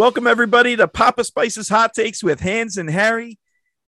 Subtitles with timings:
[0.00, 3.38] Welcome everybody to Papa Spice's Hot Takes with Hans and Harry.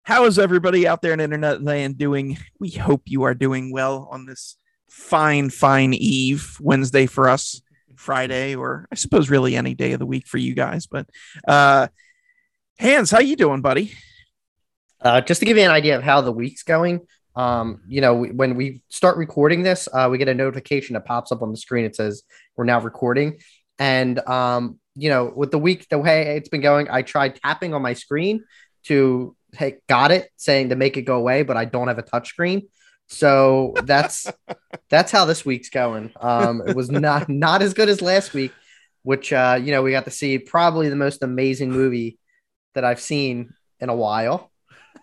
[0.04, 2.38] How is everybody out there in internet land doing?
[2.58, 4.56] We hope you are doing well on this
[4.88, 7.60] fine, fine eve Wednesday for us,
[7.94, 10.86] Friday, or I suppose really any day of the week for you guys.
[10.86, 11.10] But
[11.46, 11.88] uh
[12.80, 13.92] Hans, how you doing, buddy?
[15.02, 17.06] Uh, just to give you an idea of how the week's going,
[17.36, 21.04] um, you know, we, when we start recording this, uh, we get a notification that
[21.04, 21.84] pops up on the screen.
[21.84, 22.22] It says
[22.56, 23.40] we're now recording,
[23.78, 27.74] and um, you know, with the week the way it's been going, I tried tapping
[27.74, 28.44] on my screen
[28.84, 32.02] to hey, got it, saying to make it go away, but I don't have a
[32.02, 32.68] touch screen.
[33.08, 34.26] So that's
[34.90, 36.12] that's how this week's going.
[36.20, 38.52] Um, it was not not as good as last week,
[39.02, 42.18] which uh, you know we got to see probably the most amazing movie
[42.74, 44.50] that I've seen in a while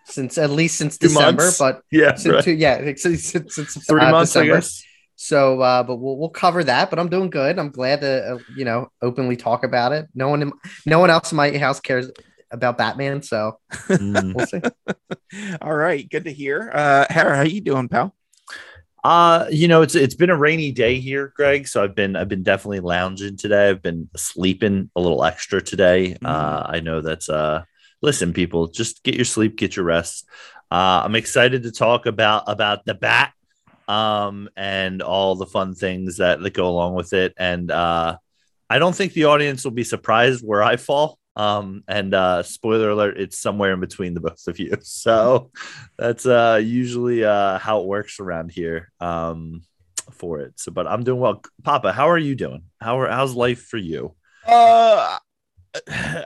[0.06, 1.58] since at least since Two December, months?
[1.58, 4.84] but Yeah, since two, yeah, since, since, since three uh, months, I guess.
[5.16, 6.90] So, uh, but we'll we'll cover that.
[6.90, 7.58] But I'm doing good.
[7.58, 10.08] I'm glad to uh, you know openly talk about it.
[10.14, 10.52] No one, in,
[10.86, 12.12] no one else in my house cares
[12.52, 13.22] about Batman.
[13.22, 14.34] So Mm.
[14.34, 14.62] we'll see.
[15.62, 16.72] All right, good to hear.
[16.74, 18.14] Uh Harry, how you doing, pal?
[19.04, 21.68] Uh, you know, it's it's been a rainy day here, Greg.
[21.68, 23.70] So I've been I've been definitely lounging today.
[23.70, 26.18] I've been sleeping a little extra today.
[26.22, 26.28] Mhm.
[26.28, 27.64] Uh, I know that's uh
[28.02, 30.28] listen, people, just get your sleep, get your rest.
[30.72, 33.34] Uh, I'm excited to talk about about the bat
[33.88, 37.34] um and all the fun things that that go along with it.
[37.38, 38.18] And uh
[38.70, 41.20] I don't think the audience will be surprised where I fall.
[41.36, 44.76] Um, and uh spoiler alert, it's somewhere in between the both of you.
[44.82, 45.52] So
[45.98, 49.62] that's uh usually uh how it works around here um
[50.12, 50.60] for it.
[50.60, 51.42] So but I'm doing well.
[51.64, 52.64] Papa, how are you doing?
[52.82, 54.16] How are how's life for you?
[54.46, 55.18] Uh,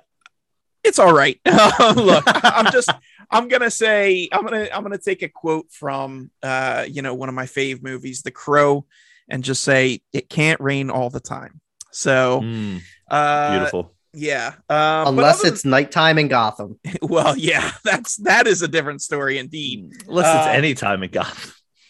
[0.83, 1.39] it's all right.
[1.45, 2.91] Look, I'm just
[3.31, 7.29] I'm gonna say I'm gonna I'm gonna take a quote from uh you know one
[7.29, 8.85] of my fave movies, The Crow,
[9.29, 11.61] and just say it can't rain all the time.
[11.91, 13.93] So Mm, uh, beautiful.
[14.13, 14.53] yeah.
[14.69, 16.79] Um, Unless other it's nighttime in Gotham.
[17.01, 19.91] well, yeah, that's that is a different story indeed.
[20.07, 21.35] Unless uh, it's any time in got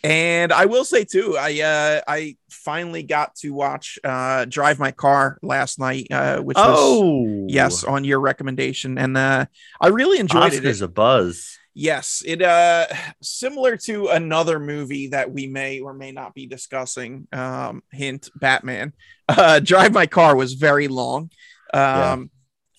[0.03, 4.91] And I will say too, I uh I finally got to watch uh Drive My
[4.91, 9.45] Car last night, uh, which was Oh yes on your recommendation, and uh
[9.81, 10.63] I really enjoyed it.
[10.63, 11.57] Oscars a buzz.
[11.73, 12.87] Yes, it uh
[13.21, 17.27] similar to another movie that we may or may not be discussing.
[17.31, 18.93] Um, hint: Batman.
[19.29, 21.29] Uh, Drive My Car was very long.
[21.71, 22.31] Um,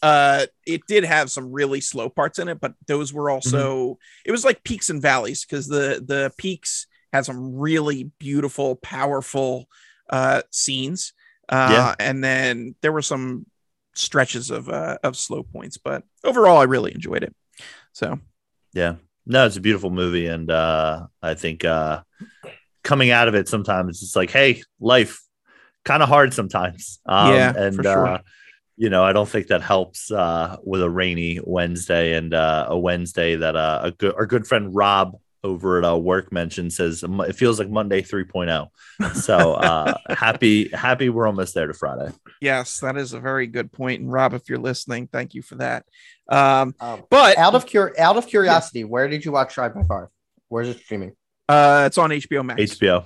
[0.02, 4.32] uh, it did have some really slow parts in it, but those were also it
[4.32, 9.68] was like peaks and valleys because the the peaks had some really beautiful, powerful
[10.08, 11.12] uh scenes.
[11.48, 11.94] Uh, Yeah.
[11.98, 13.46] and then there were some
[13.94, 17.34] stretches of uh of slow points, but overall, I really enjoyed it.
[17.92, 18.18] So.
[18.72, 18.94] Yeah.
[19.26, 20.26] No, it's a beautiful movie.
[20.26, 22.02] And uh I think uh
[22.82, 25.20] coming out of it sometimes it's like, hey, life
[25.84, 27.00] kind of hard sometimes.
[27.06, 28.06] Um Yeah, and for sure.
[28.06, 28.18] uh
[28.76, 32.78] you know, I don't think that helps uh with a rainy Wednesday and uh a
[32.78, 37.02] Wednesday that uh a good our good friend Rob over at our work mentioned says
[37.02, 39.14] it feels like Monday 3.0.
[39.14, 42.12] So uh happy happy we're almost there to Friday.
[42.40, 44.00] Yes, that is a very good point.
[44.02, 45.86] And Rob, if you're listening, thank you for that.
[46.28, 49.84] Um, Um, but out of cur- out of curiosity, where did you watch Drive My
[49.84, 50.10] Car?
[50.48, 51.12] Where's it streaming?
[51.48, 52.60] uh, it's on HBO Max.
[52.60, 53.04] HBO.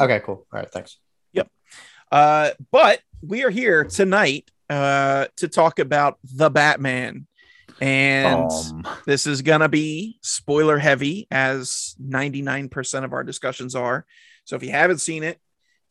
[0.00, 0.46] Okay, cool.
[0.52, 0.98] All right, thanks.
[1.34, 1.48] Yep.
[2.10, 7.26] Uh, but we are here tonight uh, to talk about the Batman,
[7.80, 14.06] and Um, this is gonna be spoiler heavy, as 99% of our discussions are.
[14.44, 15.40] So if you haven't seen it,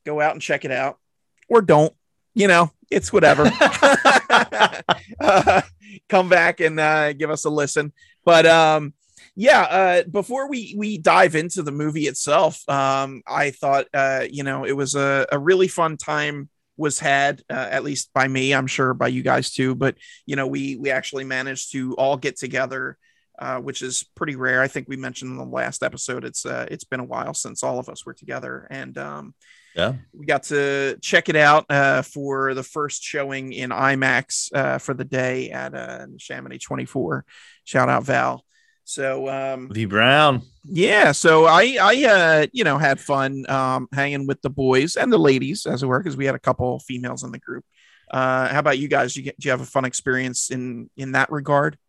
[0.06, 1.00] go out and check it out,
[1.48, 1.94] or don't.
[2.34, 3.50] You know, it's whatever.
[5.20, 5.62] uh,
[6.10, 7.94] come back and uh, give us a listen.
[8.24, 8.94] But um,
[9.36, 14.44] yeah, uh, before we we dive into the movie itself, um, I thought uh, you
[14.44, 18.54] know it was a, a really fun time was had uh, at least by me.
[18.54, 19.76] I'm sure by you guys too.
[19.76, 19.96] But
[20.26, 22.98] you know, we we actually managed to all get together.
[23.38, 24.62] Uh, which is pretty rare.
[24.62, 26.24] I think we mentioned in the last episode.
[26.24, 29.34] It's uh, it's been a while since all of us were together, and um,
[29.76, 29.96] yeah.
[30.14, 34.94] we got to check it out uh, for the first showing in IMAX uh, for
[34.94, 37.26] the day at uh, Chamonix 24.
[37.66, 38.46] Shout out Val.
[38.86, 40.44] So um, V Brown.
[40.64, 45.12] yeah, so I I uh, you know had fun um, hanging with the boys and
[45.12, 47.66] the ladies as it were because we had a couple females in the group.
[48.12, 49.18] Uh, how about you guys?
[49.18, 51.80] You get, do you have a fun experience in in that regard?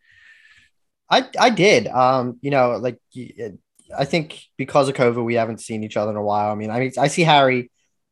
[1.11, 1.87] I I did.
[1.87, 2.99] Um, you know, like
[3.97, 6.51] I think because of COVID, we haven't seen each other in a while.
[6.51, 7.71] I mean, I mean, I see Harry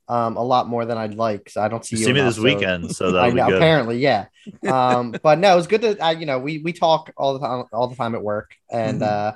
[0.09, 1.49] um a lot more than I'd like.
[1.51, 3.37] So I don't see You you see me enough, this so- weekend, so that'll be
[3.37, 3.57] know, good.
[3.57, 4.27] apparently, yeah.
[4.69, 7.41] Um, but no, it was good to uh, you know we we talk all the
[7.47, 9.07] time all the time at work, and Mhm.
[9.07, 9.33] uh,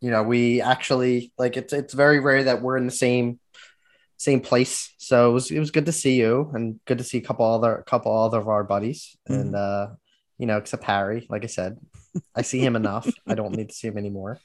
[0.00, 3.38] you know we actually like it's it's very rare that we're in the same
[4.18, 4.92] same place.
[4.98, 7.46] So it was it was good to see you and good to see a couple
[7.46, 9.88] other couple other of our buddies, and uh,
[10.38, 11.26] you know, except Harry.
[11.30, 11.78] Like I said,
[12.36, 13.08] I see him enough.
[13.26, 14.38] I don't need to see him anymore.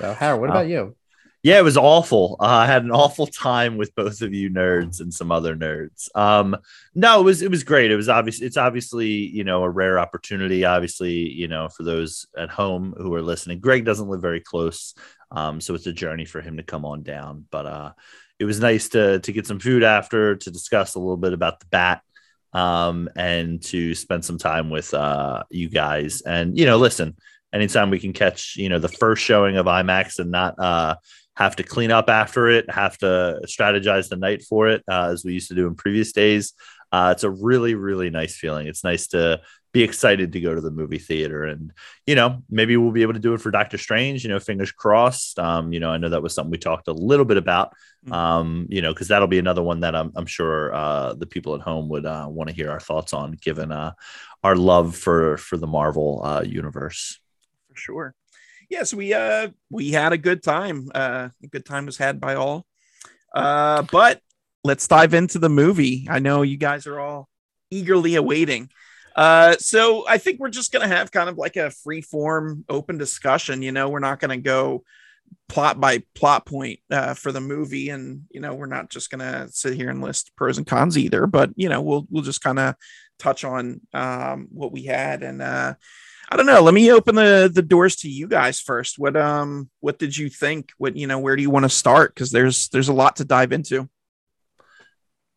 [0.00, 0.96] So, Harry, what about you?
[1.44, 2.38] Yeah, it was awful.
[2.40, 6.08] Uh, I had an awful time with both of you nerds and some other nerds.
[6.16, 6.56] Um,
[6.94, 7.90] no, it was it was great.
[7.90, 8.40] It was obvious.
[8.40, 10.64] It's obviously you know a rare opportunity.
[10.64, 14.94] Obviously, you know for those at home who are listening, Greg doesn't live very close,
[15.32, 17.44] um, so it's a journey for him to come on down.
[17.50, 17.92] But uh,
[18.38, 21.60] it was nice to to get some food after to discuss a little bit about
[21.60, 22.00] the bat
[22.54, 26.22] um, and to spend some time with uh, you guys.
[26.22, 27.16] And you know, listen,
[27.52, 30.96] anytime we can catch you know the first showing of IMAX and not uh,
[31.36, 35.24] have to clean up after it, have to strategize the night for it, uh, as
[35.24, 36.52] we used to do in previous days.
[36.92, 38.68] Uh, it's a really, really nice feeling.
[38.68, 39.40] It's nice to
[39.72, 41.72] be excited to go to the movie theater, and
[42.06, 44.22] you know, maybe we'll be able to do it for Doctor Strange.
[44.22, 45.40] You know, fingers crossed.
[45.40, 47.72] Um, you know, I know that was something we talked a little bit about.
[48.06, 48.12] Mm.
[48.12, 51.56] Um, you know, because that'll be another one that I'm, I'm sure uh, the people
[51.56, 53.94] at home would uh, want to hear our thoughts on, given uh,
[54.44, 57.18] our love for for the Marvel uh, universe.
[57.70, 58.14] For sure
[58.74, 60.90] yes, we uh we had a good time.
[60.94, 62.66] Uh, a good time was had by all.
[63.34, 64.20] Uh, but
[64.64, 66.06] let's dive into the movie.
[66.10, 67.28] I know you guys are all
[67.70, 68.70] eagerly awaiting.
[69.14, 72.98] Uh, so I think we're just gonna have kind of like a free form, open
[72.98, 73.62] discussion.
[73.62, 74.82] You know, we're not gonna go
[75.48, 79.46] plot by plot point uh, for the movie, and you know, we're not just gonna
[79.50, 81.28] sit here and list pros and cons either.
[81.28, 82.74] But you know, we'll we'll just kind of
[83.20, 85.74] touch on um, what we had and uh,
[86.34, 86.62] I don't know.
[86.62, 88.98] Let me open the the doors to you guys first.
[88.98, 90.72] What um what did you think?
[90.78, 92.12] What you know, where do you want to start?
[92.12, 93.88] Because there's there's a lot to dive into.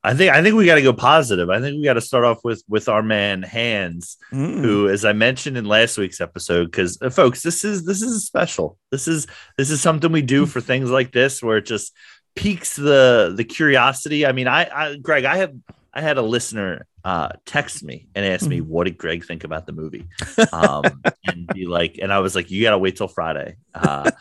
[0.04, 1.52] I think I think we got to go positive.
[1.52, 4.62] I think we got to start off with with our man Hans, Mm.
[4.62, 8.26] who, as I mentioned in last week's episode, because uh, folks, this is this is
[8.26, 8.80] special.
[8.90, 11.94] This is this is something we do for things like this, where it just
[12.36, 14.26] piques the the curiosity.
[14.26, 15.62] I mean, I, I Greg, I had
[15.98, 19.66] I had a listener uh, text me and ask me, "What did Greg think about
[19.66, 20.06] the movie?"
[20.54, 20.84] Um,
[21.26, 24.12] and be like, and I was like, "You got to wait till Friday." Uh,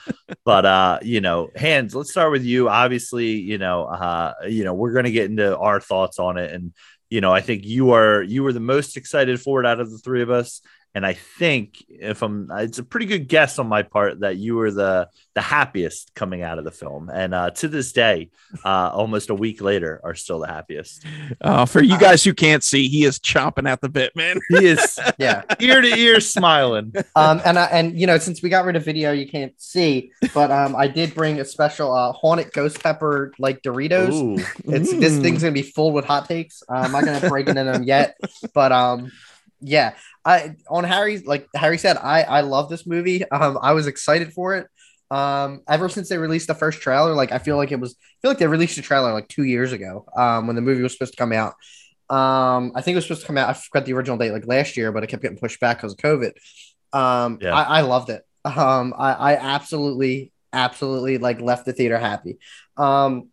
[0.44, 2.70] but uh, you know, Hans, let's start with you.
[2.70, 6.72] Obviously, you know, uh, you know, we're gonna get into our thoughts on it, and
[7.10, 9.90] you know, I think you are you were the most excited for it out of
[9.90, 10.62] the three of us.
[10.96, 14.54] And I think if I'm, it's a pretty good guess on my part that you
[14.56, 18.30] were the the happiest coming out of the film, and uh, to this day,
[18.64, 21.04] uh, almost a week later, are still the happiest.
[21.42, 24.38] Uh, for you guys who can't see, he is chomping at the bit, man.
[24.48, 25.42] He is Yeah.
[25.60, 26.94] ear to ear smiling.
[27.14, 30.12] um, and I, and you know, since we got rid of video, you can't see,
[30.32, 34.14] but um, I did bring a special uh, haunted ghost pepper like Doritos.
[34.14, 34.36] Ooh.
[34.72, 35.22] It's this Mm.
[35.22, 36.62] thing's gonna be full with hot takes.
[36.66, 38.16] Uh, I'm not gonna break into them yet,
[38.54, 39.12] but um,
[39.60, 39.94] yeah.
[40.24, 43.28] I on Harry's like Harry said, I I love this movie.
[43.30, 44.66] Um, I was excited for it.
[45.10, 48.16] Um, ever since they released the first trailer, like I feel like it was, I
[48.22, 50.04] feel like they released a trailer like two years ago.
[50.16, 51.54] Um, when the movie was supposed to come out.
[52.08, 53.48] Um, I think it was supposed to come out.
[53.48, 55.92] I forgot the original date, like last year, but it kept getting pushed back because
[55.92, 56.32] of COVID.
[56.92, 57.54] Um, Yeah.
[57.54, 58.22] I, I loved it.
[58.44, 62.38] Um, I, I absolutely, absolutely like left the theater happy.
[62.76, 63.30] Um,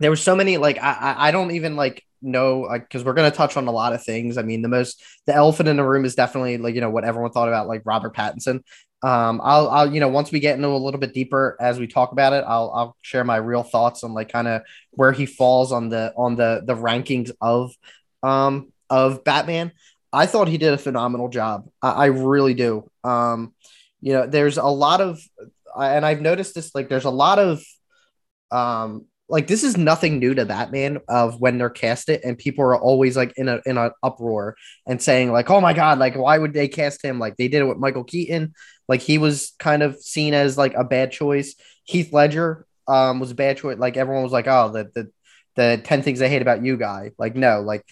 [0.00, 3.30] there were so many like I I, don't even like know like because we're gonna
[3.30, 4.38] touch on a lot of things.
[4.38, 7.04] I mean, the most the elephant in the room is definitely like you know what
[7.04, 8.62] everyone thought about like Robert Pattinson.
[9.02, 11.86] Um, I'll I'll you know once we get into a little bit deeper as we
[11.86, 14.62] talk about it, I'll I'll share my real thoughts on like kind of
[14.92, 17.74] where he falls on the on the the rankings of
[18.22, 19.72] um of Batman.
[20.12, 21.68] I thought he did a phenomenal job.
[21.82, 22.90] I, I really do.
[23.04, 23.54] Um,
[24.00, 25.20] you know, there's a lot of,
[25.78, 26.74] and I've noticed this.
[26.74, 27.62] Like, there's a lot of,
[28.50, 32.64] um, like this is nothing new to Batman of when they're cast it, and people
[32.64, 34.56] are always like in a in an uproar
[34.86, 37.60] and saying like, "Oh my god, like why would they cast him?" Like they did
[37.60, 38.54] it with Michael Keaton.
[38.88, 41.54] Like he was kind of seen as like a bad choice.
[41.84, 43.78] Heath Ledger um was a bad choice.
[43.78, 45.10] Like everyone was like, "Oh, the the
[45.56, 47.84] the ten things I hate about you guy." Like no, like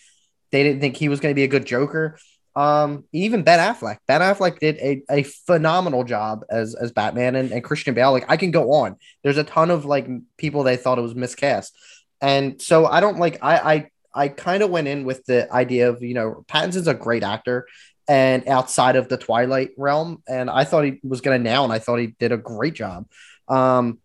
[0.52, 2.18] they didn't think he was going to be a good Joker.
[2.56, 3.98] Um, even Ben Affleck.
[4.08, 8.12] Ben Affleck did a, a phenomenal job as as Batman and, and Christian Bale.
[8.12, 8.96] Like I can go on.
[9.22, 10.08] There's a ton of like
[10.38, 11.76] people they thought it was miscast.
[12.22, 15.90] And so I don't like I I I kind of went in with the idea
[15.90, 17.66] of, you know, Pattinson's a great actor
[18.08, 20.22] and outside of the Twilight realm.
[20.26, 23.06] And I thought he was gonna nail and I thought he did a great job.
[23.48, 23.98] Um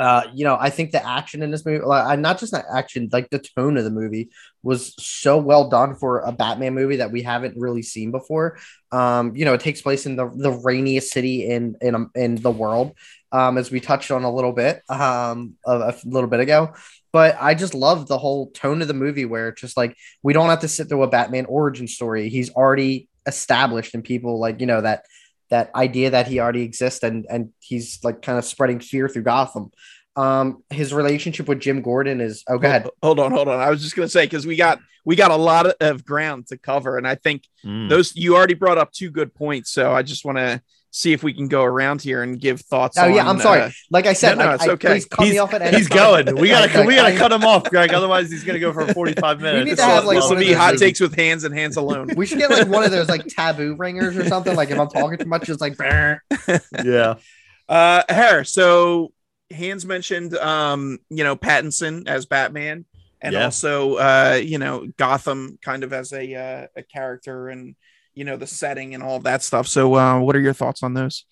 [0.00, 3.10] uh, you know, I think the action in this movie, like, not just the action,
[3.12, 4.30] like the tone of the movie
[4.62, 8.58] was so well done for a Batman movie that we haven't really seen before.
[8.92, 12.50] Um, you know, it takes place in the, the rainiest city in in in the
[12.50, 12.94] world,
[13.30, 16.72] um, as we touched on a little bit um, a, a little bit ago.
[17.12, 20.32] But I just love the whole tone of the movie where it's just like we
[20.32, 22.30] don't have to sit through a Batman origin story.
[22.30, 25.04] He's already established, and people like you know that
[25.50, 29.22] that idea that he already exists and and he's like kind of spreading fear through
[29.22, 29.70] Gotham.
[30.16, 32.42] Um, his relationship with Jim Gordon is.
[32.48, 32.88] Oh, go ahead.
[33.02, 33.60] Hold on, hold on.
[33.60, 36.48] I was just gonna say because we got we got a lot of, of ground
[36.48, 37.88] to cover, and I think Mm.
[37.90, 39.70] those you already brought up two good points.
[39.70, 42.98] So I just want to see if we can go around here and give thoughts.
[42.98, 43.60] Oh yeah, I'm sorry.
[43.62, 44.88] uh, Like I said, No, no, I- it's I- okay.
[44.88, 46.24] please cut me He's- off at any He's time.
[46.24, 46.36] going.
[46.36, 47.92] We gotta Like, we gotta I- cut him off, Greg.
[47.94, 49.64] Otherwise, he's gonna go for 45 minutes.
[49.64, 51.76] We need to have, like, this will be those- hot takes with Hans and Hans
[51.76, 52.10] alone.
[52.16, 54.54] We should get like one of those like taboo ringers or something.
[54.56, 56.20] Like if I'm talking too much, it's like "Brr."
[56.84, 57.14] yeah.
[57.68, 58.44] Uh, Hair.
[58.44, 59.12] So
[59.54, 62.84] Hans mentioned, um, you know, Pattinson as Batman,
[63.20, 63.44] and Yeah.
[63.44, 67.76] also, uh, you know, Gotham kind of as a uh, a character, and
[68.20, 69.66] you know, the setting and all of that stuff.
[69.66, 71.24] So, uh, what are your thoughts on those?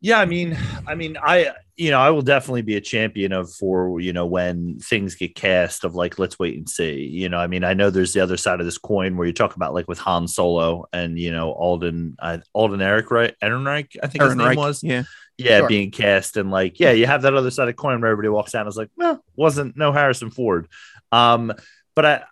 [0.00, 3.52] Yeah, I mean, I mean, I you know, I will definitely be a champion of
[3.52, 7.02] for you know when things get cast of like let's wait and see.
[7.02, 9.34] You know, I mean, I know there's the other side of this coin where you
[9.34, 13.98] talk about like with Han Solo and you know Alden uh, Alden Eric right Ehrenreich
[14.02, 15.02] I think his name was yeah.
[15.36, 15.68] yeah Sure.
[15.68, 18.54] being cast and like yeah you have that other side of coin where everybody walks
[18.54, 20.66] out and is like well wasn't no Harrison Ford
[21.12, 21.52] um
[21.94, 22.22] but I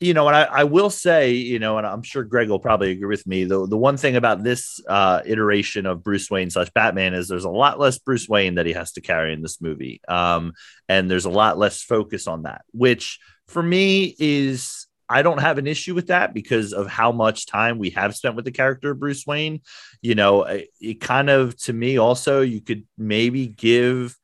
[0.00, 2.90] you know and I, I will say you know and I'm sure Greg will probably
[2.92, 6.70] agree with me the the one thing about this uh iteration of Bruce Wayne slash
[6.70, 9.60] Batman is there's a lot less Bruce Wayne that he has to carry in this
[9.60, 10.52] movie um
[10.88, 15.56] and there's a lot less focus on that which for me is I don't have
[15.56, 18.90] an issue with that because of how much time we have spent with the character
[18.90, 19.62] of Bruce Wayne.
[20.02, 24.18] You know, it, it kind of to me also you could maybe give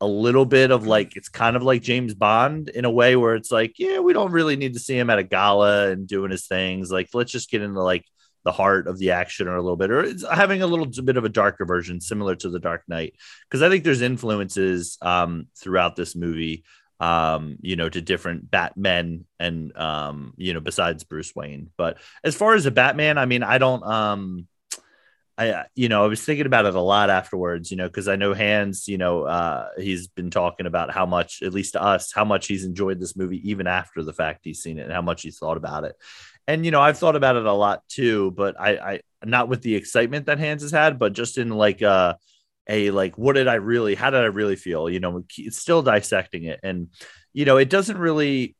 [0.00, 3.34] a little bit of like it's kind of like James Bond in a way where
[3.34, 6.30] it's like, yeah, we don't really need to see him at a gala and doing
[6.30, 6.90] his things.
[6.90, 8.04] Like, let's just get into like
[8.44, 11.16] the heart of the action or a little bit, or it's having a little bit
[11.16, 13.14] of a darker version, similar to the Dark Knight,
[13.48, 16.64] because I think there's influences um, throughout this movie
[16.98, 22.34] um you know to different batmen and um you know besides bruce wayne but as
[22.34, 24.46] far as a batman i mean i don't um
[25.38, 28.08] I, uh, you know, I was thinking about it a lot afterwards, you know, because
[28.08, 31.82] I know Hans, you know, uh, he's been talking about how much, at least to
[31.82, 34.92] us, how much he's enjoyed this movie even after the fact he's seen it and
[34.92, 35.94] how much he's thought about it.
[36.48, 39.62] And you know, I've thought about it a lot too, but I, I not with
[39.62, 42.16] the excitement that Hans has had, but just in like a,
[42.68, 44.88] a like, what did I really, how did I really feel?
[44.88, 46.88] You know, still dissecting it, and
[47.32, 48.56] you know, it doesn't really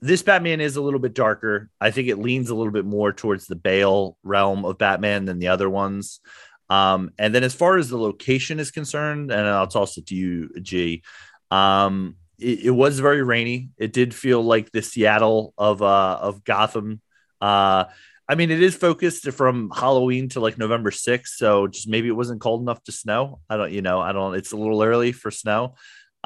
[0.00, 1.70] this Batman is a little bit darker.
[1.80, 5.38] I think it leans a little bit more towards the Bale realm of Batman than
[5.38, 6.20] the other ones.
[6.68, 10.14] Um, and then as far as the location is concerned, and I'll toss it to
[10.14, 11.02] you, G.
[11.50, 13.70] Um, it, it was very rainy.
[13.78, 17.00] It did feel like the Seattle of uh of Gotham.
[17.40, 17.84] Uh
[18.28, 21.28] I mean, it is focused from Halloween to like November 6th.
[21.28, 23.40] So just maybe it wasn't cold enough to snow.
[23.48, 25.76] I don't, you know, I don't, it's a little early for snow.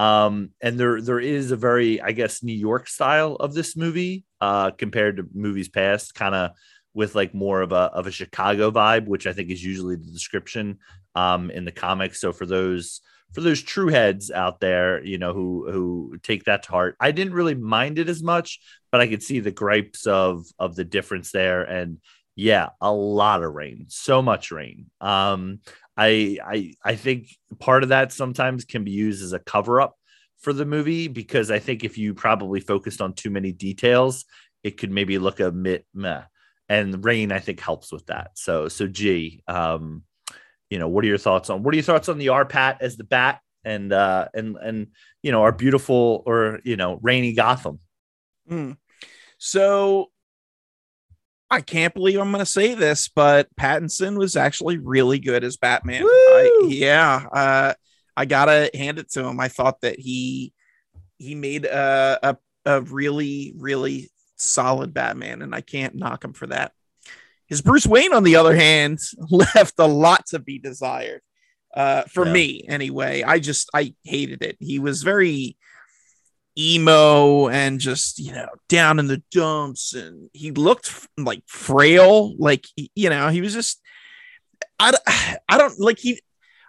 [0.01, 4.25] Um, and there there is a very, I guess, New York style of this movie
[4.41, 6.53] uh, compared to movies past, kind of
[6.95, 10.11] with like more of a of a Chicago vibe, which I think is usually the
[10.11, 10.79] description
[11.15, 12.19] um, in the comics.
[12.19, 13.03] So for those
[13.35, 17.11] for those true heads out there, you know, who who take that to heart, I
[17.13, 18.59] didn't really mind it as much,
[18.91, 21.63] but I could see the gripes of of the difference there.
[21.63, 21.99] And
[22.37, 24.87] yeah, a lot of rain, so much rain.
[25.03, 25.61] Um,
[25.97, 27.29] I I I think
[27.59, 29.97] part of that sometimes can be used as a cover up
[30.39, 34.25] for the movie because I think if you probably focused on too many details,
[34.63, 36.23] it could maybe look a bit meh.
[36.69, 38.31] And rain, I think, helps with that.
[38.35, 40.05] So so G, um,
[40.71, 42.79] you know, what are your thoughts on what are your thoughts on the R Pat
[42.81, 44.87] as the bat and uh and and
[45.23, 47.81] you know our beautiful or you know rainy Gotham?
[48.49, 48.77] Mm.
[49.39, 50.11] So
[51.51, 55.57] I can't believe I'm going to say this, but Pattinson was actually really good as
[55.57, 56.05] Batman.
[56.05, 57.75] I, yeah, uh,
[58.17, 59.41] I gotta hand it to him.
[59.41, 60.53] I thought that he
[61.19, 66.47] he made a, a a really really solid Batman, and I can't knock him for
[66.49, 66.73] that.
[67.47, 68.99] His Bruce Wayne, on the other hand,
[69.31, 71.21] left a lot to be desired.
[71.75, 72.33] Uh, for Yeah.
[72.33, 73.23] me, anyway.
[73.23, 74.57] I just I hated it.
[74.61, 75.57] He was very
[76.59, 79.95] emo and just you know down in the dumps.
[79.95, 82.37] And he looked like frail.
[82.37, 83.81] Like you know he was just
[84.81, 84.93] i,
[85.49, 86.21] I don't like he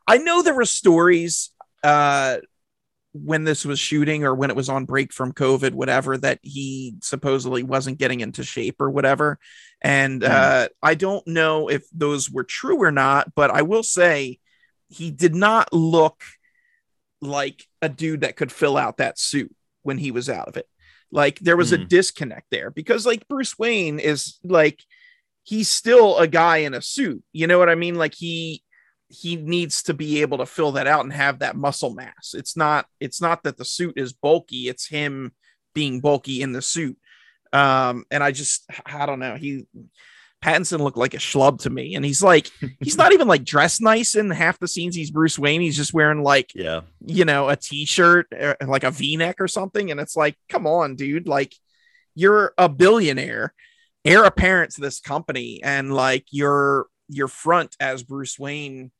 [0.07, 1.50] i know there were stories
[1.83, 2.38] uh
[3.13, 6.95] when this was shooting or when it was on break from covid whatever that he
[7.01, 9.39] supposedly wasn't getting into shape or whatever.
[9.81, 14.39] And uh i don't know if those were true or not but i will say
[14.89, 16.21] he did not look
[17.21, 20.67] like a dude that could fill out that suit when he was out of it.
[21.11, 21.85] Like there was a Hmm.
[21.88, 24.81] disconnect there because like Bruce Wayne is like
[25.43, 27.23] he's still a guy in a suit.
[27.33, 27.95] You know what I mean?
[27.95, 28.63] Like he
[29.09, 32.33] he needs to be able to fill that out and have that muscle mass.
[32.33, 35.33] It's not it's not that the suit is bulky, it's him
[35.73, 36.97] being bulky in the suit.
[37.51, 39.35] Um and I just I don't know.
[39.35, 39.65] He
[40.43, 41.95] Pattinson looked like a schlub to me.
[41.95, 44.95] And he's like, he's not even like dressed nice in half the scenes.
[44.95, 45.62] He's Bruce Wayne.
[45.62, 46.81] He's just wearing like, Yeah.
[47.05, 49.91] you know, a t-shirt, uh, like a V-neck or something.
[49.91, 51.27] And it's like, come on, dude.
[51.27, 51.53] Like,
[52.15, 53.53] you're a billionaire,
[54.03, 58.91] heir apparent to this company, and like your your front as Bruce Wayne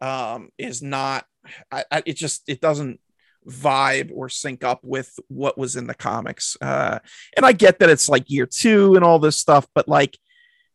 [0.00, 1.24] um is not.
[1.72, 3.00] I, I, it just it doesn't
[3.48, 6.56] vibe or sync up with what was in the comics.
[6.60, 6.98] Uh,
[7.36, 10.18] and I get that it's like year two and all this stuff, but like,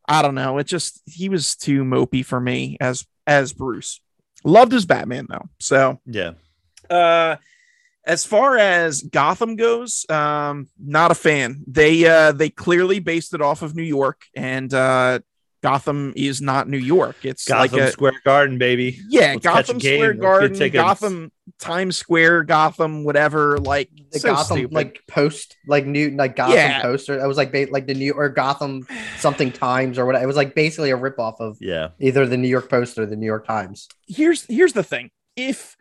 [0.08, 0.58] I don't know.
[0.58, 4.02] It just he was too mopey for me as as Bruce.
[4.44, 5.48] Loved his Batman though.
[5.60, 6.32] So Yeah.
[6.90, 7.38] uh
[8.06, 11.64] as far as Gotham goes, um, not a fan.
[11.68, 15.20] They uh they clearly based it off of New York, and uh
[15.64, 17.16] Gotham is not New York.
[17.24, 19.00] It's Gotham like a Square Garden, baby.
[19.08, 19.80] yeah, Let's Gotham.
[19.80, 20.74] Square Let's Garden, tickets.
[20.82, 23.58] Gotham Times Square, Gotham, whatever.
[23.58, 24.74] Like the so Gotham stupid.
[24.74, 26.82] like post like new like Gotham Yeah.
[26.82, 27.18] poster.
[27.18, 28.86] It was like like the New or Gotham
[29.18, 30.24] something Times or whatever.
[30.24, 31.90] It was like basically a ripoff of Yeah.
[32.00, 33.88] either the New York Post or the New York Times.
[34.08, 35.76] here's here's the thing if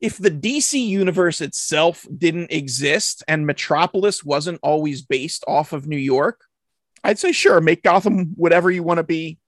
[0.00, 5.96] if the DC universe itself didn't exist and Metropolis wasn't always based off of New
[5.98, 6.44] York,
[7.04, 9.38] I'd say sure, make Gotham whatever you want to be.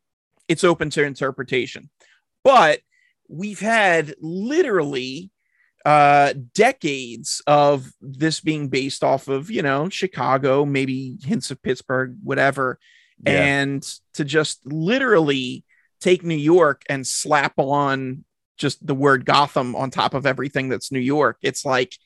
[0.46, 1.90] It's open to interpretation.
[2.44, 2.80] But
[3.28, 5.32] we've had literally
[5.84, 12.16] uh decades of this being based off of, you know, Chicago, maybe hints of Pittsburgh,
[12.22, 12.78] whatever.
[13.24, 13.42] Yeah.
[13.42, 13.82] And
[14.14, 15.64] to just literally
[16.00, 18.24] take New York and slap on
[18.56, 21.38] just the word Gotham on top of everything that's New York.
[21.42, 21.96] It's like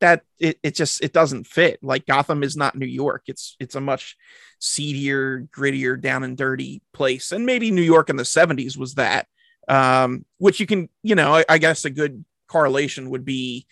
[0.00, 1.78] that it, it just it doesn't fit.
[1.82, 3.24] Like Gotham is not New York.
[3.26, 4.16] It's it's a much
[4.60, 7.32] seedier, grittier, down and dirty place.
[7.32, 9.26] And maybe New York in the 70s was that.
[9.68, 13.66] Um, which you can, you know, I, I guess a good correlation would be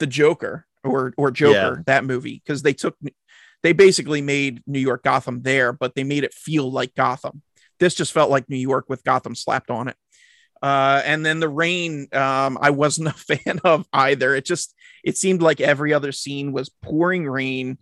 [0.00, 2.96] the Joker or or Joker, that movie, because they took
[3.62, 7.42] they basically made New York Gotham there, but they made it feel like Gotham.
[7.78, 9.96] This just felt like New York with Gotham slapped on it.
[10.62, 14.34] Uh, and then the rain, um, I wasn't a fan of either.
[14.34, 17.78] It just it seemed like every other scene was pouring rain,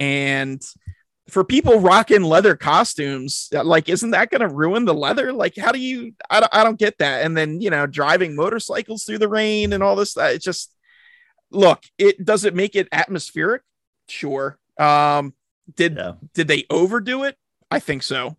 [0.00, 0.62] and
[1.28, 5.32] for people rocking leather costumes, like isn't that going to ruin the leather?
[5.32, 6.14] Like, how do you?
[6.30, 7.24] I don't, I don't get that.
[7.24, 10.16] And then you know, driving motorcycles through the rain and all this.
[10.16, 10.74] uh, It just
[11.50, 11.82] look.
[11.98, 13.62] It does it make it atmospheric?
[14.08, 14.58] Sure.
[14.78, 15.34] Um,
[15.76, 16.14] did Yeah.
[16.34, 17.36] did they overdo it?
[17.70, 18.37] I think so.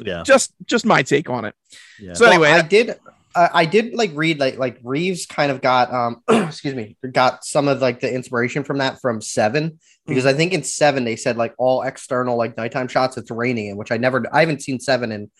[0.00, 0.22] Yeah.
[0.24, 1.54] Just just my take on it.
[2.00, 2.14] Yeah.
[2.14, 2.90] So anyway, Well, I did.
[3.34, 7.44] Uh, I did like read like like Reeves kind of got um excuse me got
[7.44, 11.16] some of like the inspiration from that from Seven because I think in Seven they
[11.16, 14.60] said like all external like nighttime shots it's raining in which I never I haven't
[14.62, 15.30] seen Seven in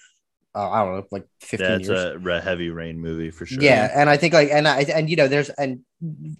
[0.54, 2.04] uh, I don't know like fifteen That's years.
[2.14, 3.62] a re- heavy rain movie for sure.
[3.62, 5.80] Yeah, and I think like and I and you know there's and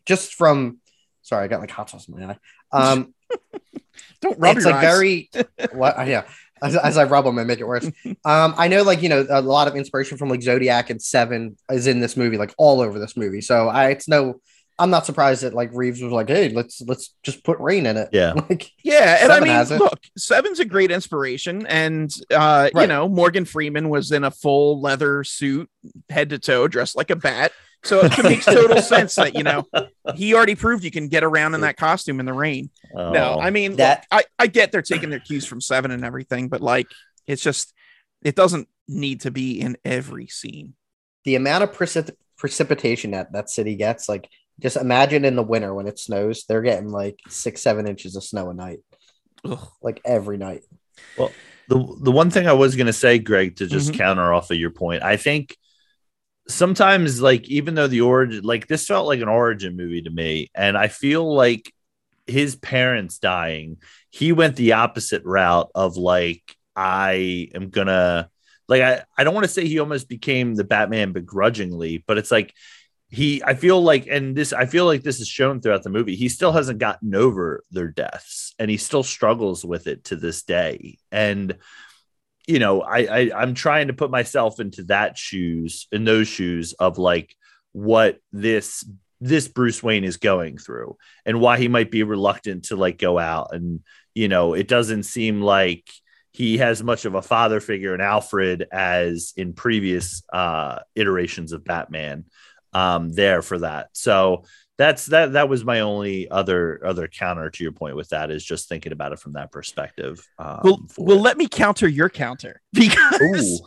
[0.07, 0.79] just from
[1.23, 2.39] sorry I got like hot sauce in my eye.
[2.73, 3.15] Um,
[4.21, 4.95] don't rub it's your like eyes.
[4.97, 5.31] very
[5.73, 6.25] what yeah
[6.63, 7.91] as, as i rub them and make it worse.
[8.25, 11.57] Um i know like you know a lot of inspiration from like zodiac and seven
[11.71, 13.41] is in this movie like all over this movie.
[13.41, 14.41] So i it's no
[14.79, 17.97] i'm not surprised that like reeves was like hey let's let's just put rain in
[17.97, 18.33] it Yeah.
[18.49, 23.09] like Yeah, and Seven I mean, look, Seven's a great inspiration, and uh, you know,
[23.09, 25.69] Morgan Freeman was in a full leather suit,
[26.11, 27.53] head to toe, dressed like a bat.
[27.85, 29.67] So it makes total sense that you know
[30.15, 32.71] he already proved you can get around in that costume in the rain.
[32.95, 33.41] No, Oh.
[33.41, 36.49] I mean, That- look, I I get they're taking their cues from Seven and everything,
[36.49, 36.87] but like,
[37.27, 37.73] it's just
[38.23, 40.75] it doesn't need to be in every scene.
[41.25, 44.29] the amount of precip- precipitation that that city gets like
[44.61, 48.25] just imagine in the winter when it snows they're getting like six seven inches of
[48.25, 48.79] snow a night
[49.45, 49.59] Ugh.
[49.83, 50.63] like every night
[51.17, 51.33] Well,
[51.69, 53.97] the the one thing I was gonna say, Greg, to just Mhm.
[53.97, 55.57] counter off of your point, I think
[56.49, 60.51] sometimes like even though the origin like this felt like an origin movie to me,
[60.55, 61.73] and I feel like
[62.27, 63.79] his parents dying,
[64.11, 66.43] he went the opposite route of like
[66.77, 68.29] I am gonna
[68.69, 72.31] like I, I don't want to say he almost became the Batman begrudgingly, but it's
[72.31, 72.53] like
[73.13, 76.17] he I feel like and this I feel like this is shown throughout the movie.
[76.17, 80.45] He still hasn't gotten over their deaths and he still struggles with it to this
[80.45, 80.97] day.
[81.13, 81.59] And
[82.47, 86.73] you know, I, I I'm trying to put myself into that shoes in those shoes
[86.73, 87.37] of like
[87.73, 88.83] what this
[89.21, 90.97] this Bruce Wayne is going through
[91.27, 93.81] and why he might be reluctant to like go out and
[94.15, 95.91] you know, it doesn't seem like
[96.33, 101.63] he has much of a father figure in Alfred as in previous uh iterations of
[101.63, 102.25] Batman
[102.73, 103.89] um there for that.
[103.93, 104.45] So
[104.79, 108.43] that's that that was my only other other counter to your point with that is
[108.45, 110.27] just thinking about it from that perspective.
[110.39, 113.63] Um, Well, well, let me counter your counter because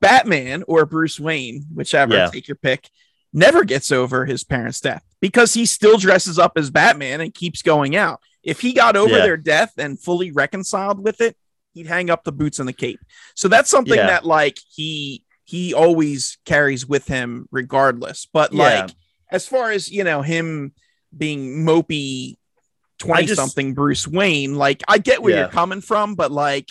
[0.00, 2.28] Batman or Bruce Wayne, whichever, Yeah.
[2.30, 2.88] take your pick,
[3.32, 7.62] never gets over his parents' death because he still dresses up as Batman and keeps
[7.62, 8.20] going out.
[8.42, 9.22] If he got over Yeah.
[9.22, 11.36] their death and fully reconciled with it,
[11.74, 13.00] he'd hang up the boots and the cape.
[13.34, 14.06] So that's something Yeah.
[14.08, 15.21] that like he
[15.52, 18.26] he always carries with him regardless.
[18.32, 18.62] But Yeah.
[18.86, 18.90] like
[19.30, 20.72] as far as you know him
[21.14, 22.36] being mopey
[22.98, 25.40] 20 just- something Bruce Wayne, like I get where Yeah.
[25.40, 26.68] you're coming from, but like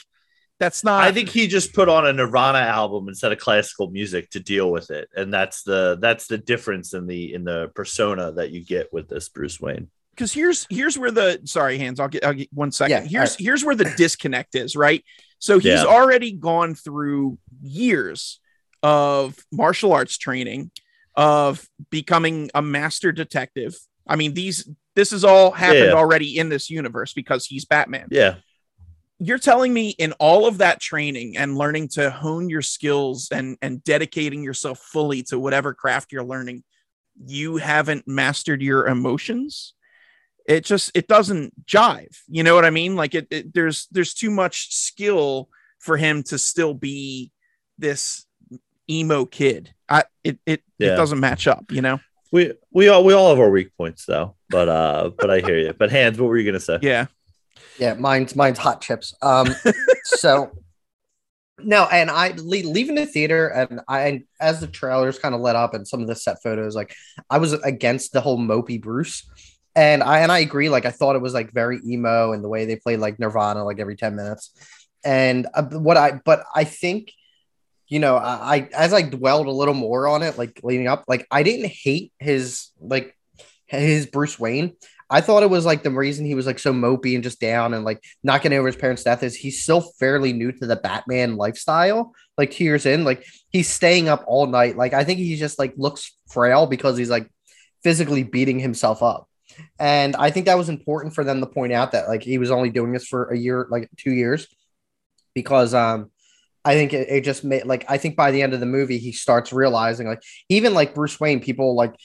[0.59, 4.31] that's not I think he just put on a Nirvana album instead of classical music
[4.31, 8.31] to deal with it, and that's the that's the difference in the in the persona
[8.31, 9.89] that you get with this Bruce Wayne.
[10.15, 12.91] because here's here's where the sorry Hans I'll get I'll get one second.
[13.03, 15.03] Yeah, here's here's where the disconnect is, right?
[15.39, 15.85] So he's Yeah.
[15.85, 18.39] already gone through years
[18.83, 20.71] of martial arts training,
[21.15, 23.75] of becoming a master detective.
[24.07, 25.93] I mean, these this has all happened Yeah.
[25.93, 28.07] already in this universe because he's Batman.
[28.11, 28.35] Yeah,
[29.19, 33.57] You're telling me in all of that training and learning to hone your skills and
[33.61, 36.63] and dedicating yourself fully to whatever craft you're learning,
[37.25, 39.73] you haven't mastered your emotions?
[40.47, 44.15] it just it doesn't jive you know what i mean like it, it there's there's
[44.15, 47.31] too much skill for him to still be
[47.77, 48.25] this
[48.89, 50.93] emo kid i it it, Yeah.
[50.93, 51.99] it doesn't match up you know
[52.31, 55.57] we we all we all have our weak points though, but uh, but I hear
[55.57, 55.73] you.
[55.73, 56.79] But Hans, what were you gonna say?
[56.81, 57.07] yeah
[57.77, 59.13] Yeah, mine's mine's hot chips.
[59.21, 59.47] Um,
[60.05, 60.51] so
[61.59, 65.41] no, and I le- leaving the theater, and I and as the trailers kind of
[65.41, 66.95] let up, and some of the set photos, like
[67.29, 69.29] I was against the whole mopey Bruce,
[69.75, 70.69] and I and I agree.
[70.69, 73.65] Like I thought it was like very emo, and the way they played like Nirvana,
[73.65, 74.51] like every ten minutes,
[75.03, 77.11] and uh, what I but I think.
[77.91, 81.03] You know, I, I as I dwelled a little more on it, like leading up,
[81.09, 83.15] like I didn't hate his like
[83.67, 84.77] his Bruce Wayne.
[85.09, 87.73] I thought it was like the reason he was like so mopey and just down
[87.73, 91.35] and like getting over his parents' death is he's still fairly new to the Batman
[91.35, 92.13] lifestyle.
[92.37, 94.77] Like two years in, like he's staying up all night.
[94.77, 97.29] Like I think he just like looks frail because he's like
[97.83, 99.27] physically beating himself up.
[99.77, 102.51] And I think that was important for them to point out that like he was
[102.51, 104.47] only doing this for a year, like two years,
[105.33, 106.09] because um
[106.63, 108.97] I think it, it just made like I think by the end of the movie
[108.97, 111.95] he starts realizing like even like Bruce Wayne, people like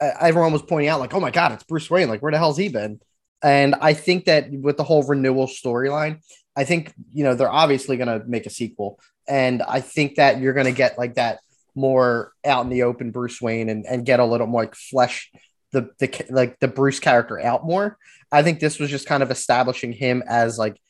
[0.00, 2.08] everyone was pointing out like, oh my god, it's Bruce Wayne.
[2.08, 3.00] Like, where the hell's he been?
[3.42, 6.20] And I think that with the whole renewal storyline,
[6.56, 10.40] I think you know they're obviously going to make a sequel, and I think that
[10.40, 11.38] you're going to get like that
[11.74, 15.30] more out in the open Bruce Wayne and, and get a little more like flesh
[15.72, 17.96] the the like the Bruce character out more.
[18.32, 20.80] I think this was just kind of establishing him as like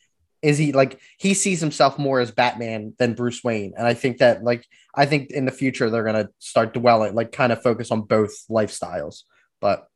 [0.41, 4.17] is he like he sees himself more as Batman than Bruce Wayne, and I think
[4.19, 7.91] that like I think in the future they're gonna start dwelling like kind of focus
[7.91, 9.23] on both lifestyles.
[9.59, 9.87] But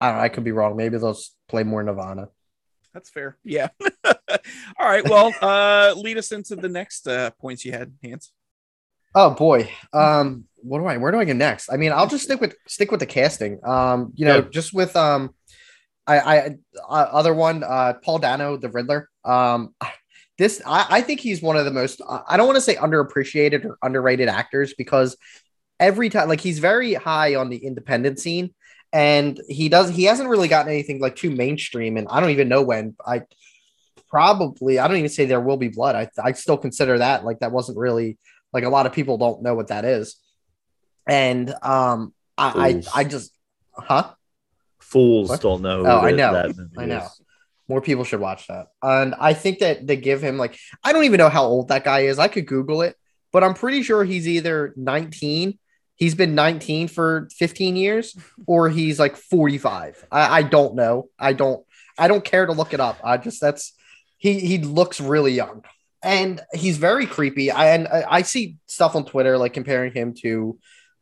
[0.00, 0.76] I don't know, I could be wrong.
[0.76, 1.16] Maybe they'll
[1.48, 2.28] play more Nirvana.
[2.92, 3.68] that's fair yeah
[4.04, 4.12] all
[4.80, 8.32] right well uh lead us into the next uh points you had Hans
[9.14, 9.70] Oh boy.
[9.92, 11.68] Um what do I where do I go next?
[11.70, 13.60] I mean, I'll just stick with stick with the casting.
[13.62, 14.48] Um, you know, Yeah.
[14.50, 15.34] just with um
[16.06, 16.36] I I
[16.88, 19.08] uh, other one, uh Paul Dano, the Riddler.
[19.24, 19.74] Um
[20.38, 23.64] this I, I think he's one of the most I don't want to say underappreciated
[23.64, 25.16] or underrated actors because
[25.78, 28.54] every time like he's very high on the independent scene
[28.92, 32.48] and he does he hasn't really gotten anything like too mainstream and I don't even
[32.48, 33.22] know when I
[34.08, 35.96] probably I don't even say there will be blood.
[35.96, 38.18] I I still consider that like that wasn't really
[38.52, 40.16] like a lot of people don't know what that is.
[41.06, 42.88] And um I I, Fools.
[42.94, 43.32] I just
[43.74, 44.10] huh?
[44.80, 45.40] Fools What?
[45.40, 45.84] don't know.
[45.86, 46.52] Oh, I know.
[46.78, 46.98] I know.
[46.98, 47.21] is.
[47.72, 48.66] More people should watch that.
[48.82, 51.84] And I think that they give him like I don't even know how old that
[51.84, 52.18] guy is.
[52.18, 52.96] I could Google it,
[53.32, 55.58] but I'm pretty sure he's either 19.
[55.96, 58.14] He's been 19 for 15 years,
[58.46, 60.04] or he's like 45.
[60.12, 61.08] I, I don't know.
[61.18, 61.64] I don't
[61.98, 62.98] I don't care to look it up.
[63.02, 63.72] I just that's
[64.18, 65.64] he he looks really young.
[66.02, 67.50] And he's very creepy.
[67.50, 70.58] I and I, I see stuff on Twitter like comparing him to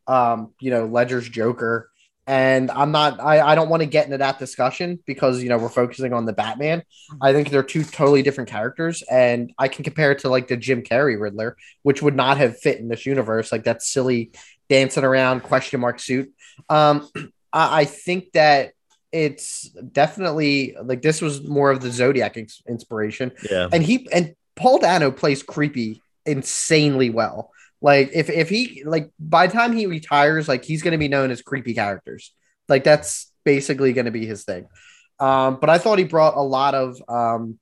[0.06, 1.89] um, you know, Ledger's Joker
[2.30, 5.58] and I'm not I, I don't want to get into that discussion because you know
[5.58, 6.84] we're focusing on the Batman.
[7.20, 10.56] I think they're two totally different characters, and I can compare it to like the
[10.56, 14.30] Jim Carrey Riddler, which would not have fit in this universe, like that silly
[14.68, 16.32] dancing around question mark suit.
[16.68, 17.08] Um,
[17.52, 18.74] I, I think that
[19.10, 23.68] it's definitely like this was more of the Zodiac ins- inspiration, Yeah.
[23.72, 27.50] and he and Paul Dano plays creepy insanely well.
[27.82, 31.30] Like if if he like by the time he retires, like he's gonna be known
[31.30, 32.32] as creepy characters.
[32.68, 34.66] Like that's basically gonna be his thing.
[35.18, 37.58] Um, but I thought he brought a lot of um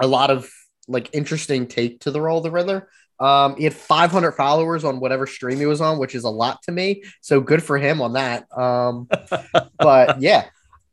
[0.00, 0.50] a lot of
[0.88, 2.88] like interesting take to the role of the Riddler.
[3.18, 6.62] Um, he had 500 followers on whatever stream he was on, which is a lot
[6.64, 7.02] to me.
[7.22, 8.46] So good for him on that.
[8.56, 9.08] Um,
[9.78, 10.46] but yeah,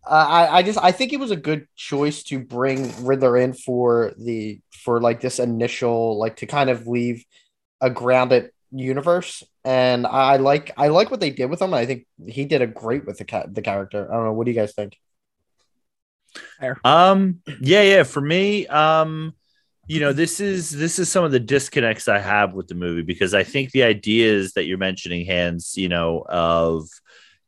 [0.05, 3.53] uh, I, I just I think it was a good choice to bring Riddler in
[3.53, 7.25] for the for like this initial like to kind of leave
[7.81, 11.73] a grounded universe, and I like I like what they did with him.
[11.73, 14.09] I think he did a great with the ca- the character.
[14.11, 14.33] I don't know.
[14.33, 14.97] What do you guys think?
[16.83, 18.03] Um, yeah, yeah.
[18.03, 19.33] For me, um,
[19.87, 23.01] you know this is this is some of the disconnects i have with the movie
[23.01, 26.87] because i think the ideas that you're mentioning Hans you know of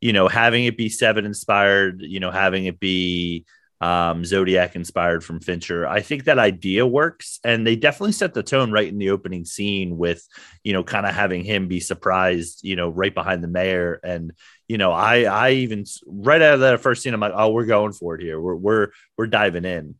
[0.02, 3.46] you know having it be seven inspired you know having it be
[3.82, 5.86] um, Zodiac inspired from Fincher.
[5.86, 9.46] I think that idea works, and they definitely set the tone right in the opening
[9.46, 10.26] scene with,
[10.64, 14.00] you know, kind of having him be surprised, you know, right behind the mayor.
[14.04, 14.32] And
[14.68, 17.66] you know, I I even right out of that first scene, I'm like, oh, we're
[17.66, 18.40] going for it here.
[18.40, 19.96] We're we're we're diving in.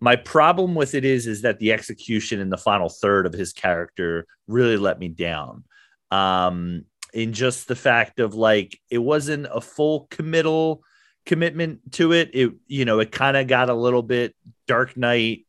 [0.00, 3.52] My problem with it is is that the execution in the final third of his
[3.52, 5.64] character really let me down.
[6.10, 10.82] Um, in just the fact of like it wasn't a full committal
[11.26, 12.30] commitment to it.
[12.34, 14.34] It you know it kind of got a little bit
[14.66, 15.46] Dark Knight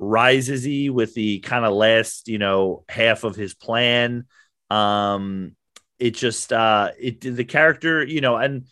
[0.00, 4.26] risesy with the kind of last you know half of his plan.
[4.70, 5.56] Um,
[5.98, 8.66] it just uh it the character you know and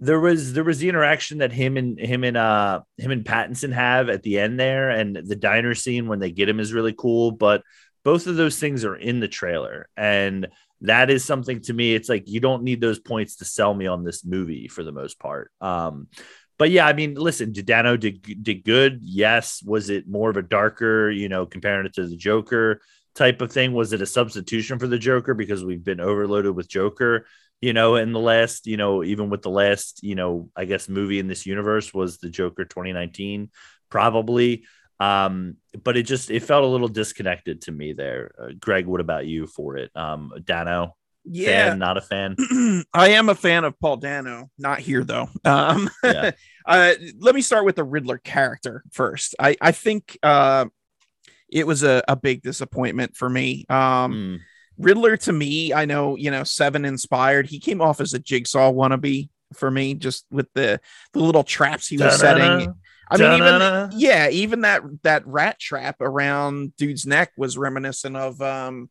[0.00, 3.72] there was there was the interaction that him and him and uh him and Pattinson
[3.72, 6.94] have at the end there, and the diner scene when they get him is really
[6.96, 7.30] cool.
[7.30, 7.62] But
[8.02, 10.48] both of those things are in the trailer, and
[10.82, 11.94] that is something to me.
[11.94, 14.92] It's like you don't need those points to sell me on this movie for the
[14.92, 15.50] most part.
[15.60, 16.08] Um,
[16.58, 19.00] but yeah, I mean, listen, Dano did did good.
[19.02, 22.80] Yes, was it more of a darker, you know, comparing it to the Joker
[23.14, 23.72] type of thing?
[23.72, 27.26] Was it a substitution for the Joker because we've been overloaded with Joker?
[27.62, 30.88] You know, in the last, you know, even with the last, you know, I guess
[30.88, 33.50] movie in this universe was the Joker 2019,
[33.90, 34.64] probably.
[35.00, 38.32] Um, but it just it felt a little disconnected to me there.
[38.38, 39.90] Uh, Greg, what about you for it?
[39.96, 42.36] Um, Dano, Yeah, fan, not a fan.
[42.92, 44.50] I am a fan of Paul Dano.
[44.58, 45.28] Not here though.
[45.44, 46.32] Um, Yeah.
[46.66, 49.34] uh, let me start with the Riddler character first.
[49.40, 50.66] I I think uh,
[51.48, 53.64] it was a, a big disappointment for me.
[53.68, 54.38] Um, Mm,
[54.78, 57.46] Riddler to me, I know you know Seven inspired.
[57.46, 60.80] He came off as a Jigsaw wannabe for me, just with the
[61.12, 62.74] the little traps he was setting.
[63.10, 68.40] I mean, even yeah, even that that rat trap around dude's neck was reminiscent of
[68.40, 68.88] um,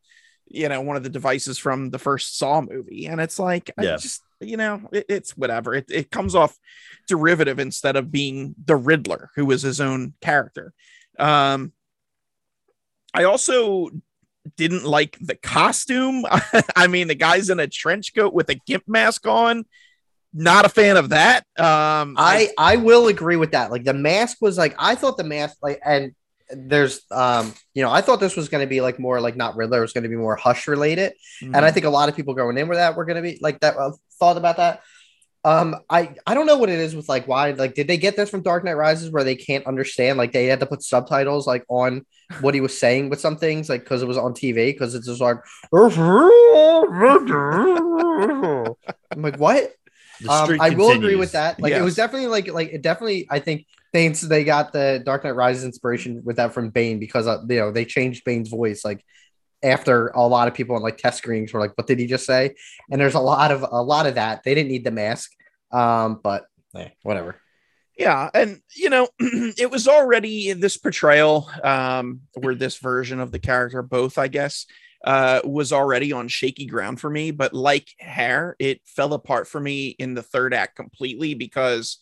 [0.49, 3.83] you know, one of the devices from the first Saw movie, and it's like, I
[3.97, 5.73] just you know, it, it's whatever.
[5.73, 6.57] It it comes off
[7.07, 10.73] derivative instead of being the Riddler, who was his own character.
[11.17, 11.73] Um,
[13.13, 13.89] I also
[14.57, 16.25] didn't like the costume.
[16.75, 19.65] I mean, the guy's in a trench coat with a gimp mask on.
[20.33, 21.39] Not a fan of that.
[21.57, 23.71] Um, I I will agree with that.
[23.71, 26.13] Like the mask was like I thought the mask like and
[26.51, 29.55] there's um you know I thought this was going to be like more like not
[29.55, 32.15] Riddler it was going to be more Hush related and I think a lot of
[32.15, 34.81] people going in with that were going to be like that uh, thought about that.
[35.45, 38.17] Um, I I don't know what it is with like why like did they get
[38.17, 41.47] this from Dark Knight Rises where they can't understand like they had to put subtitles
[41.47, 42.05] like on
[42.41, 45.07] what he was saying with some things like because it was on TV because it's
[45.07, 45.37] just like
[49.11, 49.73] I'm like what
[50.27, 51.61] um, I will agree with that.
[51.61, 53.27] Like it was definitely like like it definitely.
[53.29, 57.27] I think they they got the Dark Knight Rises inspiration with that from Bane because
[57.27, 59.03] uh, you know they changed Bane's voice like
[59.61, 62.25] after a lot of people on like test screenings were like, "What did he just
[62.25, 62.55] say?"
[62.91, 64.43] And there's a lot of a lot of that.
[64.43, 65.31] They didn't need the mask,
[65.71, 67.35] um, but eh, whatever.
[67.97, 73.39] yeah and you know it was already this portrayal um or this version of the
[73.39, 74.65] character both i guess
[75.05, 79.59] uh was already on shaky ground for me but like hair it fell apart for
[79.61, 81.99] me in the third act completely because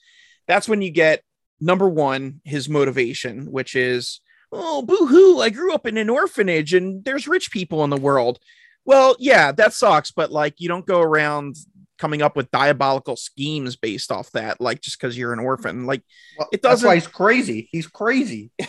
[0.48, 1.22] that's when you get
[1.62, 4.20] number one his motivation which is
[4.52, 8.40] oh boo-hoo i grew up in an orphanage and there's rich people in the world
[8.86, 11.56] well yeah that sucks but like you don't go around
[12.00, 16.04] coming up with diabolical schemes based off that like just because you're an orphan like
[16.38, 17.70] Well, It That's why doesn't- he's crazy.
[17.72, 18.52] He's crazy.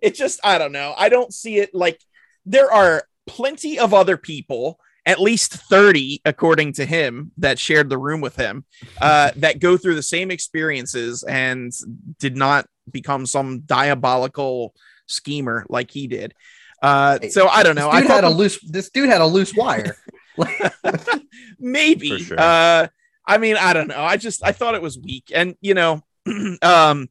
[0.00, 2.00] it just i don't know i don't see it like
[2.44, 7.98] there are plenty of other people at least 30 according to him that shared the
[7.98, 8.64] room with him
[9.00, 11.72] uh, that go through the same experiences and
[12.18, 14.74] did not become some diabolical
[15.06, 16.34] schemer like he did
[16.82, 18.58] uh, so i don't know i had a the- loose.
[18.60, 19.96] This dude had a loose wire.
[21.58, 22.40] maybe sure.
[22.40, 22.88] uh
[23.26, 26.02] i mean i don't know i just i thought it was weak and you know
[26.62, 27.08] um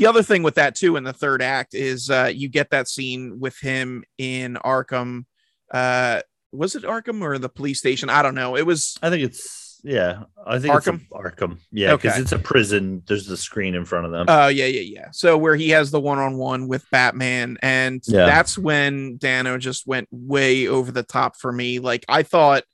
[0.00, 2.88] the other thing with that too in the third act is uh you get that
[2.88, 5.24] scene with him in arkham
[5.72, 6.20] uh
[6.52, 9.68] was it arkham or the police station i don't know it was I think it's
[9.82, 10.24] yeah.
[10.46, 10.96] I think Arkham?
[11.00, 11.58] it's Arkham.
[11.72, 12.20] Yeah, because Okay.
[12.20, 13.02] it's a prison.
[13.06, 14.26] There's the screen in front of them.
[14.28, 15.08] Oh yeah, yeah, yeah.
[15.12, 18.26] So where he has the one-on-one with Batman, and Yeah.
[18.26, 21.78] that's when Dano just went way over the top for me.
[21.78, 22.64] Like I thought,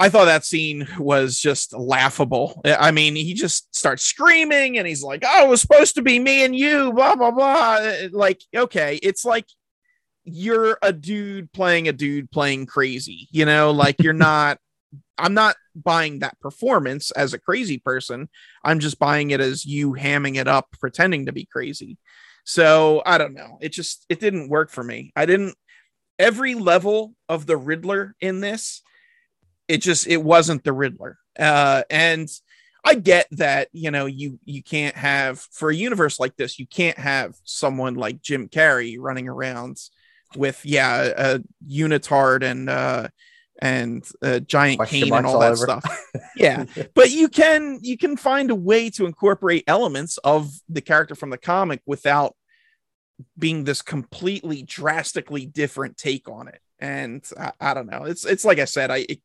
[0.00, 2.62] I thought that scene was just laughable.
[2.64, 6.18] I mean, he just starts screaming, and he's like, "Oh, it was supposed to be
[6.18, 7.78] me and you." Blah blah blah.
[7.82, 9.44] Uh, like, okay, it's like
[10.24, 13.28] you're a dude playing a dude playing crazy.
[13.30, 14.58] You know, like you're not.
[15.18, 18.30] I'm not buying that performance as a crazy person.
[18.64, 21.98] I'm just buying it as you hamming it up, pretending to be crazy.
[22.44, 23.58] So I don't know.
[23.60, 25.12] It just it didn't work for me.
[25.14, 25.54] I didn't
[26.18, 28.82] every level of the Riddler in this,
[29.70, 31.18] it just it wasn't the Riddler.
[31.38, 32.28] Uh and
[32.84, 36.66] I get that, you know, you you can't have for a universe like this, you
[36.66, 39.78] can't have someone like Jim Carrey running around
[40.36, 43.08] with yeah, a unitard and uh
[43.62, 45.56] and a giant Question cane and all all that over.
[45.56, 46.06] stuff.
[46.36, 46.64] Yeah.
[46.94, 51.30] but you can you can find a way to incorporate elements of the character from
[51.30, 52.34] the comic without
[53.38, 58.44] being this completely drastically different take on it and I, I don't know it's it's
[58.44, 59.20] like i said i it,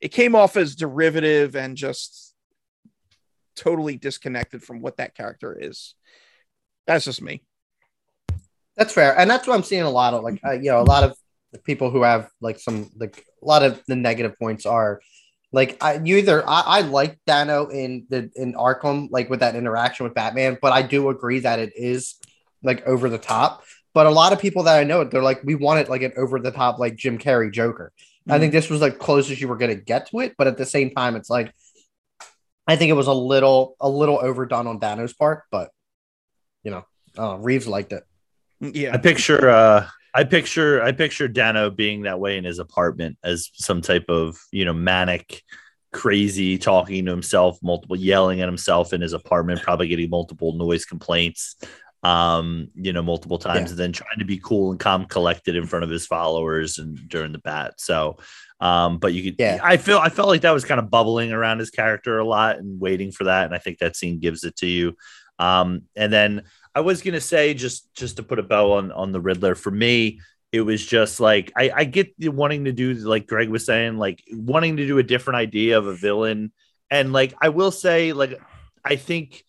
[0.00, 2.34] it came off as derivative and just
[3.56, 5.94] totally disconnected from what that character is
[6.86, 7.42] that's just me
[8.76, 10.24] That's fair, and that's what I'm seeing a lot of.
[10.24, 11.16] Like, uh, you know, a lot of
[11.52, 15.00] the people who have like some like a lot of the negative points are
[15.52, 19.56] like I you either I, I like Dano in the in Arkham like with that
[19.56, 22.16] interaction with Batman, but I do agree that it is
[22.62, 23.62] like over the top.
[23.92, 26.12] But a lot of people that I know, they're like, we want it like an
[26.16, 27.92] over the top like Jim Carrey Joker.
[28.28, 30.66] I think this was the closest you were gonna get to it, but at the
[30.66, 31.54] same time, it's like
[32.66, 35.70] I think it was a little a little overdone on Dano's part, but
[36.62, 36.84] you know,
[37.18, 38.04] uh, Reeves liked it.
[38.60, 43.16] yeah I picture uh I picture I picture Dano being that way in his apartment
[43.24, 45.42] as some type of, you know, manic
[45.92, 50.84] crazy talking to himself, multiple yelling at himself in his apartment, probably getting multiple noise
[50.84, 51.56] complaints
[52.02, 53.70] um, you know, multiple times Yeah.
[53.70, 56.98] and then trying to be cool and calm collected in front of his followers and
[57.08, 57.74] during the bat.
[57.78, 58.18] So
[58.60, 59.58] um, but you could Yeah.
[59.62, 62.58] I feel I felt like that was kind of bubbling around his character a lot
[62.58, 63.44] and waiting for that.
[63.46, 64.96] And I think that scene gives it to you.
[65.38, 66.42] Um, and then
[66.74, 69.70] I was gonna say just just to put a bow on on the Riddler for
[69.70, 70.20] me,
[70.52, 73.96] it was just like I, I get the wanting to do like Greg was saying,
[73.98, 76.52] like wanting to do a different idea of a villain,
[76.90, 78.38] and like I will say, like
[78.84, 79.44] I think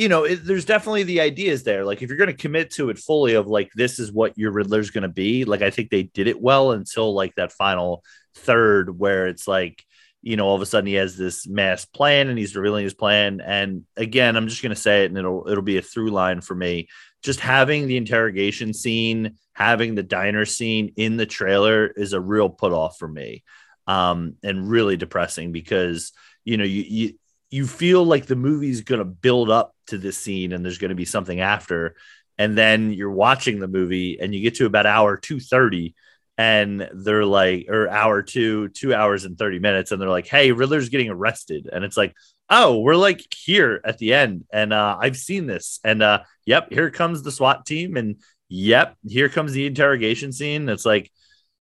[0.00, 1.84] you know it, there's definitely the ideas there.
[1.84, 4.90] Like if you're gonna commit to it fully, of like this is what your Riddler's
[4.90, 8.02] gonna be, like I think they did it well until like that final
[8.34, 9.84] third where it's like
[10.22, 12.94] you know all of a sudden he has this mass plan and he's revealing his
[12.94, 16.10] plan and again i'm just going to say it and it'll it'll be a through
[16.10, 16.88] line for me
[17.22, 22.50] just having the interrogation scene having the diner scene in the trailer is a real
[22.50, 23.42] put off for me
[23.86, 26.12] um and really depressing because
[26.44, 27.14] you know you you
[27.50, 30.90] you feel like the movie's going to build up to this scene and there's going
[30.90, 31.94] to be something after.
[32.38, 35.94] And then you're watching the movie and you get to about hour 230
[36.38, 40.52] and they're like or hour two two hours and 30 minutes and they're like hey
[40.52, 41.68] riddler's getting arrested.
[41.70, 42.14] And it's like
[42.48, 45.80] oh we're like here at the end and uh i've seen this.
[45.84, 48.16] And uh yep here comes the swat team and
[48.48, 50.68] yep here comes the interrogation scene.
[50.70, 51.10] It's like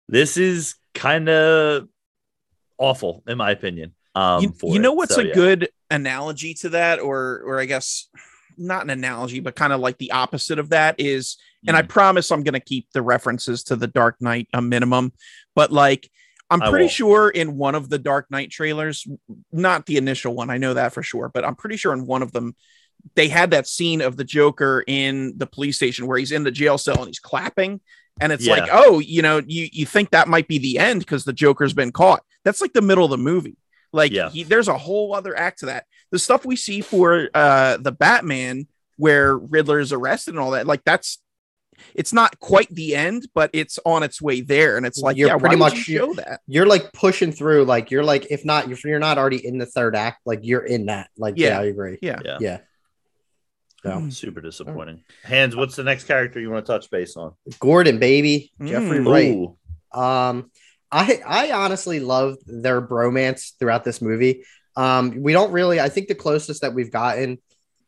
[0.08, 1.88] this is kind of
[2.78, 5.34] awful in my opinion um you, you know what's So, a yeah.
[5.34, 8.08] good analogy to that or or i guess
[8.56, 11.88] not an analogy but kind of like the opposite of that is and i Mhm.
[11.88, 15.12] promise i'm going to keep the references to the dark knight a minimum
[15.54, 16.10] but like
[16.50, 16.92] i'm I pretty won't.
[16.92, 19.06] sure in one of the dark knight trailers
[19.52, 22.22] not the initial one i know that for sure but i'm pretty sure in one
[22.22, 22.54] of them
[23.16, 26.50] they had that scene of the joker in the police station where he's in the
[26.50, 27.80] jail cell and he's clapping
[28.20, 28.52] and it's Yeah.
[28.56, 31.72] like oh you know you you think that might be the end because the joker's
[31.74, 33.56] been caught that's like the middle of the movie
[33.94, 34.28] like Yeah.
[34.30, 37.92] he, there's a whole other act to that the stuff we see for uh the
[37.92, 41.20] batman where riddler is arrested and all that like that's
[41.94, 45.28] it's not quite the end but it's on its way there and it's like You're
[45.28, 48.26] yeah pretty why would much- you show that You're like pushing through, like you're like
[48.30, 51.08] if not if you're not already in the third act, like you're in that.
[51.18, 51.60] Like yeah, Yeah.
[51.60, 51.98] I agree.
[52.02, 52.58] yeah yeah Yeah.
[53.82, 57.98] So super disappointing Hans what's the next character you want to touch base on Gordon,
[57.98, 59.10] baby, Jeffrey Mm.
[59.10, 59.34] Wright.
[59.34, 60.00] Ooh.
[60.00, 60.50] Um,
[60.94, 64.44] I I honestly love their bromance throughout this movie.
[64.76, 65.80] Um, we don't really.
[65.80, 67.38] I think the closest that we've gotten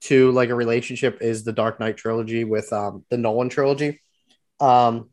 [0.03, 4.01] to like a relationship is the Dark Knight trilogy with um the Nolan trilogy.
[4.59, 5.11] Um,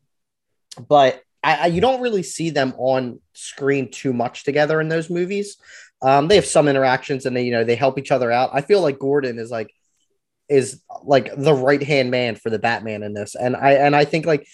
[0.88, 5.08] but I, I you don't really see them on screen too much together in those
[5.08, 5.56] movies.
[6.02, 8.50] Um, they have some interactions and they you know they help each other out.
[8.52, 9.72] I feel like Gordon is like
[10.48, 14.04] is like the right hand man for the Batman in this, and I and I
[14.04, 14.48] think like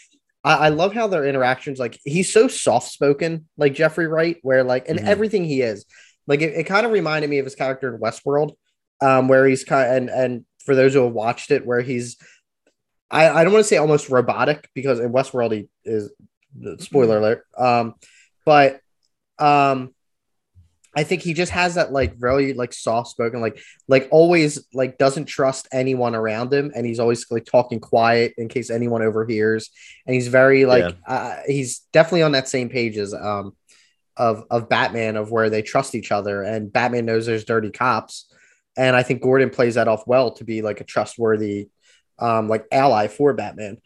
[0.45, 4.65] I, I love how their interactions like he's so soft spoken like Jeffrey Wright, where
[4.65, 5.07] like in Mhm.
[5.07, 5.85] everything he is,
[6.27, 8.53] like it, it kind of reminded me of his character in Westworld,
[9.03, 12.17] um, where he's kind of, and and for those who have watched it, where he's
[13.11, 16.11] I, I don't want to say almost robotic because in Westworld he is
[16.79, 17.45] spoiler alert.
[17.59, 17.95] Um,
[18.45, 18.81] but
[19.39, 19.95] um
[20.97, 24.99] I think he just has that like really like soft spoken, like like always like
[24.99, 29.71] doesn't trust anyone around him, and he's always like talking quiet in case anyone overhears,
[30.07, 33.55] and he's very like uh, he's definitely on that same page as um
[34.17, 38.33] of of Batman of where they trust each other, and Batman knows there's dirty cops,
[38.77, 41.69] and I think Gordon plays that off well to be like a trustworthy
[42.21, 43.79] um, like ally for Batman.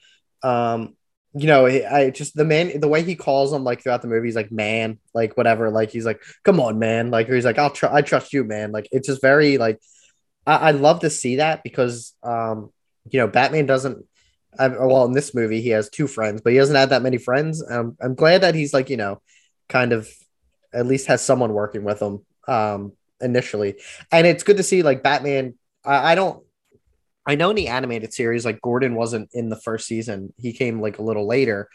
[0.43, 0.97] Um,
[1.37, 4.28] you know, I just the man, the way he calls him like throughout the movie,
[4.28, 7.70] he's like man, like whatever, like he's like, come on, man, like he's like, I'll
[7.70, 8.70] try, I trust you, man.
[8.70, 9.80] Like it's just very like,
[10.47, 12.70] I, I love to see that because, um,
[13.11, 14.05] you know, Batman doesn't.
[14.57, 17.18] I, well, in this movie, he has two friends, but he doesn't have that many
[17.18, 17.64] friends.
[17.68, 19.20] Um, I'm glad that he's like, you know,
[19.68, 20.09] kind of
[20.72, 23.74] at least has someone working with him um, initially,
[24.12, 25.55] and it's good to see like Batman.
[25.85, 26.44] I, I don't
[27.27, 30.81] I know in the animated series, like Gordon wasn't in the first season; he came
[30.81, 31.68] like a little later.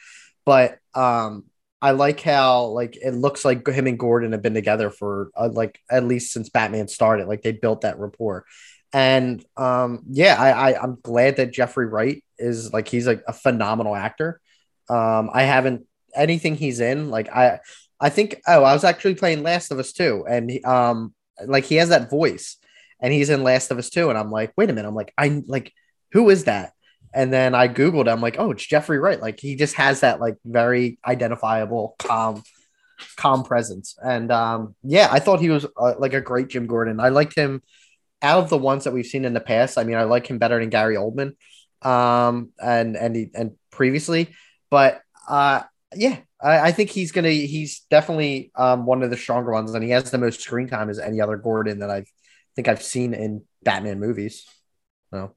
[0.46, 1.46] But um,
[1.82, 5.50] I like how like it looks like him and Gordon have been together for uh,
[5.52, 7.28] like at least since Batman started.
[7.28, 8.46] Like they built that rapport,
[8.94, 13.34] and um, yeah, I, I I'm glad that Jeffrey Wright is like he's like a
[13.34, 14.42] phenomenal actor.
[14.90, 15.86] Um, I haven't
[16.16, 17.60] anything he's in like I
[18.00, 21.14] I think oh I was actually playing Last of Us too, and he, um
[21.46, 22.58] like he has that voice
[23.00, 24.10] and he's in Last of Us 2.
[24.10, 24.88] And I'm like, wait a minute.
[24.88, 25.74] I'm like, I like,
[26.12, 26.74] who is that?
[27.14, 29.20] And then I Googled, I'm like, oh, it's Jeffrey Wright.
[29.20, 32.44] Like he just has that like very identifiable, calm,
[33.16, 33.98] calm presence.
[34.04, 37.00] And um, yeah, I thought he was uh, like a great Jim Gordon.
[37.00, 37.64] I liked him
[38.22, 39.78] out of the ones that we've seen in the past.
[39.78, 41.36] I mean, I like him better than Gary Oldman
[41.82, 44.36] um, and, and, he, and previously,
[44.70, 45.64] but uh,
[45.96, 47.30] yeah, I, I, think he's gonna.
[47.30, 50.90] He's definitely um, one of the stronger ones, and he has the most screen time
[50.90, 52.12] as any other Gordon that I've
[52.56, 54.46] think I've seen in Batman movies.
[55.12, 55.36] No.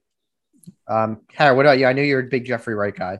[0.87, 1.87] um, Harry, what about you?
[1.87, 3.19] I know you're a big Jeffrey Wright guy.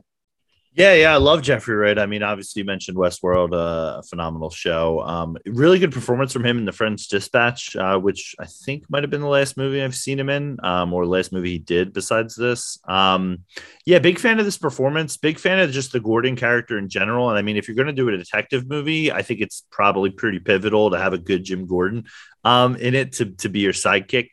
[0.75, 1.99] Yeah, yeah, I love Jeffrey Wright.
[1.99, 5.01] I mean, obviously, you mentioned Westworld, uh, a phenomenal show.
[5.01, 9.03] Um, really good performance from him in The French Dispatch, uh, which I think might
[9.03, 11.93] have been the last movie I've seen him in, um, or last movie he did
[11.93, 12.79] besides this.
[12.87, 13.43] Um,
[13.85, 15.15] yeah, big fan of this performance.
[15.15, 17.29] Big fan of just the Gordon character in general.
[17.29, 20.09] And I mean, if you're going to do a detective movie, I think it's probably
[20.09, 22.05] pretty pivotal to have a good Jim Gordon
[22.43, 24.29] um, in it to to be your sidekick.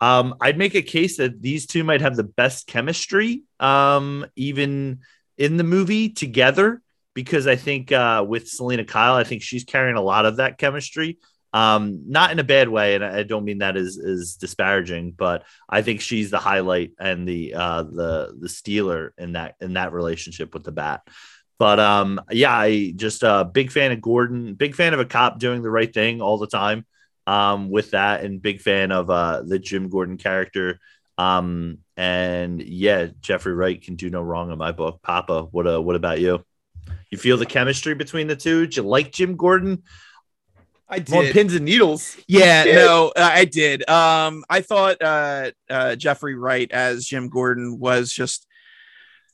[0.00, 5.00] Um, I'd make a case that these two might have the best chemistry, um, even
[5.38, 6.82] in the movie together
[7.14, 10.58] because I think uh, with Selina Kyle, I think she's carrying a lot of that
[10.58, 11.18] chemistry.
[11.52, 15.44] Um, not in a bad way, and I don't mean that as is disparaging, but
[15.68, 19.92] I think she's the highlight and the uh, the the stealer in that in that
[19.92, 21.02] relationship with the bat.
[21.60, 25.04] But um, yeah, I just a uh, big fan of Gordon, big fan of a
[25.04, 26.86] cop doing the right thing all the time.
[27.26, 30.78] Um, with that, and big fan of uh, the Jim Gordon character.
[31.16, 35.00] Um, and yeah, Jeffrey Wright can do no wrong in my book.
[35.02, 36.44] Papa, what uh, what about you?
[37.10, 38.66] You feel the chemistry between the two?
[38.66, 39.84] Do you like Jim Gordon?
[40.88, 41.12] I did.
[41.12, 42.16] More pins and needles.
[42.28, 43.88] Yeah, no, I did.
[43.88, 48.46] Um, I thought uh, uh, Jeffrey Wright as Jim Gordon was just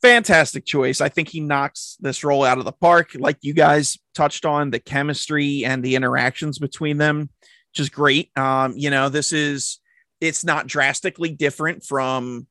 [0.00, 1.00] fantastic choice.
[1.00, 3.10] I think he knocks this role out of the park.
[3.14, 7.30] Like you guys touched on, the chemistry and the interactions between them,
[7.72, 8.36] just great.
[8.36, 9.80] Um, you know, this is
[10.20, 12.46] it's not drastically different from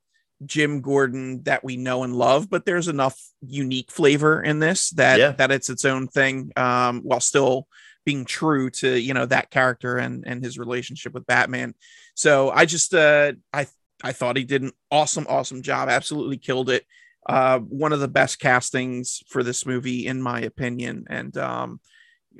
[0.45, 5.19] Jim Gordon that we know and love, but there's enough unique flavor in this that
[5.19, 5.31] yeah.
[5.31, 7.67] that it's its own thing, um, while still
[8.05, 11.75] being true to you know that character and and his relationship with Batman.
[12.15, 13.67] So I just uh, I
[14.03, 16.85] I thought he did an awesome awesome job, absolutely killed it.
[17.27, 21.79] Uh, one of the best castings for this movie, in my opinion, and um,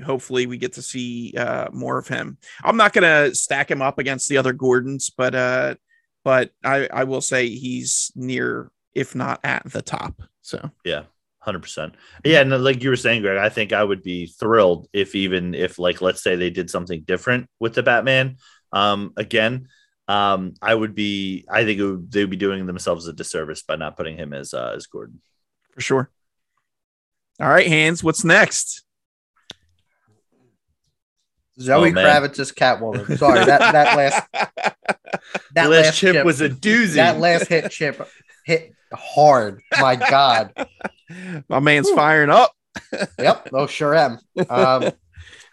[0.04, 2.38] hopefully we get to see uh, more of him.
[2.64, 5.76] I'm not gonna stack him up against the other Gordons, but uh,
[6.24, 10.22] but I, I will say he's near, if not at the top.
[10.42, 11.04] So yeah,
[11.40, 11.96] hundred percent.
[12.24, 15.54] Yeah, and like you were saying, Greg, I think I would be thrilled if even
[15.54, 18.38] if like let's say they did something different with the Batman.
[18.72, 19.68] Um, again,
[20.08, 21.46] um, I would be.
[21.50, 24.54] I think would, they would be doing themselves a disservice by not putting him as
[24.54, 25.22] uh, as Gordon.
[25.72, 26.12] For sure.
[27.40, 28.04] All right, Hans.
[28.04, 28.84] What's next?
[31.60, 33.18] Zoe oh, Kravitz's Catwoman.
[33.18, 34.28] Sorry, that that last
[35.54, 36.96] that last, last chip, chip, was a doozy.
[36.96, 38.08] That last hit chip
[38.46, 39.62] hit hard.
[39.80, 40.54] My God,
[41.50, 42.54] my man's firing up.
[43.20, 43.50] yep.
[43.54, 44.20] Oh, sure am.
[44.50, 44.92] Um,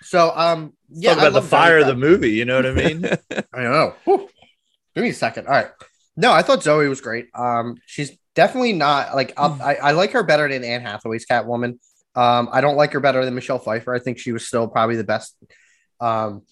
[0.02, 2.30] so um, yeah, Talk about the fire of the movie.
[2.32, 3.04] You know what I mean?
[3.52, 3.94] I know.
[4.04, 4.28] Whew.
[4.94, 5.46] Give me a second.
[5.46, 5.70] All right.
[6.16, 7.26] No, I thought Zoe was great.
[7.34, 11.78] Um, she's definitely not like I, I like her better than Anne Hathaway's Catwoman.
[12.14, 13.94] Um, I don't like her better than Michelle Pfeiffer.
[13.94, 15.36] I think she was still probably the best
[16.00, 16.42] um,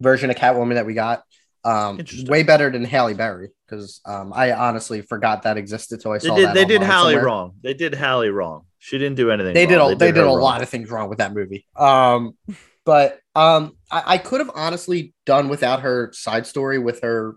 [0.00, 1.22] version of Catwoman that we got.
[1.66, 6.18] Um, way better than Halle Berry because um, I honestly forgot that existed until I
[6.18, 6.54] saw they did, that.
[6.54, 7.24] They did Halle somewhere.
[7.24, 7.52] wrong.
[7.62, 8.66] They did Halle wrong.
[8.78, 9.54] She didn't do anything.
[9.54, 9.88] They wrong.
[9.88, 9.96] did.
[9.96, 10.40] A, they, did, did a wrong.
[10.40, 11.66] lot of things wrong with that movie.
[11.74, 12.36] Um,
[12.84, 17.36] but um, I, I could have honestly done without her side story with her,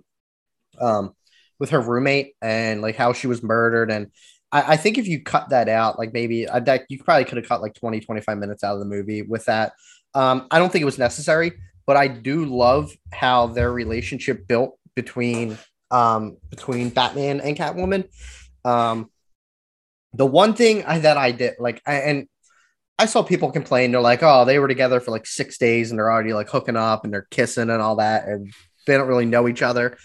[0.81, 1.13] um,
[1.57, 4.11] with her roommate and like how she was murdered and
[4.51, 7.37] I, I, think if you cut that out, like maybe I, that you probably could
[7.37, 9.73] have cut like 20, 25 minutes out of the movie with that.
[10.17, 11.51] Um, I don't think it was necessary,
[11.85, 15.59] but I do love how their relationship built between
[15.91, 18.09] um, between Batman and Catwoman.
[18.65, 19.11] Um,
[20.13, 22.27] the one thing I, that I did like, I, and
[22.97, 23.91] I saw people complain.
[23.91, 26.75] They're like, "Oh, they were together for like six days and they're already like hooking
[26.75, 28.51] up and they're kissing and all that, and
[28.87, 29.97] they don't really know each other."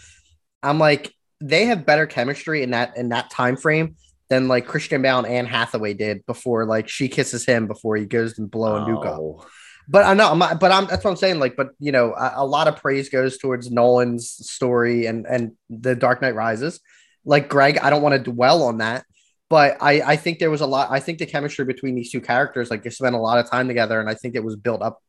[0.62, 1.10] I'm like,
[1.40, 3.96] they have better chemistry in that in that time frame
[4.28, 6.66] than like Christian Bale and Anne Hathaway did before.
[6.66, 9.48] Like she kisses him before he goes and blow a nuke up.
[9.88, 11.38] But I'm not, I'm not- but I'm that's what I'm saying.
[11.38, 15.52] Like, but you know, a, a lot of praise goes towards Nolan's story and and
[15.70, 16.80] the Dark Knight Rises.
[17.24, 19.04] Like Greg, I don't want to dwell on that,
[19.48, 20.88] but I I think there was a lot.
[20.90, 23.68] I think the chemistry between these two characters, like they spent a lot of time
[23.68, 25.00] together, and I think it was built up.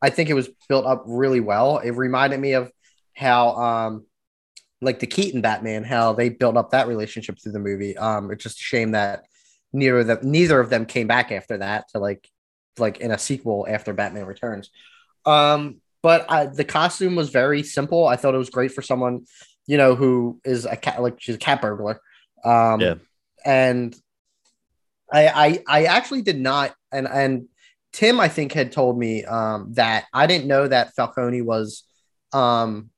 [0.00, 1.78] I think it was built up really well.
[1.78, 2.70] It reminded me of
[3.14, 4.06] how um
[4.80, 7.96] like the Keaton Batman, how they built up that relationship through the movie.
[7.96, 9.22] Um, it's just a shame that
[9.72, 12.28] neither of them neither of them came back after that to like
[12.78, 14.70] like in a sequel after Batman Returns.
[15.26, 18.06] Um, but I, the costume was very simple.
[18.06, 19.26] I thought it was great for someone,
[19.66, 22.00] you know, who is a cat like she's a cat burglar.
[22.44, 22.94] Um, Yeah.
[23.44, 23.94] and
[25.12, 27.48] I, I I actually did not and and
[27.92, 31.84] Tim I think had told me um that I didn't know that Falcone was
[32.32, 32.90] um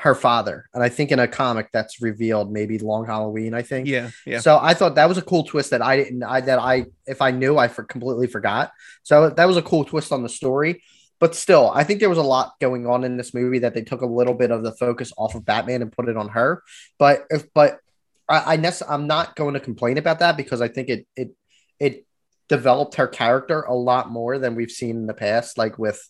[0.00, 0.68] her father.
[0.72, 3.86] And I think in a comic that's revealed maybe Long Halloween, I think.
[3.86, 4.40] Yeah, yeah.
[4.40, 7.20] So I thought that was a cool twist that I didn't, I that I if
[7.20, 8.72] I knew I for, completely forgot.
[9.02, 10.82] So that was a cool twist on the story.
[11.18, 13.82] But still, I think there was a lot going on in this movie that they
[13.82, 16.62] took a little bit of the focus off of Batman and put it on her.
[16.98, 17.78] But if but
[18.26, 21.30] I, I nec- I'm not going to complain about that because I think it it
[21.78, 22.06] it
[22.48, 26.08] developed her character a lot more than we've seen in the past, like with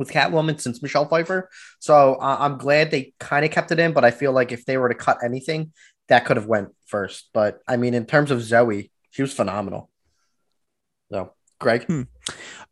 [0.00, 1.48] with Catwoman since Michelle Pfeiffer.
[1.78, 4.64] So uh, I'm glad they kind of kept it in, but I feel like if
[4.64, 5.72] they were to cut anything,
[6.08, 7.28] that could have went first.
[7.32, 9.90] But I mean, in terms of Zoe, she was phenomenal.
[11.12, 11.86] So, Greg,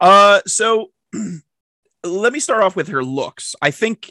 [0.00, 0.90] Uh, so
[2.04, 3.54] let me start off with her looks.
[3.60, 4.10] I think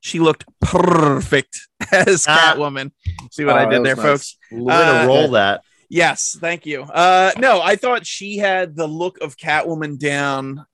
[0.00, 2.54] she looked perfect as Ah.
[2.56, 2.90] Catwoman.
[3.30, 4.04] See what I Oh, did there, nice.
[4.04, 4.36] folks?
[4.50, 5.62] Way to Uh, roll that.
[5.88, 6.82] Yes, thank you.
[6.82, 10.66] Uh, no, I thought she had the look of Catwoman down,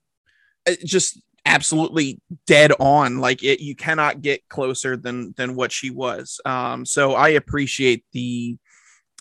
[0.67, 3.19] uh, just absolutely dead on.
[3.19, 6.39] Like it, you cannot get closer than than what she was.
[6.45, 8.57] Um, so I appreciate the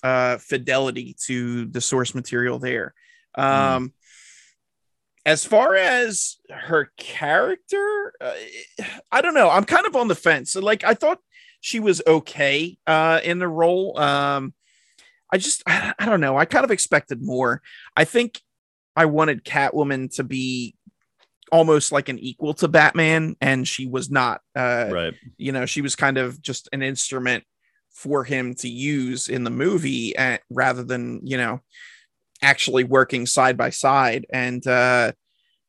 [0.02, 2.94] uh, fidelity to the source material there.
[3.34, 3.92] Um,
[5.24, 8.34] As far as her character, uh,
[9.12, 9.48] I don't know.
[9.48, 10.50] I'm kind of on the fence.
[10.50, 11.20] So, like, I thought
[11.60, 13.96] she was okay uh, in the role.
[14.00, 14.52] Um,
[15.32, 16.36] I just, I don't know.
[16.36, 17.62] I kind of expected more.
[17.96, 18.40] I think
[18.96, 20.74] I wanted Catwoman to be
[21.52, 24.40] almost like an equal to Batman, and she was not.
[24.56, 25.14] Uh, right.
[25.36, 27.44] you know, she was kind of just an instrument
[27.92, 31.60] for him to use in the movie uh, rather than, you know,
[32.40, 34.26] actually working side by side.
[34.32, 35.12] And uh,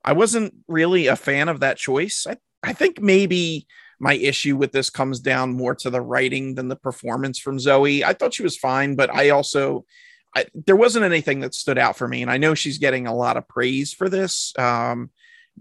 [0.05, 2.25] I wasn't really a fan of that choice.
[2.27, 3.67] I, I think maybe
[3.99, 8.05] my issue with this comes down more to the writing than the performance from Zoe.
[8.05, 9.85] I thought she was fine, but I also,
[10.33, 12.21] I, there wasn't anything that stood out for me.
[12.21, 14.53] And I know she's getting a lot of praise for this.
[14.57, 15.11] Um,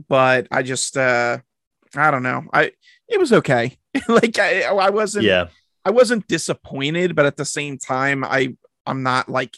[0.09, 1.39] but I just, uh,
[1.95, 2.45] I don't know.
[2.53, 2.73] I,
[3.09, 3.77] it was okay.
[4.09, 5.49] like I, I wasn't, Yeah.
[5.85, 9.57] I wasn't disappointed, but at the same time, I I'm not like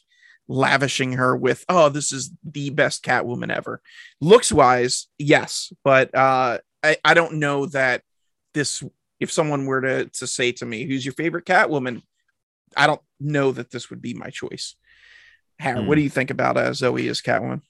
[0.49, 3.82] lavishing her with oh this is the best Catwoman ever.
[4.22, 8.01] Looks wise, yes, but uh, I I don't know that
[8.55, 8.82] this
[9.20, 12.01] if someone were to to say to me who's your favorite Catwoman,
[12.74, 14.76] I don't know that this would be my choice.
[15.59, 15.87] Harry, Hmm.
[15.87, 17.61] what do you think about uh, Zoe as Catwoman?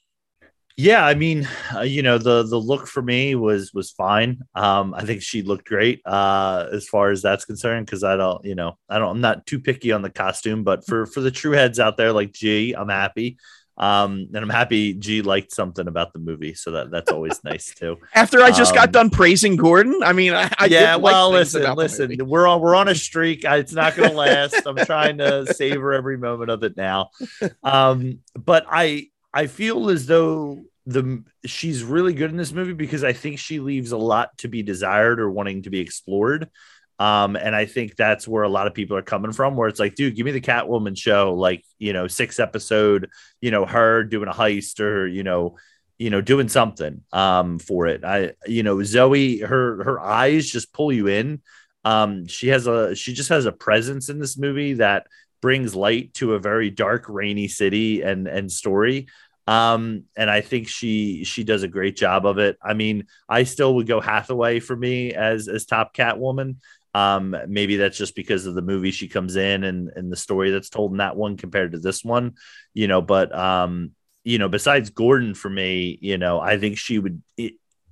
[0.77, 4.41] Yeah, I mean, uh, you know, the the look for me was was fine.
[4.55, 8.43] Um, I think she looked great uh, as far as that's concerned because I don't,
[8.43, 11.31] you know, I don't, I'm not too picky on the costume, but for for the
[11.31, 13.37] true heads out there like G, I'm happy.
[13.77, 17.73] Um, and I'm happy G liked something about the movie, so that that's always nice
[17.73, 17.97] too.
[18.13, 21.03] After I just got Um, done praising Gordon, I mean, I, I yeah, did like
[21.03, 23.45] well, listen, listen, we're on we're on a streak.
[23.45, 24.61] It's not going to last.
[24.65, 27.11] I'm trying to savor every moment of it now.
[27.63, 33.03] Um, but I I feel as though the she's really good in this movie because
[33.03, 36.49] I think she leaves a lot to be desired or wanting to be explored.
[36.97, 39.81] Um, and I think that's where a lot of people are coming from, where it's
[39.81, 43.09] like, dude, give me the Catwoman show, like you know, six episode,
[43.41, 45.57] you know, her doing a heist or you know,
[45.97, 48.05] you know, doing something um for it.
[48.05, 51.41] I you know, Zoe, her her eyes just pull you in.
[51.83, 55.07] Um, she has a she just has a presence in this movie that
[55.41, 59.07] brings light to a very dark, rainy city and and story.
[59.47, 62.57] Um, and I think she she does a great job of it.
[62.63, 66.57] I mean, I still would go Hathaway for me as as top Catwoman.
[66.95, 70.51] Um, maybe that's just because of the movie she comes in and and the story
[70.51, 72.35] that's told in that one compared to this one,
[72.73, 73.01] you know.
[73.01, 73.91] But um,
[74.23, 77.21] you know, besides Gordon for me, you know, I think she would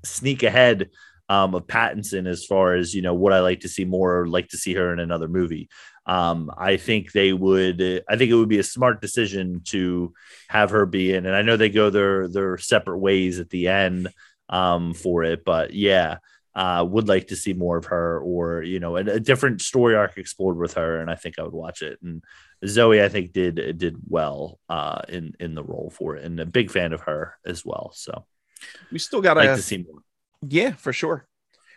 [0.03, 0.89] sneak ahead
[1.29, 4.27] um, of Pattinson as far as you know what I like to see more or
[4.27, 5.69] like to see her in another movie.
[6.05, 7.81] Um, I think they would.
[8.09, 10.13] I think it would be a smart decision to
[10.49, 13.69] have her be in, and I know they go their their separate ways at the
[13.69, 14.09] end
[14.49, 16.17] um, for it, but yeah,
[16.55, 19.95] uh, would like to see more of her, or you know, a, a, different story
[19.95, 21.99] arc explored with her, and I think I would watch it.
[22.03, 22.23] And
[22.65, 26.45] Zoe, I think did did well uh, in in the role for it, and a
[26.45, 27.91] big fan of her as well.
[27.95, 28.25] So
[28.91, 30.03] we still got like to see more.
[30.47, 31.27] Yeah, for sure.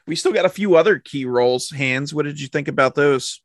[0.06, 1.70] We still got a few other key roles.
[1.70, 3.42] Hans, what did you think about those?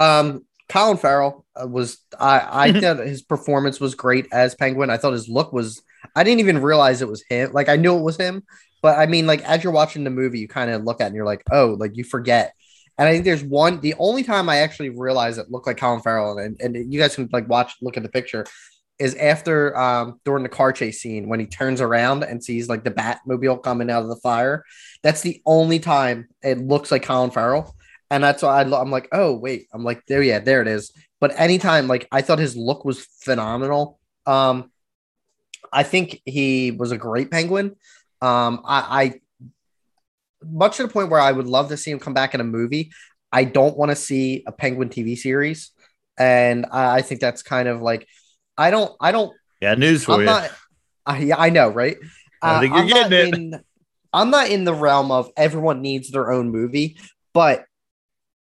[0.00, 2.80] Um, Colin Farrell uh, was I I mm-hmm.
[2.80, 4.88] thought his performance was great as Penguin.
[4.88, 5.82] I thought his look was
[6.16, 7.52] I didn't even realize it was him.
[7.52, 8.42] Like I knew it was him,
[8.80, 11.06] but I mean like as you're watching the movie, you kind of look at it
[11.08, 12.54] and you're like, oh, like you forget.
[12.96, 16.02] And I think there's one the only time I actually realized it looked like Colin
[16.02, 18.46] Farrell, and, and you guys can like watch look at the picture
[19.00, 22.84] is after um during the car chase scene when he turns around and sees like
[22.84, 24.64] the Batmobile coming out of the fire.
[25.02, 27.74] That's the only time it looks like Colin Farrell
[28.10, 30.92] and that's why I, am like, oh wait, I'm like, there, yeah, there it is.
[31.20, 34.00] But anytime, like, I thought his look was phenomenal.
[34.26, 34.70] Um,
[35.72, 37.76] I think he was a great penguin.
[38.20, 39.20] Um, I, I
[40.42, 42.44] much to the point where I would love to see him come back in a
[42.44, 42.92] movie.
[43.30, 45.70] I don't want to see a penguin TV series,
[46.18, 48.08] and I, I, think that's kind of like,
[48.58, 49.32] I don't, I don't.
[49.60, 50.26] Yeah, news for I'm you.
[50.26, 50.50] Not,
[51.06, 51.96] uh, yeah, I know, right?
[52.42, 53.34] I think you're uh, getting it.
[53.34, 53.60] In,
[54.12, 56.98] I'm not in the realm of everyone needs their own movie,
[57.32, 57.64] but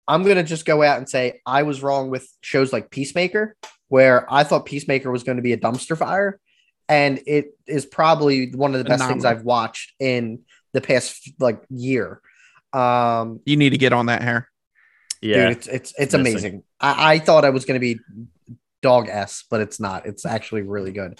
[0.08, 3.54] I'm gonna just go out and say I was wrong with shows like Peacemaker,
[3.88, 6.40] where I thought Peacemaker was going to be a dumpster fire,
[6.88, 9.14] and it is probably one of the best Phenomenal.
[9.14, 10.40] things I've watched in
[10.72, 12.20] the past like year.
[12.72, 14.48] Um, you need to get on that hair.
[15.20, 16.62] Yeah, dude, it's it's it's amazing.
[16.80, 18.00] I, I thought I was going to be
[18.82, 20.06] dog s, but it's not.
[20.06, 21.18] It's actually really good.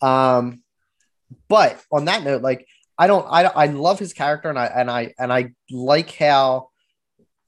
[0.00, 0.62] Um,
[1.48, 2.66] but on that note, like
[2.98, 6.70] I don't, I I love his character, and I and I and I like how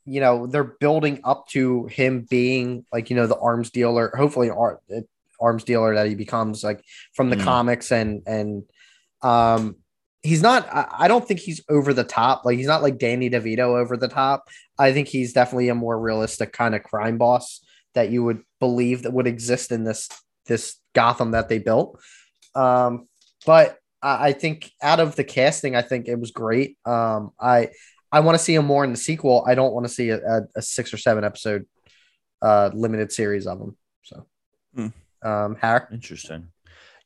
[0.08, 4.50] you know they're building up to him being like you know the arms dealer hopefully
[4.50, 4.80] ar-
[5.40, 6.82] arms dealer that he becomes like
[7.14, 7.44] from the mm.
[7.44, 8.64] comics and and
[9.22, 9.76] um
[10.22, 12.44] he's not I, I, don't think he's over the top.
[12.44, 14.48] Like he's not like danny devito over the top.
[14.78, 17.60] I think he's definitely a more realistic kind of crime boss
[17.94, 20.08] that you would believe that would exist in this
[20.46, 22.00] this gotham that they built.
[22.54, 23.06] Um
[23.46, 26.76] but I, I think out of the casting i think it was great.
[26.84, 27.70] Um i
[28.10, 29.44] I want to see him more in the sequel.
[29.46, 31.66] I don't want to see a, a, a six or seven episode
[32.42, 33.76] uh, limited series of him.
[34.02, 34.26] So,
[34.74, 34.88] hmm.
[35.22, 36.48] um, Harry, interesting.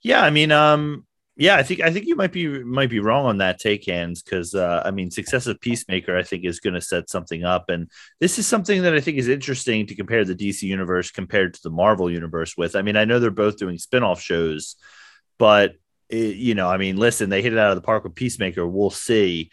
[0.03, 3.25] Yeah, I mean, um, yeah, I think I think you might be might be wrong
[3.25, 6.75] on that take Hans because uh, I mean, success of Peacemaker I think is going
[6.75, 7.91] to set something up, and
[8.21, 11.63] this is something that I think is interesting to compare the DC universe compared to
[11.63, 12.77] the Marvel universe with.
[12.77, 14.77] I mean, I know they're both doing spin-off shows,
[15.39, 15.75] but
[16.11, 18.67] it, you know, I mean, listen, they hit it out of the park with Peacemaker.
[18.67, 19.51] We'll see.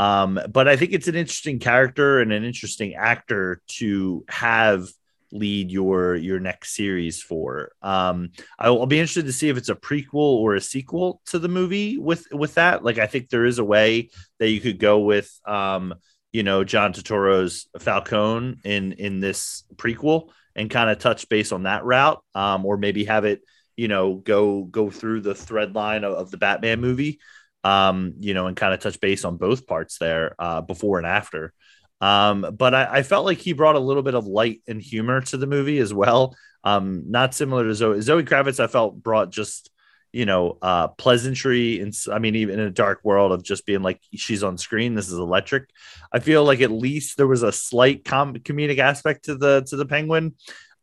[0.00, 4.88] Um, but I think it's an interesting character and an interesting actor to have
[5.30, 7.72] lead your your next series for.
[7.82, 11.48] Um, I'll, be interested to see if it's a prequel or a sequel to the
[11.48, 12.82] movie with with that.
[12.82, 15.94] Like, I think there is a way that you could go with, um,
[16.32, 21.64] you know, John Turturro's Falcone in in this prequel and kind of touch base on
[21.64, 23.42] that route, um, or maybe have it,
[23.76, 27.20] you know, go go through the thread line of, of the Batman movie
[27.64, 31.06] um, you know, and kind of touch base on both parts there uh, before and
[31.06, 31.52] after.
[32.00, 35.20] Um, but I, I, felt like he brought a little bit of light and humor
[35.20, 36.34] to the movie as well.
[36.64, 38.00] Um, not similar to Zoe.
[38.00, 39.70] Zoe Kravitz, I felt brought just
[40.12, 43.82] you know uh pleasantry and i mean even in a dark world of just being
[43.82, 45.70] like she's on screen this is electric
[46.12, 49.76] i feel like at least there was a slight com- comedic aspect to the to
[49.76, 50.34] the penguin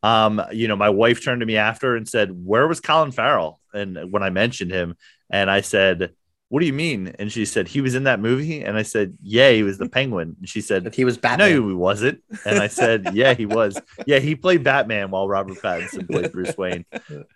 [0.03, 3.59] um you know my wife turned to me after and said where was colin farrell
[3.73, 4.95] and when i mentioned him
[5.29, 6.11] and i said
[6.49, 7.13] what do you mean?
[7.19, 8.63] And she said, he was in that movie.
[8.63, 10.37] And I said, yeah, he was the penguin.
[10.39, 11.49] And she said, but he was Batman.
[11.49, 12.23] No, he wasn't.
[12.45, 13.79] And I said, yeah, he was.
[14.05, 16.85] Yeah, he played Batman while Robert Pattinson played Bruce Wayne.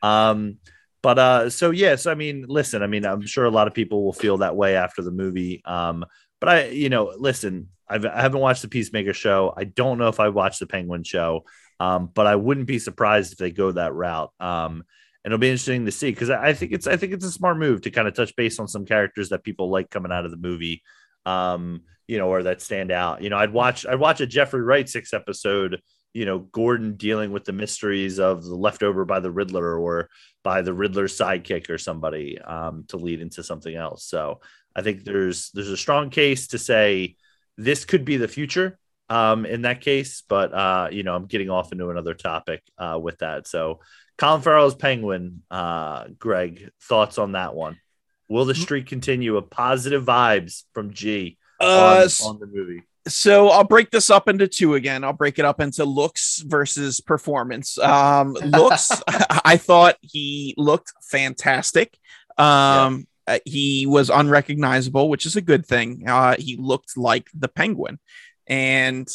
[0.01, 0.59] Um,
[1.01, 4.03] but uh, so yes, I mean, listen, I mean, I'm sure a lot of people
[4.03, 5.61] will feel that way after the movie.
[5.65, 6.05] Um,
[6.39, 9.53] but I, you know, listen, I've, I haven't watched the Peacemaker show.
[9.57, 11.43] I don't know if I watched the Penguin show,
[11.81, 14.31] um, but I wouldn't be surprised if they go that route.
[14.39, 14.85] Um,
[15.23, 17.57] and it'll be interesting to see because I think it's I think it's a smart
[17.57, 20.31] move to kind of touch base on some characters that people like coming out of
[20.31, 20.81] the movie,
[21.25, 23.21] um, you know, or that stand out.
[23.21, 25.81] You know, I'd watch I'd watch a Jeffrey Wright six episode,
[26.13, 30.09] you know, Gordon dealing with the mysteries of the leftover by the Riddler or
[30.43, 34.05] by the Riddler's sidekick or somebody um, to lead into something else.
[34.05, 34.39] So
[34.75, 37.15] I think there's there's a strong case to say
[37.57, 41.49] this could be the future um, in that case, but uh, you know, I'm getting
[41.49, 43.45] off into another topic uh, with that.
[43.45, 43.81] So
[44.17, 45.43] Colin Farrell's Penguin.
[45.49, 47.79] Uh, Greg, thoughts on that one?
[48.27, 52.83] Will the streak continue of positive vibes from G uh, on, on, the movie?
[53.07, 55.03] so I'll break this up into two again.
[55.03, 57.77] I'll break it up into looks versus performance.
[57.79, 61.97] Um, looks, I thought he looked fantastic.
[62.37, 66.07] Um, uh, he was unrecognizable, which is a good thing.
[66.07, 67.99] Uh, he looked like the penguin,
[68.47, 69.07] and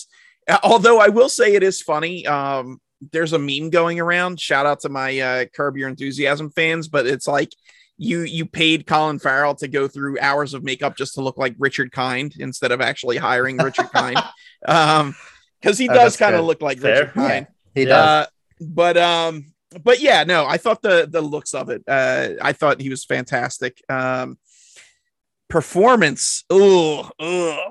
[0.49, 2.81] uh, although I will say it is funny, um,
[3.13, 4.41] there's a meme going around.
[4.41, 7.53] Shout out to my uh, Curb Your Enthusiasm fans, but it's like
[7.99, 11.55] you you paid Colin Farrell to go through hours of makeup just to look like
[11.59, 14.23] Richard Kind instead of actually hiring Richard Kind,
[14.67, 15.15] um,
[15.61, 17.01] because he Oh, does that's kind of look like Fair.
[17.01, 17.47] Richard Kind.
[17.75, 18.07] He does.
[18.07, 18.27] Uh,
[18.61, 19.47] but um,
[19.83, 21.83] but yeah, no, I thought the the looks of it.
[21.87, 23.83] Uh, I thought he was fantastic.
[23.89, 24.39] Um,
[25.49, 26.45] performance.
[26.51, 27.09] Oh,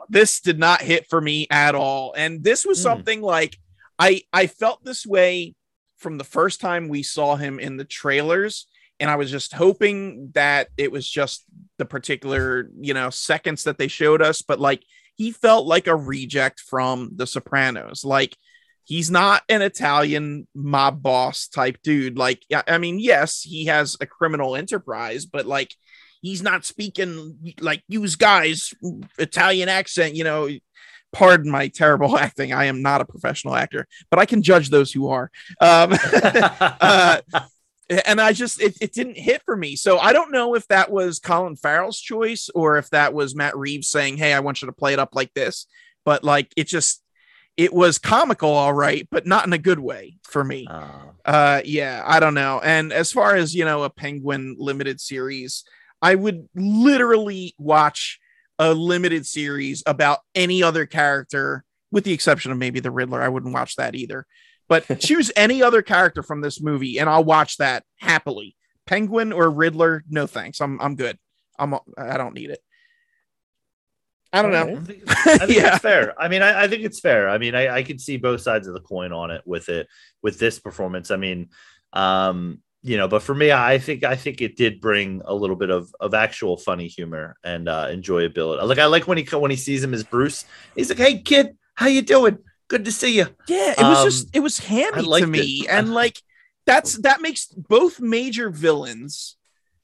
[0.09, 2.13] this did not hit for me at all.
[2.17, 2.83] And this was Hmm.
[2.83, 3.57] something like
[3.97, 5.55] I I felt this way
[5.97, 8.67] from the first time we saw him in the trailers.
[8.99, 11.43] And I was just hoping that it was just
[11.77, 14.41] the particular, you know, seconds that they showed us.
[14.41, 14.83] But like
[15.15, 18.05] he felt like a reject from the Sopranos.
[18.05, 18.37] Like
[18.85, 22.17] he's not an Italian mob boss type dude.
[22.17, 25.73] Like, I mean, yes, he has a criminal enterprise, but like
[26.21, 28.73] he's not speaking like use guys
[29.17, 30.49] Italian accent, you know.
[31.15, 32.51] Pardon my terrible acting.
[32.51, 35.31] I am not a professional actor, but I can judge those who are.
[35.61, 35.93] Um,
[36.23, 37.21] uh,
[38.05, 39.77] and I just it, it didn't hit for me.
[39.77, 43.55] So I don't know if that was Colin Farrell's choice or if that was Matt
[43.55, 45.67] Reeves saying, "Hey, I want you to play it up like this."
[46.03, 47.01] But like it just
[47.55, 50.67] it was comical, all right, but not in a good way for me.
[50.69, 50.89] Uh,
[51.23, 52.59] Uh, yeah, I don't know.
[52.61, 55.63] And as far as you know, a Penguin limited series,
[56.01, 58.19] I would literally watch
[58.59, 63.21] a limited series about any other character, with the exception of maybe the Riddler.
[63.21, 64.25] I wouldn't watch that either.
[64.67, 68.55] But choose any other character from this movie, and I'll watch that happily.
[68.85, 70.61] Penguin or Riddler, no thanks.
[70.61, 71.17] I'm I'm good.
[71.57, 72.59] I'm I don't need it.
[74.33, 74.75] I don't know.
[74.77, 75.75] I think, I think Yeah.
[75.75, 76.19] it's fair.
[76.19, 77.29] I mean, I, I think it's fair.
[77.29, 79.87] I mean, I, I can see both sides of the coin on it with it
[80.21, 81.09] with this performance.
[81.09, 81.49] I mean,
[81.93, 85.55] um, you know, but for me, I think I think it did bring a little
[85.55, 88.61] bit of of actual funny humor and uh, enjoyability.
[88.67, 90.45] Like I like when he when he sees him as Bruce.
[90.75, 92.37] He's like, "Hey, kid, how you doing?
[92.67, 95.67] Good to see you." Yeah, it was Um, just it was hammy to me, it.
[95.69, 96.21] and like
[96.65, 99.35] that's that makes both major villains.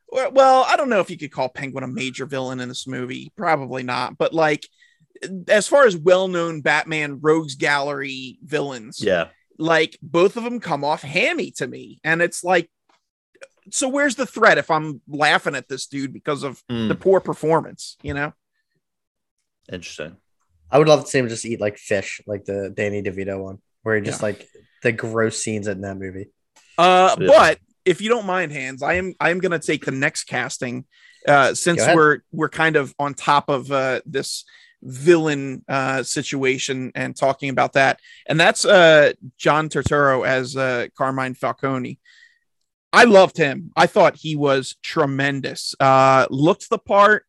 [0.07, 2.85] or- Well, I don't know if you could call Penguin a major villain in this
[2.87, 4.17] movie, probably not.
[4.17, 4.67] But like,
[5.47, 9.27] as far as well-known Batman Rogues Gallery villains, Yeah,
[9.57, 12.69] like both of them come off hammy to me, and it's like,
[13.71, 17.19] so where's the threat if I'm laughing at this dude because of Mm, the poor
[17.19, 17.97] performance?
[18.03, 18.33] You know?
[19.71, 20.17] interesting.
[20.69, 23.59] I would love to see him just eat like fish, like the Danny DeVito one,
[23.83, 24.27] where he just Yeah.
[24.27, 24.49] like
[24.83, 26.29] the gross scenes in that movie.
[26.77, 27.27] Uh, Yeah.
[27.27, 30.85] but if you don't mind, Hans, I am I am gonna take the next casting,
[31.27, 34.45] uh, since we're we're kind of on top of uh this
[34.83, 41.33] villain uh situation and talking about that, and that's uh John Turturro as uh Carmine
[41.35, 41.99] Falcone.
[42.93, 43.71] I loved him.
[43.75, 45.75] I thought he was tremendous.
[45.79, 47.25] Uh, looked the part,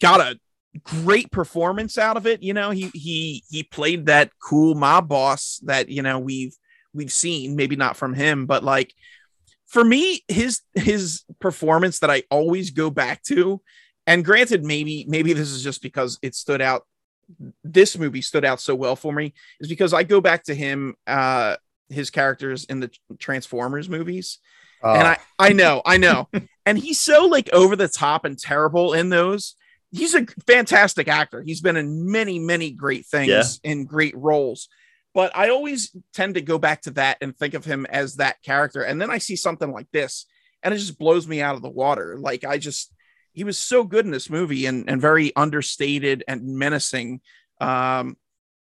[0.00, 0.38] got a
[0.82, 2.42] great performance out of it.
[2.42, 6.54] You know, he he he played that cool mob boss that you know we've
[6.92, 8.94] we've seen, maybe not from him, but like
[9.66, 13.60] for me, his his performance that I always go back to,
[14.06, 16.86] and granted, maybe maybe this is just because it stood out.
[17.64, 20.94] This movie stood out so well for me is because I go back to him,
[21.06, 21.56] uh,
[21.88, 24.38] his characters in the Transformers movies,
[24.82, 26.28] Uh, and I I know I know,
[26.66, 29.54] and he's so like over the top and terrible in those.
[29.92, 31.42] He's a fantastic actor.
[31.42, 33.70] He's been in many many great things Yeah.
[33.70, 34.68] in great roles
[35.14, 38.42] but I always tend to go back to that and think of him as that
[38.42, 38.82] character.
[38.82, 40.26] And then I see something like this,
[40.60, 42.18] and it just blows me out of the water.
[42.18, 42.92] Like I just,
[43.32, 47.20] he was so good in this movie and and very understated and menacing,
[47.60, 48.16] um,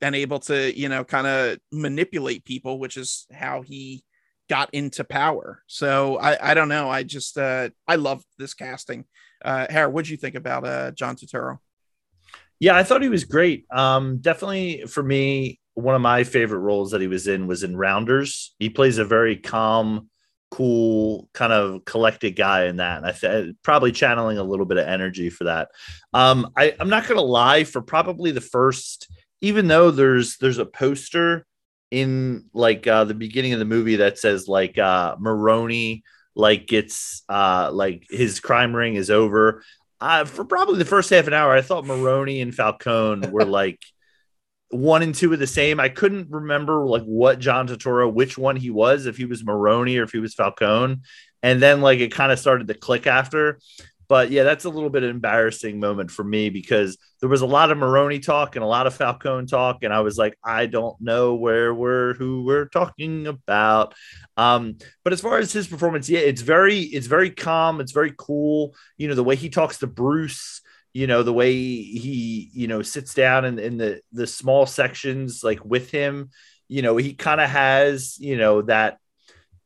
[0.02, 4.04] and able to you know kind of manipulate people, which is how he
[4.50, 5.64] got into power.
[5.68, 6.90] So I I don't know.
[6.90, 9.06] I just uh I love this casting.
[9.44, 11.60] Uh, Harry, what'd you think about uh John Turturro?
[12.60, 13.66] Yeah, I thought he was great.
[13.72, 17.78] Um, definitely for me, one of my favorite roles that he was in was in
[17.78, 18.56] Rounders.
[18.58, 20.10] He plays a very calm,
[20.50, 24.78] cool, kind of collected guy in that, and I th- probably channeling a little bit
[24.78, 25.70] of energy for that.
[26.14, 29.08] Um, I, I'm not gonna lie, for probably the first,
[29.42, 31.46] even though there's there's a poster
[31.92, 36.04] in like uh, the beginning of the movie that says like uh, Maroni
[36.36, 39.64] like gets uh, like his crime ring is over
[40.00, 43.82] uh, for probably the first half an hour, I thought Maroni and Falcone were like
[44.70, 45.80] one and two of the same.
[45.80, 49.98] I couldn't remember like what John Turturro, which one he was, if he was Maroni
[49.98, 50.98] or if he was Falcone.
[51.42, 53.60] And then like it kind of started to click after.
[54.10, 57.72] But yeah, that's a little bit embarrassing moment for me because there was a lot
[57.72, 61.00] of Maroni talk and a lot of Falcone talk, and I was like, I don't
[61.02, 63.96] know where we're who we're talking about.
[64.38, 68.14] Um, but as far as his performance, yeah, it's very it's very calm, it's very
[68.18, 68.76] cool.
[68.98, 70.62] You know, the way he talks to Bruce,
[70.94, 75.44] you know, the way he you know sits down in, in the the small sections
[75.44, 76.30] like with him.
[76.70, 79.00] You know, he kind of has you know that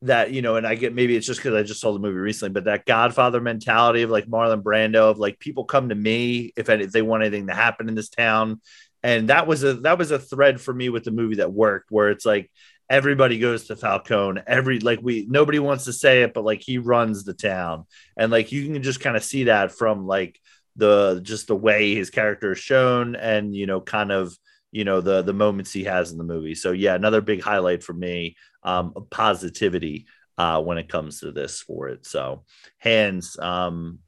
[0.04, 2.18] that you know, and I get maybe it's just because I just saw the movie
[2.18, 6.54] recently, but that Godfather mentality of like Marlon Brando of like people come to me
[6.56, 8.62] if, if they want anything to happen in this town,
[9.04, 11.92] and that was a that was a thread for me with the movie that worked,
[11.92, 12.52] where it's like
[12.90, 16.80] everybody goes to Falcone, every like we nobody wants to say it, but like he
[16.80, 17.86] runs the town,
[18.18, 20.40] and like you can just kind of see that from like
[20.78, 24.36] the just the way his character is shown, and you know, kind of
[24.72, 26.56] you know the the moments he has in the movie.
[26.56, 30.08] So yeah, another big highlight for me um, positivity
[30.38, 32.06] uh, when it comes to this for it.
[32.06, 32.44] So,
[32.80, 34.00] Hans, um,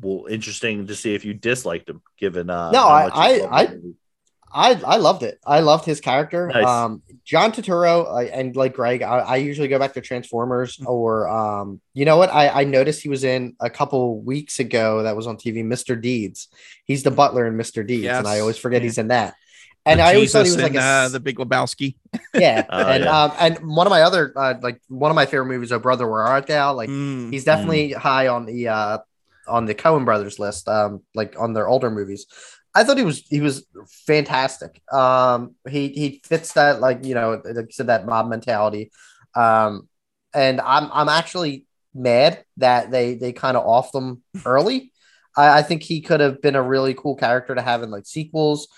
[0.00, 3.76] well, interesting to see if you disliked him, given uh, no, I, I, I,
[4.52, 5.38] I, I loved it.
[5.44, 6.48] I loved his character.
[6.48, 6.64] Nice.
[6.64, 10.88] Um, John Turturro uh, and like Greg, I, I, usually go back to Transformers mm-hmm.
[10.88, 12.32] or, um, you know what?
[12.32, 16.00] I, I noticed he was in a couple weeks ago that was on TV, Mr.
[16.00, 16.48] Deeds.
[16.84, 17.86] He's the butler in Mr.
[17.86, 18.18] Deeds, yes.
[18.18, 18.86] and I always forget yeah.
[18.86, 19.34] he's in that
[19.86, 21.96] and I always thought he was like a, uh, the Big Lebowski.
[22.34, 23.22] Yeah, oh, and yeah.
[23.22, 26.06] Um, and one of my other uh, like one of my favorite movies, Oh Brother,
[26.06, 26.74] Where Art Thou?
[26.74, 27.96] Like mm, he's definitely mm.
[27.96, 28.98] high on the uh
[29.48, 32.26] on the Coen Brothers list, um, like on their older movies.
[32.74, 33.66] I thought he was he was
[34.06, 34.82] fantastic.
[34.92, 38.90] Um, he he fits that like you know like you said that mob mentality,
[39.34, 39.88] um,
[40.34, 41.64] and I'm I'm actually
[41.94, 44.92] mad that they they kind of off them early.
[45.36, 48.06] I, I think he could have been a really cool character to have in like
[48.06, 48.68] sequels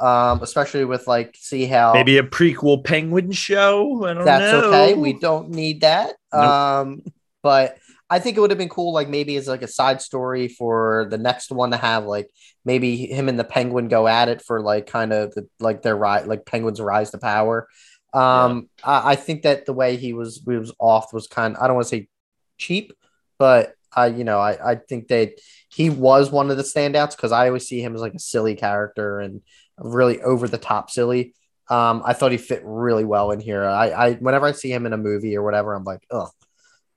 [0.00, 4.04] um, especially with like see how maybe a prequel Penguin show.
[4.04, 4.72] I don't that's know.
[4.72, 4.94] okay.
[4.94, 6.14] We don't need that.
[6.32, 6.42] Nope.
[6.42, 7.02] Um,
[7.42, 7.78] but
[8.10, 11.06] I think it would have been cool, like maybe as like a side story for
[11.10, 12.30] the next one to have like
[12.64, 15.96] maybe him and the Penguin go at it for like kind of the, like their
[15.96, 17.68] rise, like Penguin's rise to power.
[18.14, 18.90] Um, yeah.
[18.90, 21.54] I, I, think that the way he was he was off was kind.
[21.54, 22.08] Of, I don't want to say
[22.56, 22.92] cheap,
[23.38, 25.32] but I you know I I think that
[25.68, 28.54] he was one of the standouts because I always see him as like a silly
[28.54, 29.42] character and
[29.78, 31.34] really over the top silly.
[31.70, 33.64] Um, I thought he fit really well in here.
[33.64, 36.30] I, I whenever I see him in a movie or whatever, I'm like, ugh,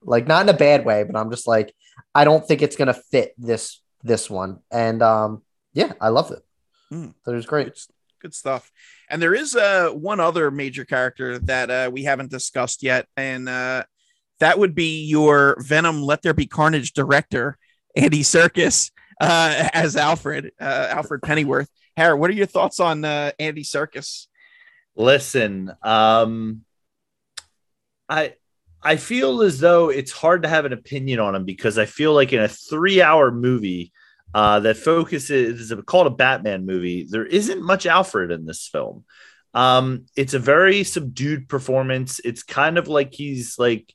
[0.01, 1.73] like not in a bad way, but I'm just like,
[2.15, 4.59] I don't think it's gonna fit this this one.
[4.71, 6.41] And um, yeah, I love it.
[6.93, 7.13] Mm.
[7.27, 7.67] It was great.
[7.67, 7.77] Good,
[8.21, 8.71] good, stuff.
[9.09, 13.49] And there is uh one other major character that uh, we haven't discussed yet, and
[13.49, 13.83] uh,
[14.39, 17.57] that would be your Venom Let There Be Carnage director,
[17.95, 21.69] Andy Serkis uh, as Alfred, uh, Alfred Pennyworth.
[21.97, 24.27] Harry, what are your thoughts on uh, Andy Serkis?
[24.95, 26.61] Listen, um,
[28.09, 28.35] I
[28.83, 32.13] I feel as though it's hard to have an opinion on him because I feel
[32.13, 33.91] like in a three-hour movie
[34.33, 39.05] uh, that focuses is called a Batman movie, there isn't much Alfred in this film.
[39.53, 42.21] Um, it's a very subdued performance.
[42.23, 43.93] It's kind of like he's like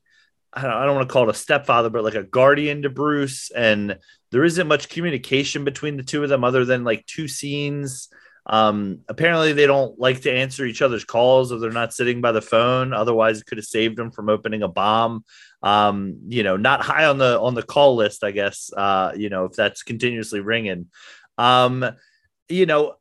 [0.57, 2.91] I don't, I don't want to call it a stepfather, but like a guardian to
[2.91, 3.99] Bruce, and
[4.33, 8.09] there isn't much communication between the two of them other than like two scenes.
[8.47, 12.33] Um, apparently, they don't like to answer each other's calls if they're not sitting by
[12.33, 12.93] the phone.
[12.95, 15.25] Otherwise, it could have saved them from opening a bomb.
[15.63, 18.71] Um, you know, not high on the on the call list, I guess.
[18.75, 20.87] Uh, you know, if that's continuously ringing.
[21.37, 21.85] Um,
[22.49, 22.95] you know,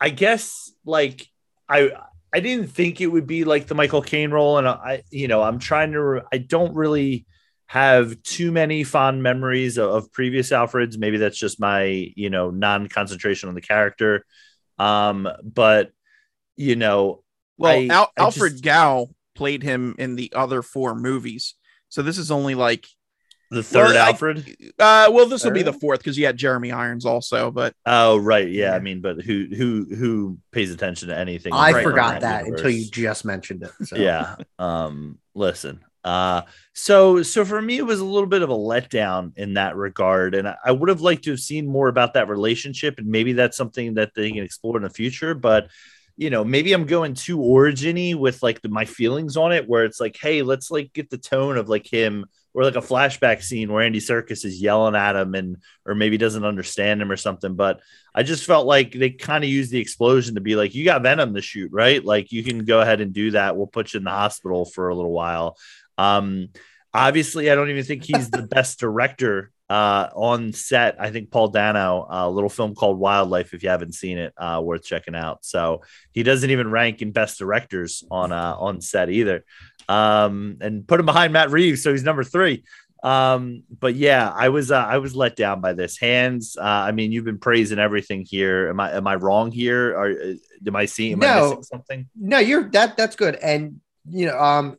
[0.00, 1.26] I guess like
[1.68, 1.90] I
[2.36, 5.42] I didn't think it would be like the Michael Caine role, and I, you know,
[5.42, 6.20] I'm trying to.
[6.30, 7.24] I don't really
[7.64, 10.98] have too many fond memories of, of, previous Alfreds.
[10.98, 14.26] Maybe that's just my, you know, non concentration on the character.
[14.78, 15.92] Um, but
[16.56, 17.22] you know,
[17.56, 21.54] well, I, Al- I Alfred just, Gough played him in the other four movies,
[21.88, 22.86] so this is only like
[23.50, 24.56] the third well, Alfred.
[24.78, 27.74] I, uh, well, this will be the fourth because you had Jeremy Irons also, but
[27.84, 28.74] oh right, yeah.
[28.74, 31.52] I mean, but who who who pays attention to anything?
[31.52, 32.60] I right forgot that universe?
[32.60, 33.86] until you just mentioned it.
[33.86, 33.96] So.
[33.96, 34.36] Yeah.
[34.58, 35.18] Um.
[35.34, 36.42] Listen, uh,
[36.72, 40.36] so so for me, it was a little bit of a letdown in that regard,
[40.36, 43.32] and I, I would have liked to have seen more about that relationship, and maybe
[43.32, 45.34] that's something that they can explore in the future.
[45.34, 45.68] But
[46.16, 49.84] you know, maybe I'm going too originy with like the, my feelings on it, where
[49.84, 52.26] it's like, hey, let's like get the tone of like him
[52.56, 56.16] or like a flashback scene where Andy Serkis is yelling at him and or maybe
[56.16, 57.54] doesn't understand him or something.
[57.54, 57.80] But
[58.14, 61.02] I just felt like they kind of used the explosion to be like, you got
[61.02, 62.02] Venom to shoot, right?
[62.02, 63.58] Like you can go ahead and do that.
[63.58, 65.58] We'll put you in the hospital for a little while.
[65.98, 66.48] Um,
[66.94, 70.96] obviously, I don't even think he's the best director uh, on set.
[70.98, 74.62] I think Paul Dano, a little film called Wildlife, if you haven't seen it, uh,
[74.64, 75.44] worth checking out.
[75.44, 75.82] So
[76.12, 79.44] he doesn't even rank in best directors on uh, on set either.
[79.88, 82.64] Um, and put him behind Matt Reeves, so he's number three.
[83.02, 85.96] Um, but yeah, I was uh, I was let down by this.
[85.96, 86.56] Hans.
[86.56, 88.68] Uh, I mean, you've been praising everything here.
[88.68, 89.96] Am I am I wrong here?
[89.96, 90.34] Or uh,
[90.66, 91.12] am I seeing?
[91.12, 91.42] Am I No.
[91.42, 92.08] missing something?
[92.16, 93.36] No, you're that that's good.
[93.36, 94.76] And you know, um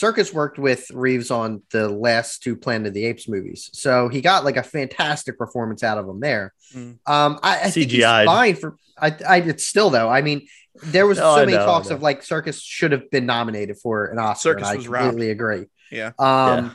[0.00, 3.70] Serkis worked with Reeves on the last two Planet of the Apes movies.
[3.72, 6.52] So he got like a fantastic performance out of him there.
[6.74, 6.98] Mm.
[7.06, 8.26] Um I, I think he's CGI'd.
[8.26, 10.08] fine for I, I it's still though.
[10.08, 10.46] I mean,
[10.84, 13.78] there was No, so I many know, talks of like Serkis should have been nominated
[13.78, 14.54] for an Oscar.
[14.54, 15.02] Serkis and I was robbed.
[15.10, 15.64] completely agree.
[15.90, 16.12] Yeah.
[16.18, 16.70] Um Yeah.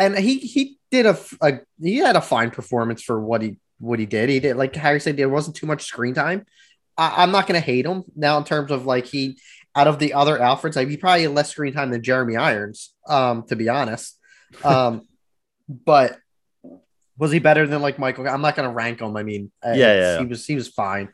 [0.00, 1.18] and he he did a
[1.80, 4.28] he had a fine performance for what he what he did.
[4.28, 6.44] He did like Harry said, there wasn't too much screen time.
[6.96, 9.38] I, I'm not gonna hate him now in terms of like he
[9.76, 12.94] out of the other Alfreds, like he probably had less screen time than Jeremy Irons,
[13.08, 14.18] um, to be honest.
[14.62, 15.08] Um,
[15.68, 16.18] but
[17.18, 18.28] was he better than like Michael?
[18.28, 19.16] I'm not gonna rank him.
[19.16, 20.18] I mean, uh, Yeah, yeah.
[20.20, 21.08] he was he was fine.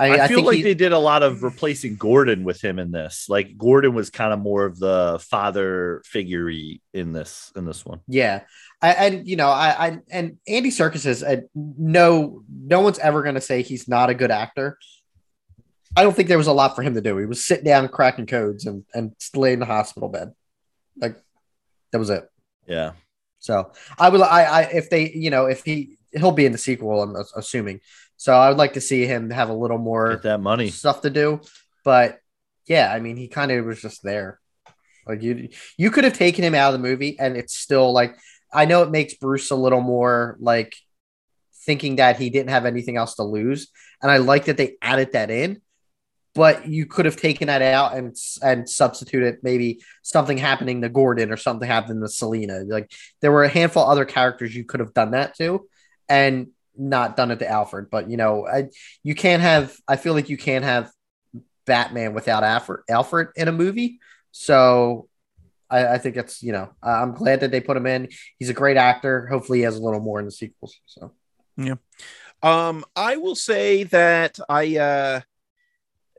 [0.00, 2.78] I, I, I, feel like he- they did a lot of replacing Gordon with him
[2.78, 3.26] in this.
[3.28, 8.00] Like Gordon was kind of more of the father figure in this in this one.
[8.06, 8.42] Yeah,
[8.80, 11.24] I, and you know, I, I and Andy Serkis is
[11.54, 14.78] no, no one's ever going to say he's not a good actor.
[15.98, 17.16] I don't think there was a lot for him to do.
[17.18, 20.32] He was sitting down cracking codes and and lay in the hospital bed,
[20.96, 21.16] like
[21.92, 22.28] that was it.
[22.66, 22.92] Yeah.
[23.40, 26.58] So I would, I, I if they, you know, if he he'll be in the
[26.58, 27.80] sequel, I'm assuming.
[28.16, 30.70] So I would like to see him have a little more Get that money.
[30.70, 31.40] stuff to do.
[31.84, 32.18] But
[32.66, 34.40] yeah, I mean, he kind of was just there.
[35.06, 38.16] Like you, you could have taken him out of the movie, and it's still like
[38.52, 40.74] I know it makes Bruce a little more like
[41.64, 43.68] thinking that he didn't have anything else to lose,
[44.02, 45.60] and I like that they added that in.
[46.34, 51.32] But you could have taken that out and and substituted maybe something happening to Gordon
[51.32, 52.60] or something happening to Selina.
[52.66, 55.66] Like there were a handful other characters you could have done that to,
[56.08, 57.88] and not done it to Alfred.
[57.90, 58.68] But you know, I,
[59.02, 59.76] you can't have.
[59.88, 60.90] I feel like you can't have
[61.66, 63.98] Batman without Alfred, Alfred in a movie.
[64.30, 65.08] So
[65.70, 68.08] I, I think it's you know I'm glad that they put him in.
[68.38, 69.26] He's a great actor.
[69.26, 70.78] Hopefully, he has a little more in the sequels.
[70.86, 71.14] So
[71.56, 71.74] yeah,
[72.42, 75.20] Um, I will say that I uh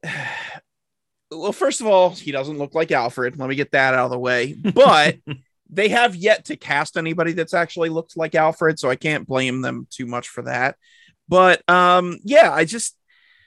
[1.31, 3.37] well, first of all, he doesn't look like Alfred.
[3.37, 4.53] Let me get that out of the way.
[4.53, 5.17] But
[5.69, 9.61] they have yet to cast anybody that's actually looked like Alfred, so I can't blame
[9.61, 10.75] them too much for that.
[11.27, 12.97] But um, yeah, I just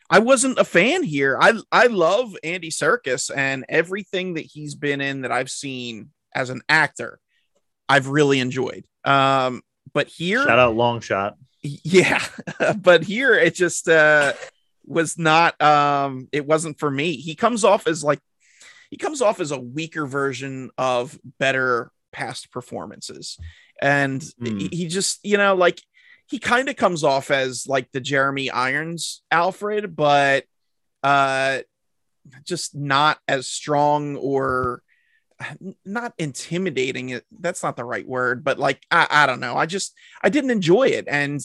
[0.08, 1.36] I wasn't a fan here.
[1.40, 6.50] I I love Andy Serkis and everything that he's been in that I've seen as
[6.50, 7.18] an actor.
[7.88, 8.84] I've really enjoyed.
[9.04, 11.36] Um, but here Shout out long shot.
[11.62, 12.22] yeah
[12.76, 14.32] but here it just uh
[14.86, 17.14] was not um it wasn't for me.
[17.16, 18.20] He comes off as like
[18.90, 23.38] he comes off as a weaker version of better past performances.
[23.80, 24.58] And Hmm.
[24.58, 25.80] he, he just you know like
[26.26, 30.44] he kind of comes off as like the jeremy irons alfred but
[31.02, 31.58] uh
[32.44, 34.82] just not as strong or
[35.84, 37.08] not intimidating.
[37.10, 39.56] It that's not the right word but like I, I don't know.
[39.56, 41.06] I just i didn't enjoy it.
[41.08, 41.40] And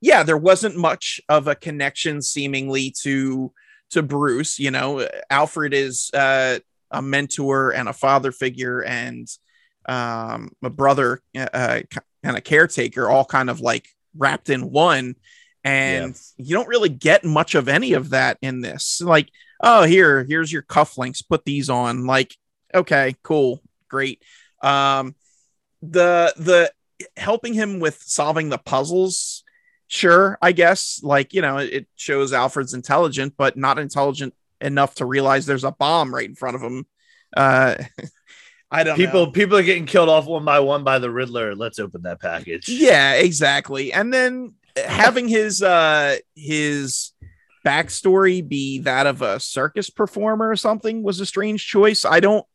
[0.00, 3.52] yeah there wasn't much of a connection seemingly to
[3.90, 6.58] to bruce you know alfred is uh
[6.90, 9.28] a mentor and a father figure and
[9.88, 11.80] um a brother uh
[12.22, 15.14] and a caretaker all kind of like wrapped in one.
[15.64, 19.00] And you don't really get much of any of that in this.
[19.00, 19.28] Like
[19.62, 22.06] oh here here's your cufflinks put these on.
[22.06, 22.34] Like
[22.74, 24.22] okay cool great.
[24.62, 25.14] Um
[25.82, 26.72] the the
[27.16, 29.44] helping him with solving the puzzles
[29.88, 35.04] sure i guess like you know it shows alfred's intelligent but not intelligent enough to
[35.06, 36.84] realize there's a bomb right in front of him
[37.36, 37.74] uh
[38.70, 39.32] i don't People know.
[39.32, 41.54] people are getting killed off one by one by the Riddler.
[41.54, 42.68] Let's open that package.
[42.68, 47.12] yeah exactly and then having his uh his
[47.66, 52.46] backstory be that of a circus performer or something was a strange choice i don't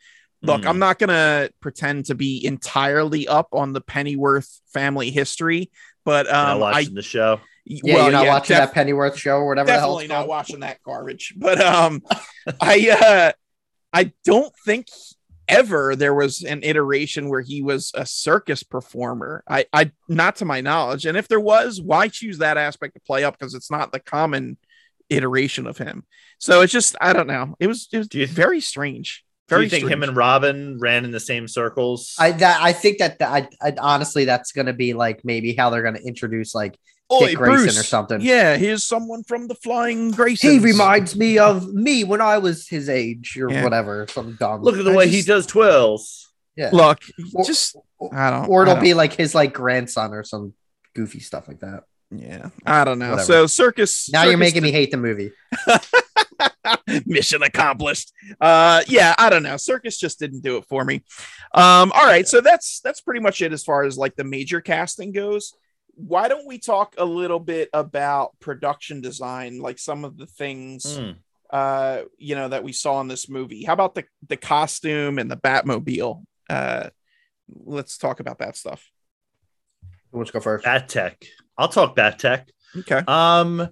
[0.42, 0.68] look Hmm.
[0.68, 5.72] i'm not gonna pretend to be entirely up on the pennyworth family history
[6.06, 7.40] but Not um i watching the show.
[7.66, 10.04] yeah, well, you're not yeah, watching def- that Pennyworth show or whatever the hell definitely
[10.06, 10.30] it's not called.
[10.30, 11.34] watching that garbage.
[11.38, 12.02] But um
[12.62, 13.32] i uh
[13.94, 14.88] i don't think
[15.48, 19.44] ever there was an iteration where he was a circus performer.
[19.48, 21.06] I i not to my knowledge.
[21.06, 23.38] And if there was why choose that aspect to play up?
[23.38, 24.58] Because it's not the common
[25.10, 26.06] iteration of him.
[26.40, 27.56] So it's just i don't know.
[27.60, 29.92] It was it was Do you- very strange Do you think strange.
[29.94, 32.16] him and Robin ran in the same circles?
[32.20, 35.70] I that I think that the, I, I honestly that's gonna be like maybe how
[35.70, 36.78] they're gonna introduce like
[37.12, 37.80] Oi, Dick Grayson Bruce.
[37.80, 38.22] or something.
[38.22, 40.42] yeah here's someone from the flying Graysons.
[40.54, 43.64] he reminds me of me when I was his age or Yeah.
[43.64, 44.08] whatever.
[44.10, 44.62] Something dumb.
[44.64, 46.32] Look at the I way he does twirls.
[46.56, 46.70] yeah.
[46.72, 47.02] look
[47.36, 47.76] Or- just
[48.12, 50.54] i don't or it'll don't- be like his like grandson or some
[50.96, 51.84] goofy stuff like that.
[52.12, 53.26] yeah i don't know Whatever.
[53.26, 55.32] so circus Now you're circus making me hate the movie.
[57.06, 58.12] Mission accomplished.
[58.40, 59.56] Uh, yeah, I don't know.
[59.56, 61.04] Serkis just didn't do it for me.
[61.54, 64.62] Um, all right, so that's that's pretty much it as far as like the major
[64.62, 65.54] casting goes.
[65.96, 70.98] Why don't we talk a little bit about production design, like some of the things
[70.98, 71.16] Mm.
[71.52, 73.64] uh, you know that we saw in this movie?
[73.64, 76.24] How about the the costume and the Batmobile?
[76.50, 76.90] Uh,
[77.48, 78.90] let's talk about that stuff.
[80.12, 80.66] Who wants to go first?
[80.66, 81.26] Bat Tech.
[81.58, 82.50] I'll talk Bat Tech.
[82.78, 83.02] Okay.
[83.08, 83.70] Um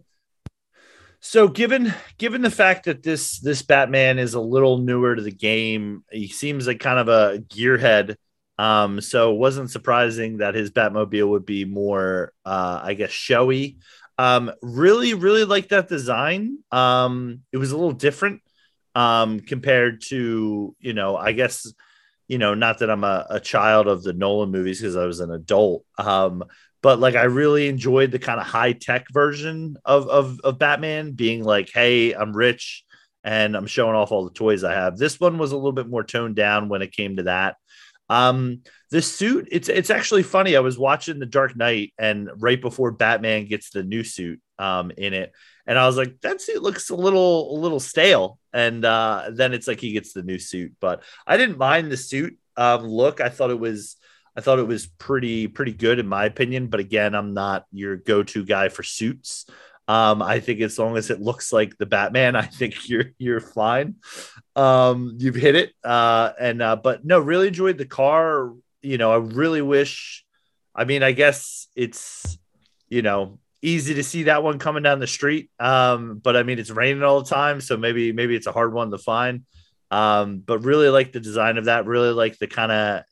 [1.22, 5.32] so given given the fact that this this Batman is a little newer to the
[5.32, 8.16] game, he seems like kind of a gearhead.
[8.58, 13.78] Um, so it wasn't surprising that his Batmobile would be more uh I guess showy.
[14.18, 16.60] Um, really, really like that design.
[16.72, 18.42] Um, it was a little different
[18.96, 21.72] um compared to, you know, I guess
[22.28, 25.20] you know, not that I'm a, a child of the Nolan movies because I was
[25.20, 25.84] an adult.
[25.98, 26.46] Um,
[26.82, 31.12] but like I really enjoyed the kind of high tech version of, of of Batman
[31.12, 32.84] being like, hey, I'm rich
[33.24, 34.98] and I'm showing off all the toys I have.
[34.98, 37.56] This one was a little bit more toned down when it came to that.
[38.10, 40.56] Um, the suit, it's it's actually funny.
[40.56, 44.92] I was watching The Dark Knight, and right before Batman gets the new suit um,
[44.98, 45.32] in it,
[45.66, 48.38] and I was like, that suit looks a little a little stale.
[48.54, 51.96] And uh, then it's like he gets the new suit, but I didn't mind the
[51.96, 53.22] suit um, look.
[53.22, 53.96] I thought it was
[54.36, 56.68] I thought it was pretty pretty good in my opinion.
[56.68, 59.46] But again, I'm not your go to guy for suits.
[59.88, 63.42] Um, I think as long as it looks like the Batman, I think you're you're
[63.42, 63.96] fine.
[64.56, 65.74] Um, you've hit it.
[65.84, 68.54] Uh, and uh, but no, really enjoyed the car.
[68.82, 70.26] You know, I really wish.
[70.74, 72.38] I mean, I guess it's
[72.88, 75.50] you know easy to see that one coming down the street.
[75.60, 78.74] Um, but I mean, it's raining all the time, so maybe maybe it's a hard
[78.74, 79.44] one to find.
[79.90, 81.86] Um, but really like the design of that.
[81.86, 83.04] Really like the kind of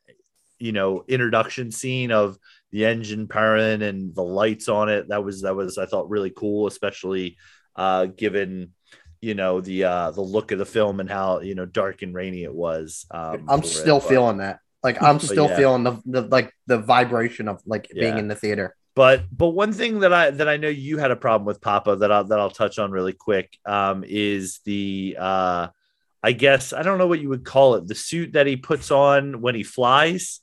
[0.60, 2.38] you know introduction scene of
[2.72, 5.10] the engine purring and the lights on it.
[5.10, 7.38] That was that was I thought really cool, especially
[7.76, 8.74] uh, given
[9.22, 12.14] you know the uh, the look of the film and how you know dark and
[12.14, 13.06] rainy it was.
[13.12, 14.60] Um, I'm it, still but- feeling that.
[14.82, 15.58] Like I'm still yeah.
[15.58, 18.76] feeling the, the like the vibration of like being in the theater.
[18.96, 21.98] but but one thing that I that I know you had a problem with Papa
[21.98, 25.68] that I'll that I'll touch on really quick um, is the uh,
[26.24, 28.90] I guess I don't know what you would call it the suit that he puts
[28.90, 30.40] on when he flies.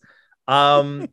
[0.48, 1.08] Um,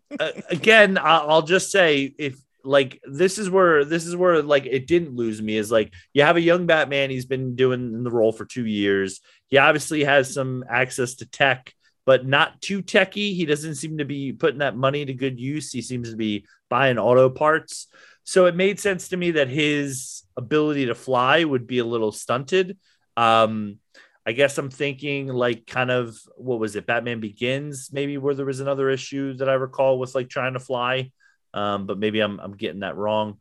[0.49, 5.15] again, I'll just say if like this is where this is where like it didn't
[5.15, 8.45] lose me is like you have a young Batman he's been doing the role for
[8.45, 9.19] two years.
[9.47, 11.73] He obviously has some access to tech
[12.05, 13.33] but not too techy.
[13.33, 15.71] He doesn't seem to be putting that money to good use.
[15.71, 17.87] He seems to be buying auto parts.
[18.25, 22.11] So it made sense to me that his ability to fly would be a little
[22.11, 22.77] stunted.
[23.15, 23.79] Um
[24.25, 28.45] I guess I'm thinking like kind of what was it, Batman Begins, maybe where there
[28.45, 31.11] was another issue that I recall with like trying to fly.
[31.53, 33.37] Um, but maybe I'm I'm getting that wrong.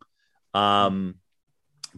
[0.55, 1.17] Um,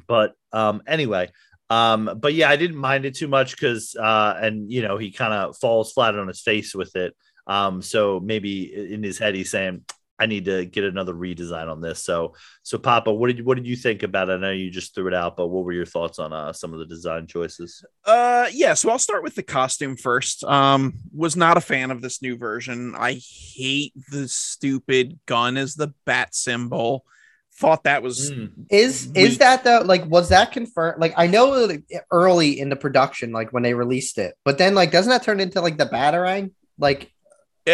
[0.06, 1.30] but um, anyway,
[1.70, 5.10] um, but yeah, I didn't mind it too much because uh, and you know he
[5.10, 7.16] kind of falls flat on his face with it.
[7.46, 9.84] Um, so maybe in his head he's saying,
[10.18, 12.04] I need to get another redesign on this.
[12.04, 14.34] So so Papa, what did you what did you think about it?
[14.34, 16.72] I know you just threw it out, but what were your thoughts on uh, some
[16.72, 17.84] of the design choices?
[18.04, 18.74] Uh, yeah.
[18.74, 20.44] So I'll start with the costume first.
[20.44, 22.94] Um, was not a fan of this new version.
[22.96, 23.20] I
[23.54, 27.04] hate the stupid gun as the bat symbol.
[27.56, 28.50] Thought that was Mm.
[28.70, 29.82] Is We- is that though?
[29.84, 31.00] Like, was that confirmed?
[31.00, 31.68] Like, I know
[32.10, 35.38] early in the production, like when they released it, but then like, doesn't that turn
[35.40, 36.50] into like the batarang?
[36.78, 37.12] Like,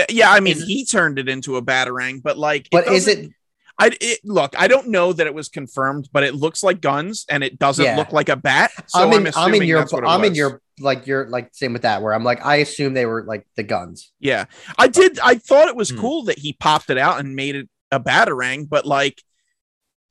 [0.08, 0.30] yeah.
[0.30, 3.30] I mean, Is he turned it into a batarang, but like, but is it?
[3.78, 4.54] I it, look.
[4.60, 7.84] I don't know that it was confirmed, but it looks like guns, and it doesn't
[7.84, 7.96] Yeah.
[7.96, 8.70] look like a bat.
[8.88, 9.32] So I'm I'm, in.
[9.34, 9.80] I'm, in your.
[9.82, 10.60] it I'm in your.
[10.78, 12.02] Like you're like same with that.
[12.02, 14.12] Where I'm like, I assume they were like the guns.
[14.18, 14.46] Yeah,
[14.78, 15.18] I did.
[15.20, 15.98] I thought it was Hmm.
[15.98, 19.22] cool that he popped it out and made it a batarang, but like,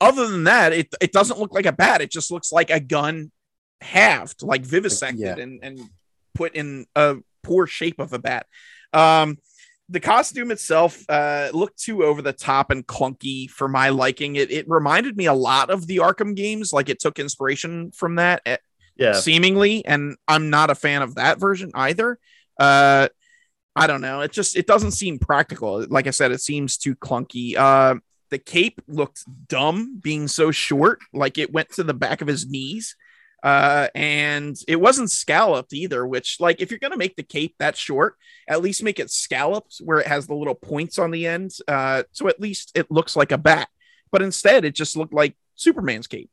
[0.00, 2.00] other than that, it it doesn't look like a bat.
[2.00, 3.30] It just looks like a gun
[3.80, 5.42] halved, like vivisected yeah.
[5.42, 5.80] and and
[6.34, 8.46] put in a poor shape of a bat.
[8.92, 9.38] Um,
[9.90, 14.36] the costume itself uh, looked too over the top and clunky for my liking.
[14.36, 18.16] It it reminded me a lot of the Arkham games, like it took inspiration from
[18.16, 18.42] that.
[18.46, 18.56] eh,
[18.96, 22.18] Yeah, seemingly, and I'm not a fan of that version either.
[22.58, 23.08] Uh,
[23.76, 24.20] I don't know.
[24.20, 25.86] It just it doesn't seem practical.
[25.88, 27.56] Like I said, it seems too clunky.
[27.56, 27.96] Uh,
[28.30, 32.48] the cape looked dumb, being so short, like it went to the back of his
[32.48, 32.96] knees.
[33.42, 36.06] Uh, and it wasn't scalloped either.
[36.06, 38.16] Which, like, if you're gonna make the cape that short,
[38.48, 41.52] at least make it scalloped where it has the little points on the end.
[41.66, 43.68] Uh, so at least it looks like a bat.
[44.12, 46.30] But instead, it just looked like Superman's cape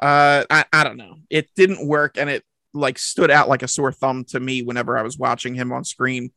[0.00, 3.68] uh I, I don't know it didn't work and it like stood out like a
[3.68, 6.30] sore thumb to me whenever i was watching him on screen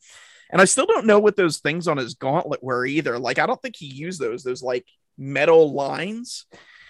[0.50, 3.46] and i still don't know what those things on his gauntlet were either like i
[3.46, 4.86] don't think he used those those like
[5.18, 6.46] metal lines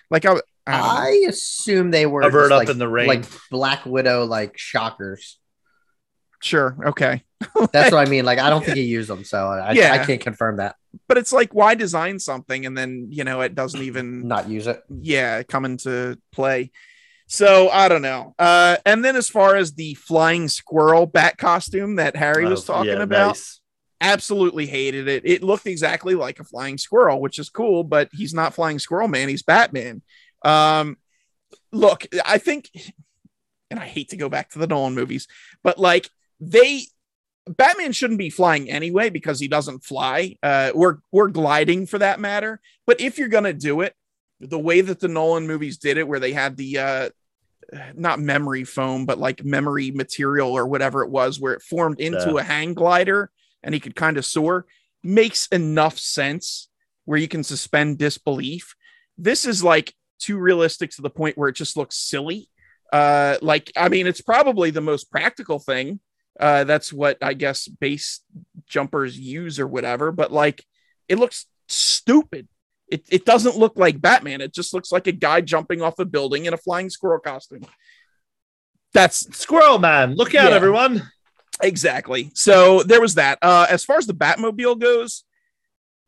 [0.09, 0.35] like i,
[0.73, 1.27] I I don't know.
[1.27, 3.07] I assume they were Covered up like, in the rain.
[3.07, 5.37] like Black Widow, like shockers.
[6.41, 6.75] Sure.
[6.87, 7.23] Okay.
[7.71, 8.25] That's what I mean.
[8.25, 9.93] Like, I don't think he used them, so I, Yeah.
[9.93, 10.75] I can't confirm that.
[11.07, 14.67] But it's like, why design something and then you know it doesn't even Not use
[14.67, 14.83] it.
[14.89, 16.71] yeah come into play
[17.27, 21.95] so i don't know uh and then as far as the flying squirrel bat costume
[21.95, 23.61] that harry was Oh, talking yeah, about nice.
[24.01, 28.33] absolutely hated it it looked exactly like a flying squirrel which is cool but he's
[28.33, 30.01] not flying squirrel man he's batman
[30.43, 30.97] um
[31.71, 32.69] look i think
[33.69, 35.27] and i hate to go back to the nolan movies
[35.63, 36.09] but like
[36.39, 36.83] they
[37.47, 42.19] Batman shouldn't be flying anyway because he doesn't fly, uh, or or gliding for that
[42.19, 42.61] matter.
[42.85, 43.95] But if you're gonna do it,
[44.39, 47.09] the way that the Nolan movies did it, where they had the uh,
[47.95, 52.33] not memory foam, but like memory material or whatever it was, where it formed into
[52.35, 52.41] Yeah.
[52.41, 53.31] a hang glider
[53.63, 54.67] and he could kind of soar,
[55.03, 56.69] makes enough sense
[57.05, 58.75] where you can suspend disbelief.
[59.17, 62.49] This is like too realistic to the point where it just looks silly.
[62.93, 65.99] Uh, like, I mean, it's probably the most practical thing.
[66.39, 68.21] Uh, that's what I guess base
[68.65, 70.65] jumpers use or whatever, but like
[71.09, 72.47] it looks stupid.
[72.87, 74.41] It, it doesn't look like Batman.
[74.41, 77.65] It just looks like a guy jumping off a building in a flying squirrel costume.
[78.93, 80.55] That's Squirrel Man, look out, Yeah.
[80.55, 81.09] everyone.
[81.63, 82.31] exactly.
[82.33, 83.37] So there was that.
[83.41, 85.23] Uh, as far as the Batmobile goes,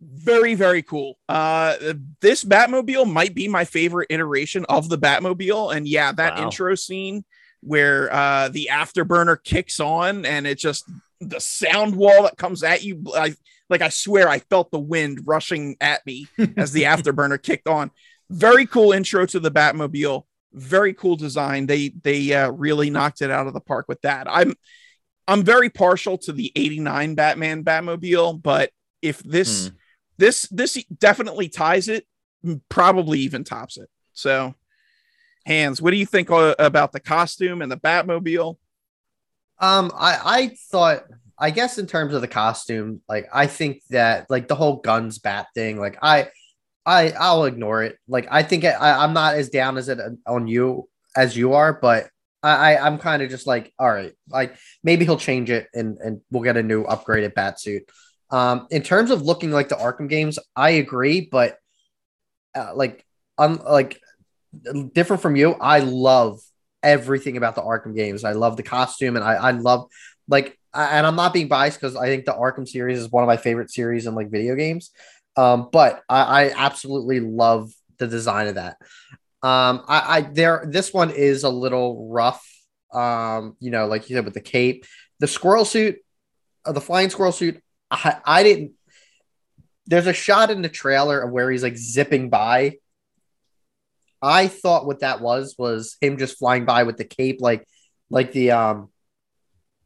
[0.04, 1.18] very, very cool.
[1.30, 1.76] Uh,
[2.22, 5.76] this Batmobile might be my favorite iteration of the Batmobile.
[5.76, 6.44] And yeah, that Wow.
[6.46, 7.24] intro scene
[7.62, 10.84] where uh, the afterburner kicks on and it just
[11.22, 13.04] the sound wall that comes at you.
[13.16, 13.36] I,
[13.70, 16.28] like I swear, I felt the wind rushing at me
[16.58, 17.92] as the afterburner kicked on.
[18.30, 20.24] Very cool intro to the Batmobile.
[20.54, 21.66] Very cool design.
[21.66, 24.28] They they uh, really knocked it out of the park with that.
[24.30, 24.54] I'm
[25.28, 28.72] I'm very partial to the 89 Batman Batmobile, but
[29.02, 29.76] if this Hmm.
[30.18, 32.06] This this definitely ties it,
[32.70, 33.90] probably even tops it.
[34.14, 34.54] So,
[35.46, 38.58] Hans, what do you think uh, about the costume and the Batmobile?
[39.60, 41.04] Um, I I thought
[41.38, 45.20] I guess in terms of the costume, like I think that like the whole guns
[45.20, 46.30] bat thing, like I
[46.86, 47.98] I I'll ignore it.
[48.08, 51.74] Like I think I, I'm not as down as it on you as you are,
[51.74, 52.08] but
[52.42, 55.98] I, I I'm kind of just like all right, like maybe he'll change it and
[55.98, 57.84] and we'll get a new upgraded bat suit.
[58.34, 61.58] Um, in terms of looking like the Arkham games, I agree, but
[62.56, 63.06] uh, like
[63.38, 64.02] I'm like
[64.94, 65.54] different from you.
[65.54, 66.40] I love
[66.82, 68.24] everything about the Arkham games.
[68.24, 69.88] I love the costume and I, I love
[70.28, 73.24] like I- and I'm not being biased because I think the Arkham series is one
[73.24, 74.90] of my favorite series in like video games.
[75.38, 78.78] Um, but I, I absolutely love the design of that.
[79.44, 82.44] Um, I, I there this one is a little rough.
[82.92, 84.86] Um, you know, like you said with the cape,
[85.20, 85.98] the squirrel suit,
[86.66, 87.63] uh, the flying squirrel suit.
[87.94, 88.72] I, I didn't.
[89.86, 92.78] There's a shot in the trailer of where he's like zipping by.
[94.22, 97.68] I thought what that was was him just flying by with the cape, like
[98.10, 98.90] like the um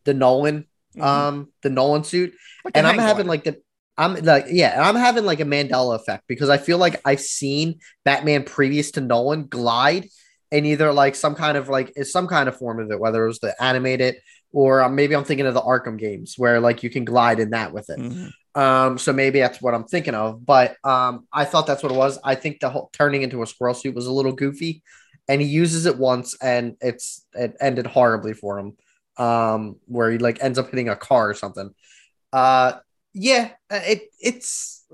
[0.04, 0.68] the Nolan
[1.00, 3.60] um the Nolan suit, Like and I'm having like the
[3.98, 7.20] I'm like yeah, and I'm having like a Mandela effect because I feel like I've
[7.20, 10.08] seen Batman previous to Nolan glide
[10.52, 13.24] in either like some kind of like is some kind of form of it, whether
[13.24, 14.18] it was the animated
[14.54, 17.52] or um, maybe I'm thinking of the Arkham games where like you can glide in
[17.52, 18.00] that with it.
[18.00, 18.32] Mhm.
[18.56, 20.44] Um, so maybe that's what I'm thinking of.
[20.46, 22.18] But um, I thought that's what it was.
[22.24, 24.82] I think the whole turning into a squirrel suit was a little goofy,
[25.28, 28.78] and he uses it once, and it's it ended horribly for him.
[29.18, 31.74] Um, where he like ends up hitting a car or something.
[32.32, 32.74] Uh,
[33.14, 34.86] yeah, it it's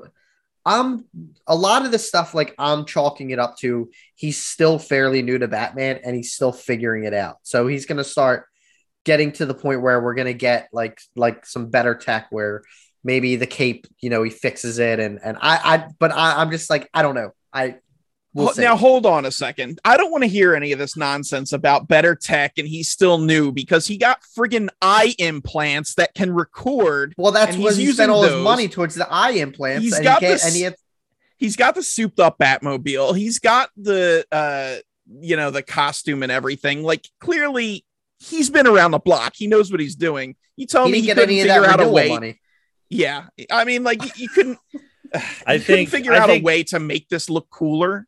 [0.66, 1.06] I'm
[1.46, 5.38] a lot of this stuff like I'm chalking it up to he's still fairly new
[5.38, 7.38] to Batman and he's still figuring it out.
[7.44, 8.46] So he's gonna start
[9.04, 12.64] getting to the point where we're gonna get like like some better tech where
[13.04, 16.52] maybe the cape, you know, he fixes it and and I I but I, I'm
[16.52, 17.32] just like I don't know.
[17.52, 17.76] I
[18.34, 19.80] we'll now hold on a second.
[19.86, 23.18] I don't want to hear any of this nonsense about better tech and he's still
[23.20, 27.14] new because he got friggin' eye implants that can record.
[27.18, 29.84] well, that's what he's he using spent all his money towards the eye implants.
[29.84, 30.76] He's and got he this- and he had,
[31.38, 33.18] He's got the souped up Batmobile.
[33.18, 34.76] He's got the uh
[35.20, 36.84] you know the costume and everything.
[36.84, 37.84] Like clearly
[38.24, 39.34] he's been around the block.
[39.36, 40.36] He knows what he's doing.
[40.56, 42.10] You tell he me he get couldn't any of figure that out a way.
[42.10, 42.40] money.
[42.90, 43.26] Yeah.
[43.52, 44.60] I mean like you, you couldn't
[45.48, 48.08] I you couldn't think- figure I out think- a way to make this look cooler.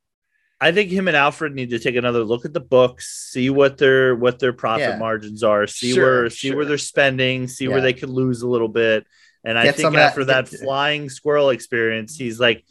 [0.62, 3.78] I think him and Alfred need to take another look at the books, see what
[3.78, 4.98] their what their profit Yeah.
[4.98, 6.56] margins are, see Sure, where see sure.
[6.58, 9.06] where they're spending, see where they could lose a little bit.
[9.44, 12.64] And I think some of that- after that, flying squirrel experience, he's like,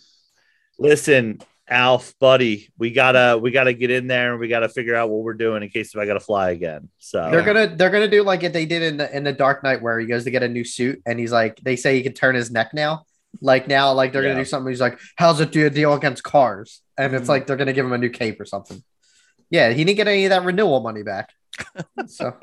[0.79, 5.09] "Listen, Alf, buddy, we gotta we gotta get in there and we gotta figure out
[5.09, 8.09] what we're doing in case if I gotta fly again." So They're gonna they're gonna
[8.09, 10.31] do like what they did in the in the Dark Knight where he goes to
[10.31, 13.05] get a new suit and he's like they say he can turn his neck now.
[13.41, 14.31] Like now, like they're Yeah.
[14.31, 14.71] gonna do something.
[14.71, 17.29] He's like, "How's it do a deal against cars?" And it's Mhm.
[17.29, 18.83] like they're gonna give him a new cape or something.
[19.51, 21.31] Yeah, he didn't get any of that renewal money back.
[22.07, 22.35] so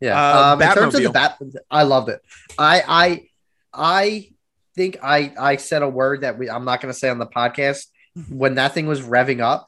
[0.00, 1.38] yeah, Uh, um, in terms of the bat,
[1.70, 2.20] I loved it.
[2.58, 3.28] I I
[3.72, 4.30] I
[4.78, 7.26] think I I said a word that we I'm not going to say on the
[7.26, 7.86] podcast
[8.30, 9.66] when that thing was revving up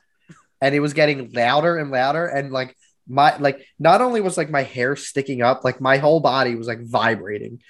[0.62, 2.74] and it was getting louder and louder and like
[3.06, 6.68] my like not only was like my hair sticking up like my whole body was
[6.68, 7.60] like vibrating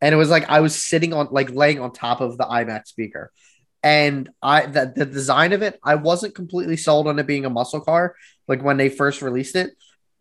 [0.00, 2.86] and it was like I was sitting on like laying on top of the iMac
[2.86, 3.30] speaker
[3.82, 7.50] and I the, the design of it I wasn't completely sold on it being a
[7.50, 8.16] muscle car
[8.48, 9.70] like when they first released it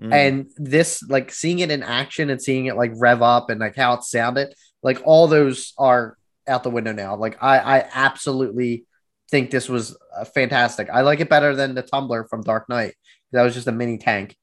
[0.02, 0.14] Mm.
[0.14, 3.78] and this like seeing it in action and seeing it like rev up and like
[3.78, 4.54] how it sounded
[4.84, 6.18] like all those are
[6.48, 7.16] out the window now.
[7.16, 8.86] Like i i absolutely
[9.32, 10.90] think this was uh, fantastic.
[10.90, 12.96] I like it better than the tumbler from dark knight.
[13.32, 14.36] That was just a mini tank.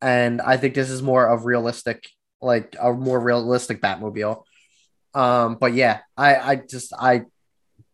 [0.00, 2.08] And i think this is more of realistic
[2.40, 4.44] like a more realistic batmobile.
[5.14, 7.22] Um but yeah i i just i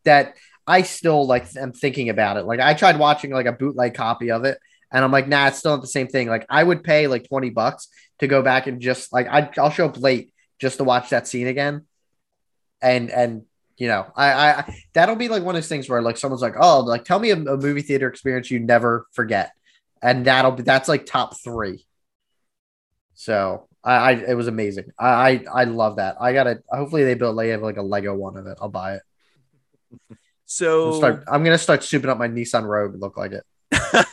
[0.04, 0.34] that
[0.66, 2.44] i still like am thinking about it.
[2.44, 4.58] Like i tried watching like a bootleg copy of it
[4.94, 6.28] and I'm like, nah, it's still not the same thing.
[6.28, 7.88] Like, I would pay like 20 bucks
[8.20, 11.26] to go back and just like, I, I'll show up late just to watch that
[11.26, 11.84] scene again.
[12.80, 13.42] And, and,
[13.76, 16.54] you know, I, I, that'll be like one of those things where like someone's like,
[16.58, 19.52] oh, like tell me a, a movie theater experience you never forget.
[20.02, 21.86] And that'll be, that's like top three.
[23.14, 24.92] So I, I it was amazing.
[24.98, 26.16] I, I, I love that.
[26.20, 28.58] I got to, hopefully they build like, have like a Lego one of it.
[28.60, 29.02] I'll buy it.
[30.10, 33.44] I'm So start, I'm to start souping up my Nissan Rogue and look like it.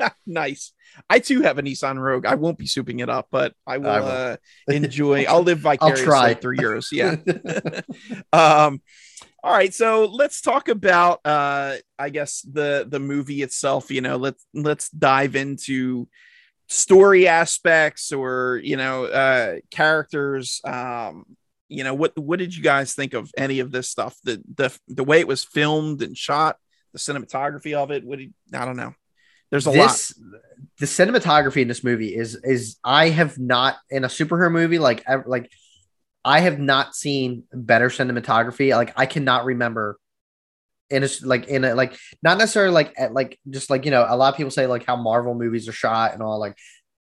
[0.26, 0.72] nice.
[1.08, 2.26] I too have a Nissan Rogue.
[2.26, 4.08] I won't be souping it up, but I will, I will.
[4.08, 4.36] Uh,
[4.68, 5.24] enjoy.
[5.24, 6.34] I'll live vicariously try.
[6.34, 6.90] through yours.
[6.92, 7.16] Yeah.
[8.32, 8.80] um
[9.42, 14.16] all right so let's talk about uh i guess the the movie itself you know
[14.16, 16.08] let's let's dive into
[16.68, 21.24] story aspects or you know uh characters um
[21.68, 24.76] you know what what did you guys think of any of this stuff the the
[24.88, 26.56] the way it was filmed and shot
[26.92, 28.94] the cinematography of it what did, i don't know
[29.50, 30.14] there's a lot this
[30.78, 35.02] the cinematography in this movie is is I have not in a superhero movie like
[35.06, 35.50] ever, like
[36.24, 38.76] I have not seen better cinematography.
[38.76, 39.98] Like I cannot remember
[40.90, 44.04] in a like in a like not necessarily like at like just like you know
[44.06, 46.56] a lot of people say like how Marvel movies are shot and all like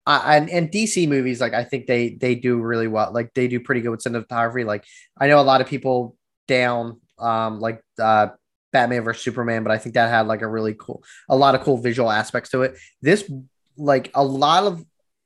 [0.07, 3.47] I and, and DC movies like I think they they do really well like they
[3.47, 4.85] do pretty good with cinematography like
[5.19, 6.17] I know a lot of people
[6.49, 8.29] down um like uh
[8.73, 11.63] Batman versus Superman but I think that had like a really cool a lot of
[11.63, 13.31] cool visual aspects to it this
[13.77, 14.85] like a lot of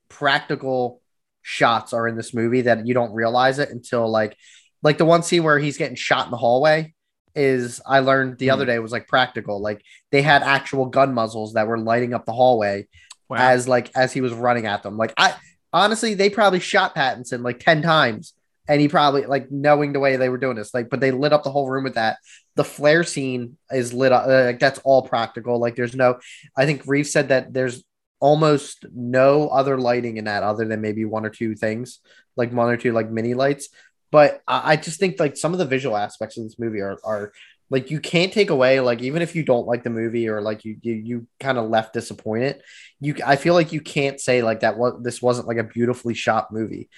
[0.09, 1.01] practical
[1.43, 4.37] shots are in this movie that you don't realize it until like
[4.83, 6.95] like the one scene where he's getting shot in the hallway
[7.35, 8.71] is I learned the other hmm.
[8.71, 9.61] day was like practical.
[9.61, 12.87] Like they had actual gun muzzles that were lighting up the hallway
[13.29, 13.39] Wow.
[13.39, 14.99] as like as he was running at them.
[14.99, 15.35] Like I
[15.73, 18.35] honestly they probably shot Pattinson like 10 times
[18.69, 21.33] and he probably like knowing the way they were doing this like but they lit
[21.33, 22.19] up the whole room with that.
[22.57, 25.59] The flare scene is lit up uh, like that's all practical.
[25.59, 26.19] Like there's no
[26.57, 27.83] I think reeve said that there's
[28.21, 32.01] almost no other lighting in that other than maybe one or two things,
[32.37, 33.69] like one or two like mini lights.
[34.11, 36.99] But I, I just think like some of the visual aspects of this movie are
[37.05, 37.33] are
[37.71, 40.65] like you can't take away like even if you don't like the movie or like
[40.65, 42.63] you you, you kind of left disappointed,
[43.01, 46.15] you I feel like you can't say like that was this wasn't like a beautifully
[46.15, 46.89] shot movie.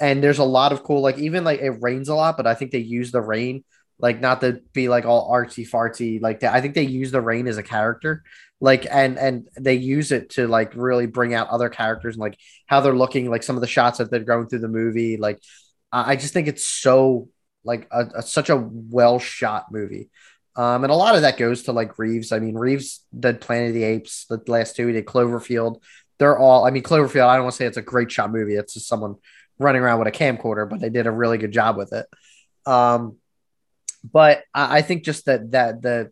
[0.00, 2.54] And there's a lot of cool like even like it rains a lot, but I
[2.54, 3.64] think they use the rain
[3.98, 6.54] like not to be like all artsy fartsy like that.
[6.54, 8.22] I think they use the rain as a character
[8.60, 12.38] like and and they use it to like really bring out other characters and like
[12.66, 15.38] how they're looking like some of the shots that they're going through the movie like
[15.92, 17.28] i just think it's so
[17.64, 20.08] like a, a- such a well shot movie
[20.56, 23.68] um and a lot of that goes to like reeves i mean reeves did planet
[23.68, 25.82] of the apes the last two he did cloverfield
[26.18, 28.54] they're all i mean cloverfield i don't want to say it's a great shot movie
[28.54, 29.16] it's just someone
[29.58, 32.06] running around with a camcorder but they did a really good job with it
[32.66, 33.16] um
[34.10, 36.10] but i, I think just that that the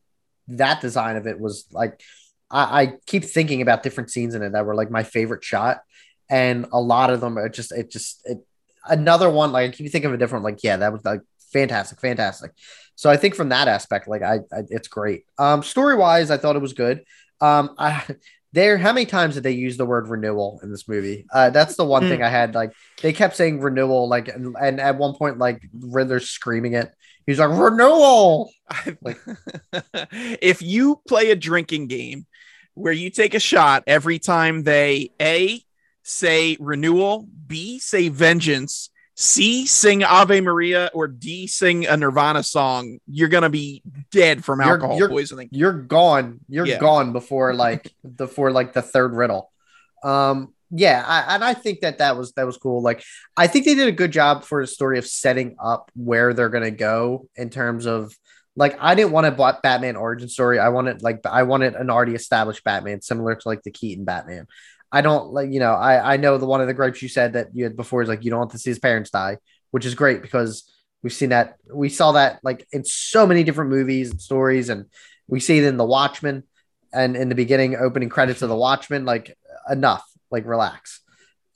[0.48, 2.00] that design of it was like
[2.50, 5.82] I, I keep thinking about different scenes in it that were like my favorite shot,
[6.30, 8.38] and a lot of them are just it just it
[8.86, 11.20] another one like I keep thinking of a different like yeah that was like
[11.52, 12.52] fantastic fantastic.
[12.96, 15.24] So I think from that aspect like I, I it's great.
[15.38, 17.04] Um, story wise I thought it was good.
[17.40, 18.04] Um, I
[18.54, 21.26] there how many times did they use the word renewal in this movie?
[21.32, 22.72] Uh, that's the one thing I had like
[23.02, 26.92] they kept saying renewal like and, and at one point like Riddler's screaming it.
[27.26, 28.50] He's like renewal.
[29.02, 29.18] Like-
[30.40, 32.26] if you play a drinking game
[32.74, 35.60] where you take a shot every time they a
[36.02, 42.98] say renewal, b say vengeance, c sing Ave Maria, or d sing a Nirvana song,
[43.06, 45.48] you're gonna be dead from You're- alcohol you're- poisoning.
[45.52, 46.40] you're gone.
[46.48, 46.78] You're Yeah.
[46.78, 49.50] gone before like before like the third riddle.
[50.02, 52.82] Um, yeah, I, and I think that that was that was cool.
[52.82, 53.04] Like,
[53.36, 56.48] I think they did a good job for a story of setting up where they're
[56.48, 58.12] gonna go in terms of
[58.56, 60.58] like I didn't want a Batman origin story.
[60.58, 64.46] I wanted like I wanted an already established Batman, similar to like the Keaton Batman.
[64.94, 67.32] I don't like you know I I know the one of the gripes you said
[67.32, 69.38] that you had before is like you don't want to see his parents die,
[69.72, 70.72] which is great because
[71.02, 74.86] we've seen that we saw that like in so many different movies and stories, and
[75.26, 76.44] we see it in The Watchmen
[76.92, 79.04] and in the beginning opening credits of The Watchmen.
[79.04, 79.36] Like
[79.68, 81.00] enough, like relax,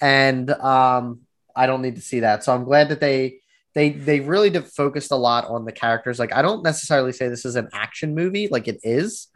[0.00, 1.20] and um
[1.54, 2.42] I don't need to see that.
[2.42, 3.38] So I'm glad that they
[3.72, 6.18] they they really focused a lot on the characters.
[6.18, 9.28] Like I don't necessarily say this is an action movie, like it is,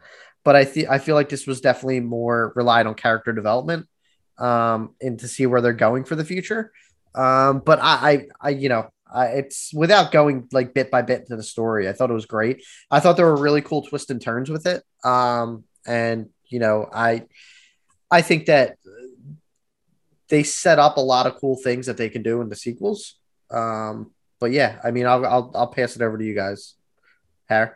[0.43, 3.87] but I think I feel like this was definitely more relied on character development
[4.37, 6.71] um and to see where they're going for the future.
[7.15, 11.27] Um, but I, I, I you know, I, it's without going like bit by bit
[11.27, 11.87] to the story.
[11.87, 12.63] I thought it was great.
[12.89, 14.83] I thought there were really cool twists and turns with it.
[15.03, 17.23] Um, and you know, I,
[18.09, 18.77] I think that
[20.29, 23.15] they set up a lot of cool things that they can do in the sequels.
[23.51, 26.73] Um, but yeah, I mean, I'll I'll I'll pass it over to you guys.
[27.45, 27.69] Harry.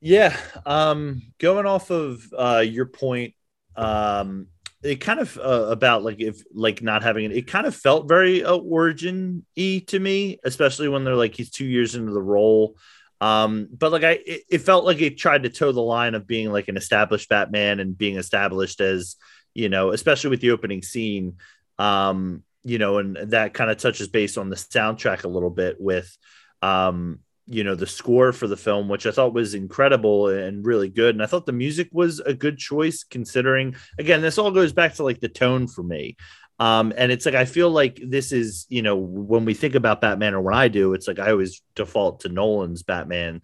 [0.00, 0.36] Yeah,
[0.66, 3.34] um, going off of uh, your point,
[3.76, 4.48] um,
[4.82, 8.08] it kind of uh, about like if like not having it, it kind of felt
[8.08, 12.22] very uh, origin y to me, especially when they're like he's two years into the
[12.22, 12.76] role.
[13.20, 16.26] Um, but like I, it, it felt like it tried to toe the line of
[16.26, 19.16] being like an established Batman and being established as
[19.54, 21.36] you know, especially with the opening scene.
[21.78, 25.80] Um, you know, and that kind of touches base on the soundtrack a little bit
[25.80, 26.14] with,
[26.62, 30.88] um, you know, the score for the film, which I thought was incredible and really
[30.88, 31.14] good.
[31.14, 34.94] And I thought the music was a good choice considering, again, this all goes back
[34.94, 36.16] to like the tone for me.
[36.58, 40.00] Um, and it's like I feel like this is, you know, when we think about
[40.00, 43.42] Batman or when I do, it's like I always default to Nolan's Batman,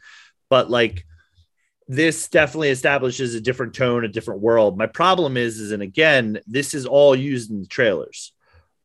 [0.48, 1.04] but like
[1.86, 4.78] this definitely establishes a different tone, a different world.
[4.78, 8.32] My problem is, is and again, this is all used in the trailers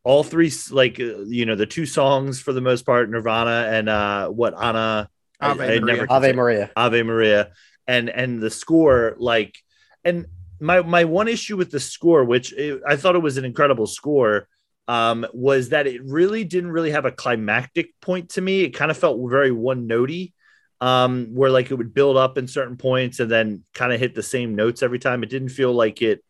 [0.07, 3.89] all three like uh, you know the two songs for the most part nirvana and
[3.89, 5.09] uh what anna?
[5.41, 6.07] Ave, I, I maria.
[6.09, 6.71] ave maria.
[6.77, 7.51] Ave maria.
[7.88, 9.57] And and the score like
[10.05, 10.27] and
[10.61, 13.85] my my one issue with the score which it, i thought it was an incredible
[13.85, 14.47] score
[14.88, 18.63] um was that it really didn't really have a climactic point to me.
[18.63, 20.31] It kind of felt very one notey
[20.79, 24.15] um where like it would build up in certain points and then kind of hit
[24.15, 25.21] the same notes every time.
[25.21, 26.23] It didn't feel like it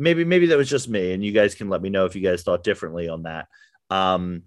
[0.00, 2.22] maybe maybe that was just me and you guys can let me know if you
[2.22, 3.46] guys thought differently on that.
[3.90, 4.44] Um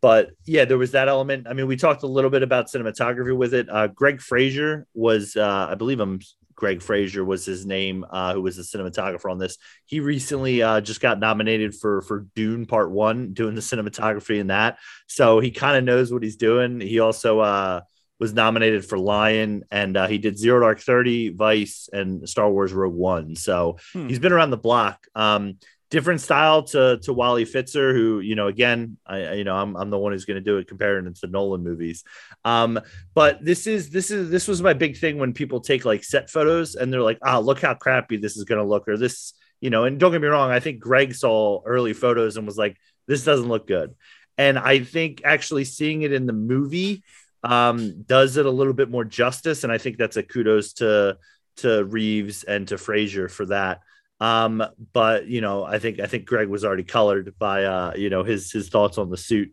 [0.00, 1.46] but yeah there was that element.
[1.48, 3.68] I mean we talked a little bit about cinematography with it.
[3.68, 6.20] Uh greig fraser was uh i believe i'm
[6.60, 9.56] Greig fraser was his name uh who was the cinematographer on this.
[9.86, 14.48] He recently uh just got nominated for for dune part one doing the cinematography in
[14.48, 14.78] that.
[15.06, 16.80] So he kind of knows what he's doing.
[16.80, 17.80] He also uh
[18.20, 22.72] was nominated for Lion, and uh, he did Zero Dark Thirty, Vice, and Star Wars
[22.72, 23.34] Rogue One.
[23.34, 24.08] So hmm.
[24.08, 25.06] he's been around the block.
[25.14, 25.56] Um,
[25.90, 29.90] different style to to Wally Pfister, who you know, again, I you know, I'm I'm
[29.90, 32.04] the one who's going to do it comparing it to Nolan movies.
[32.44, 32.80] Um,
[33.14, 36.30] but this is this is this was my big thing when people take like set
[36.30, 38.96] photos and they're like, ah, oh, look how crappy this is going to look, or
[38.96, 39.84] this, you know.
[39.84, 42.76] And don't get me wrong, I think Greg saw early photos and was like,
[43.06, 43.94] this doesn't look good.
[44.38, 47.02] And I think actually seeing it in the movie
[47.42, 51.18] um, does it a little bit more justice, and I think that's a kudos to
[51.58, 53.80] to Reeves and to Fraser for that.
[54.20, 54.62] Um,
[54.92, 58.22] but you know, I think I think Greg was already colored by uh, you know
[58.22, 59.52] his his thoughts on the suit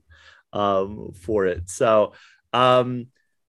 [0.53, 1.69] um, for it.
[1.69, 2.13] So,
[2.53, 3.07] um,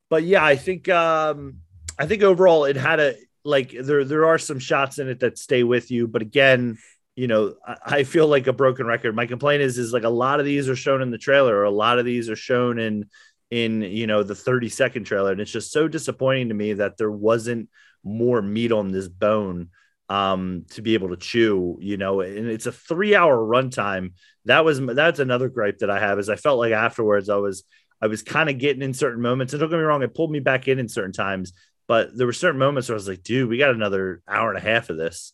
[0.09, 1.56] but yeah, I think um,
[1.98, 5.39] I think overall it had a like there there are some shots in it that
[5.39, 6.78] stay with you, but again,
[7.16, 9.16] you know, I, I feel like a broken record.
[9.16, 11.65] My complaint is is like a lot of these are shown in the trailer, or
[11.65, 13.06] a lot of these are shown in
[13.50, 15.32] in you know the 30 second trailer.
[15.32, 17.68] And it's just so disappointing to me that there wasn't
[18.04, 19.68] more meat on this bone
[20.10, 24.12] um to be able to chew you know and it's a three hour runtime.
[24.46, 27.64] That was that's another gripe that i have is i felt like afterwards i was
[28.00, 29.52] i was kind of getting in certain moments.
[29.52, 31.52] And don't get me wrong it pulled me back in in certain times
[31.86, 34.58] but there were certain moments where i was like dude we got another hour and
[34.58, 35.32] a half of this.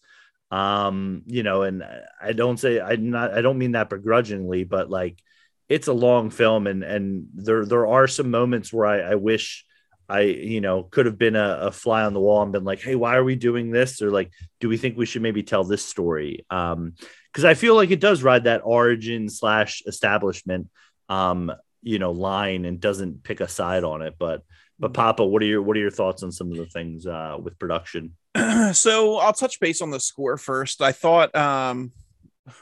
[0.51, 1.85] Um you know and
[2.21, 5.23] i don't say i not i don't mean that begrudgingly but like
[5.69, 9.65] it's a long film and and there there are some moments where I, I wish
[10.09, 12.81] I you know could have been a, a, fly on the wall and been like,
[12.81, 14.03] hey, why are we doing this?
[14.03, 14.31] Or like,
[14.61, 16.45] do we think we should maybe tell this story?
[16.51, 16.95] Um,
[17.33, 20.69] because I feel like it does ride that origin slash establishment
[21.09, 24.15] um, you know, line and doesn't pick a side on it.
[24.19, 24.43] But
[24.79, 27.37] but Papa, what are your what are your thoughts on some of the things uh
[27.41, 28.17] with production?
[28.73, 30.83] so I'll touch base on the score first.
[30.83, 31.93] I thought um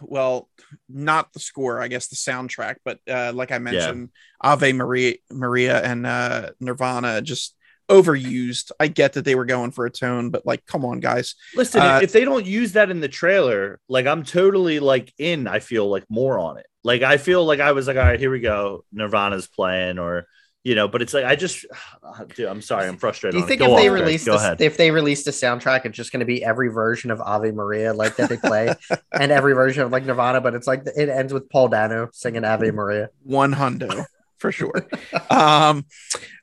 [0.01, 0.49] well,
[0.89, 4.11] not the score, I guess the soundtrack, but uh, like I mentioned,
[4.45, 4.51] yeah.
[4.53, 7.57] Ave Maria, Maria and uh, Nirvana just
[7.89, 8.71] overused.
[8.79, 11.35] I get that they were going for a tone, but like, come on, guys.
[11.55, 15.47] Listen, uh, if they don't use that in the trailer, like I'm totally like in.
[15.47, 16.67] I feel like more on it.
[16.85, 18.85] Like I feel like I was like, all right, here we go.
[18.93, 20.27] Nirvana's playing, or
[20.65, 21.67] you know, but it's like I just,
[22.37, 23.35] dude, I'm sorry, I'm frustrated.
[23.35, 26.13] Do you think if they on, release this, if they release the soundtrack, it's just
[26.13, 28.75] going to be every version of Ave Maria like that they play,
[29.13, 32.45] and every version of like Nirvana, but it's like it ends with Paul Dano singing
[32.45, 33.11] Ave Maria.
[33.23, 34.05] one hundo
[34.39, 34.89] for sure.
[35.31, 35.87] um,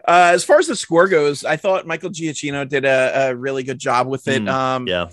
[0.07, 3.63] uh, as far as the score goes, I thought Michael Giacchino did a, a really
[3.63, 4.41] good job with it.
[4.41, 5.09] Mm, um, yeah,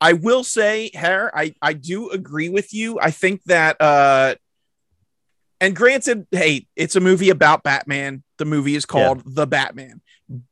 [0.00, 3.00] I will say, Hare, I, I do agree with you.
[3.00, 4.36] I think that, uh,
[5.60, 8.22] and granted, hey, it's a movie about Batman.
[8.38, 10.00] The movie is called The Batman,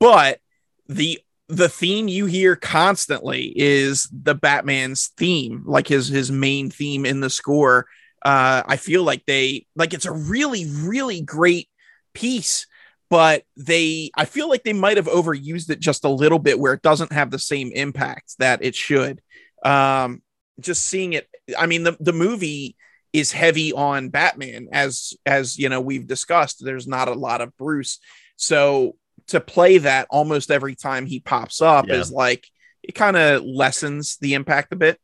[0.01, 0.41] but
[0.89, 7.07] the the theme you hear constantly is the Batman's theme, like his his main theme
[7.07, 7.87] in the score.
[8.25, 11.69] Uh, I feel like they like it's a really really great
[12.15, 12.67] piece,
[13.09, 16.73] but they I feel like they might have overused it just a little bit where
[16.73, 19.21] it doesn't have the same impact that it should
[19.65, 20.23] um
[20.61, 21.29] just seeing it
[21.59, 22.77] i mean the, the movie
[23.17, 27.57] is heavy on batman as as you know we've discussed there's not a lot of
[27.57, 27.99] bruce
[28.37, 28.95] so
[29.29, 31.95] to play that almost every time he pops up Yeah.
[31.97, 32.47] is like
[32.83, 35.01] it kind of lessens the impact a bit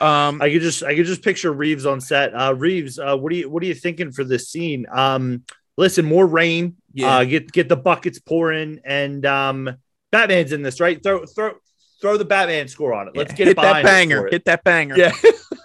[0.00, 2.32] um I could just I could just picture Reeves on set.
[2.34, 4.86] Uh, Reeves, uh, what are you what are you thinking for this scene?
[4.90, 5.44] Um,
[5.76, 6.76] listen, more rain.
[6.94, 7.16] Yeah.
[7.18, 9.76] Uh, get get the buckets pouring, and um,
[10.10, 11.02] Batman's in this, right?
[11.02, 11.52] Throw throw
[12.00, 13.14] throw the Batman score on it.
[13.14, 15.12] Let's get hit it that banger hit that banger Yeah.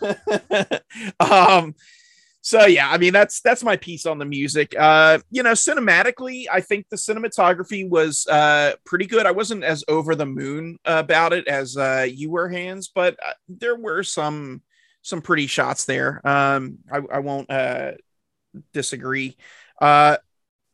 [1.32, 1.76] um
[2.41, 4.74] so yeah i mean that's that's my piece on the music.
[4.78, 9.26] Uh you know cinematically i think the cinematography was uh pretty good.
[9.26, 13.34] I wasn't as over the moon about it as uh you were Hans but uh,
[13.49, 14.62] there were some
[15.02, 16.26] some pretty shots there.
[16.28, 17.91] Um i, I won't uh
[18.74, 19.36] disagree.
[19.82, 20.18] Uh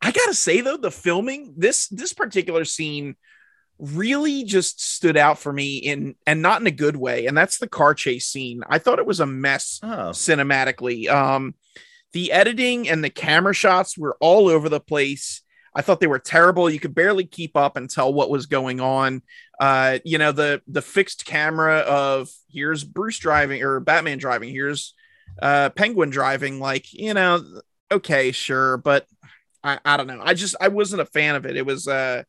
[0.02, 3.16] i gotta say though the filming this this particular scene
[3.78, 7.58] really just stood out for me in and not in a good way and that's
[7.58, 8.62] the car chase scene.
[8.68, 11.08] I thought it was a mess Oh, cinematically.
[11.08, 11.54] Um
[12.12, 15.42] the editing and the camera shots were all over the place.
[15.74, 16.70] I thought they were terrible.
[16.70, 19.22] You could barely keep up and tell what was going on.
[19.58, 24.94] Uh you know the the fixed camera of here's bruce driving or batman driving here's
[25.42, 27.42] uh penguin driving like you know
[27.90, 29.06] okay sure but
[29.64, 30.20] i i don't know.
[30.22, 31.56] I just i wasn't a fan of it.
[31.56, 32.22] It was uh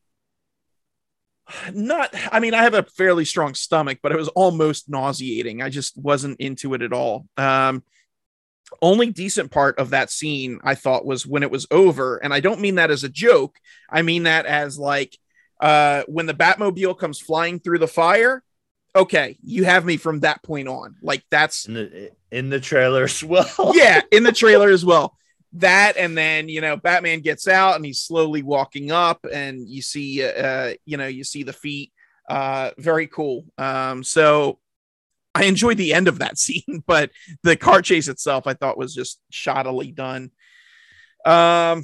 [1.74, 5.70] not i mean i have a fairly strong stomach but it was almost nauseating i
[5.70, 7.84] just wasn't into it at all um
[8.82, 12.40] only decent part of that scene i thought was when it was over and i
[12.40, 13.58] don't mean that as a joke
[13.90, 15.18] i mean that as like
[15.60, 18.44] uh when the batmobile comes flying through the fire
[18.96, 23.06] okay you have me from that point on like that's in the in the trailer
[23.06, 23.72] as well.
[23.74, 25.18] yeah, in the trailer as well.
[25.56, 29.82] That and then you know Batman gets out and he's slowly walking up and you
[29.82, 31.92] see uh you know you see the feet
[32.30, 33.46] uh very cool.
[33.58, 34.60] Um so
[35.34, 37.12] I enjoyed the end of that scene, but
[37.44, 40.32] the car chase itself I thought was just shoddily done.
[41.26, 41.84] Um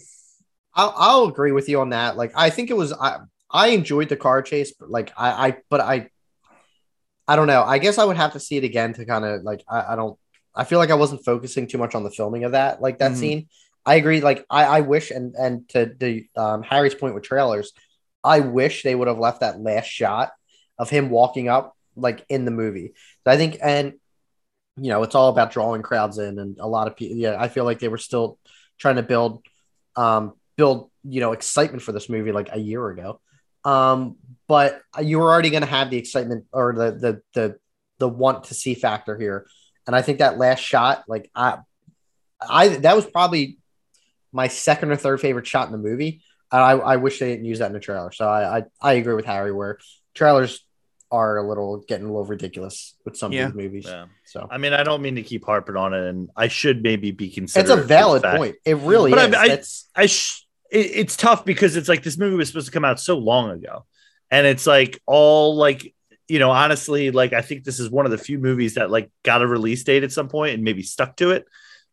[0.73, 2.15] I'll, I'll agree with you on that.
[2.15, 3.19] Like, I think it was I
[3.49, 6.09] I enjoyed the car chase, but like I I but I
[7.27, 7.63] I don't know.
[7.63, 9.95] I guess I would have to see it again to kind of like I, I
[9.95, 10.17] don't
[10.55, 13.11] I feel like I wasn't focusing too much on the filming of that like that
[13.11, 13.15] Mhm.
[13.17, 13.47] scene.
[13.85, 14.21] I agree.
[14.21, 17.71] Like I I wish and and to the um, Harry's point with trailers,
[18.23, 20.31] I wish they would have left that last shot
[20.77, 22.93] of him walking up like in the movie.
[23.23, 23.93] So I think and
[24.77, 27.17] you know it's all about drawing crowds in and a lot of people.
[27.17, 28.37] Yeah, I feel like they were still
[28.77, 29.43] trying to build
[29.95, 33.19] um build you know excitement for this movie like a year ago
[33.65, 34.15] um
[34.47, 37.55] but you were already going to have the excitement or the the the
[37.99, 39.45] the want to see factor here
[39.91, 41.57] and i think that last shot like i
[42.47, 43.57] i that was probably
[44.31, 47.45] my second or third favorite shot in the movie and i i wish they didn't
[47.45, 49.77] use that in the trailer so i i, I agree with harry where
[50.13, 50.65] trailers
[51.11, 53.47] are a little getting a little ridiculous with some Yeah.
[53.47, 54.05] of these movies Yeah.
[54.25, 57.11] so I mean, I don't mean to keep harping on it, and I should maybe
[57.11, 57.69] be considered.
[57.69, 61.17] it's a valid point it really But I- is I- That's- I sh- it, it's
[61.17, 63.83] tough because it's like this movie was supposed to come out so long ago,
[64.29, 65.93] and it's like all like
[66.31, 69.11] you know, honestly, like I think this is one of the few movies that like
[69.21, 71.43] got a release date at some point and maybe stuck to it.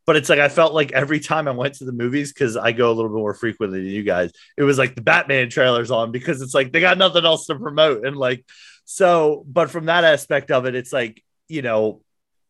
[0.06, 2.70] But it's like I felt like every time I went to the movies because I
[2.70, 5.90] go a little bit more frequently than you guys, it was like the Batman trailers
[5.90, 8.44] on because it's like they got nothing else to promote and like
[8.84, 9.44] so.
[9.44, 12.02] But from that aspect of it, it's like you know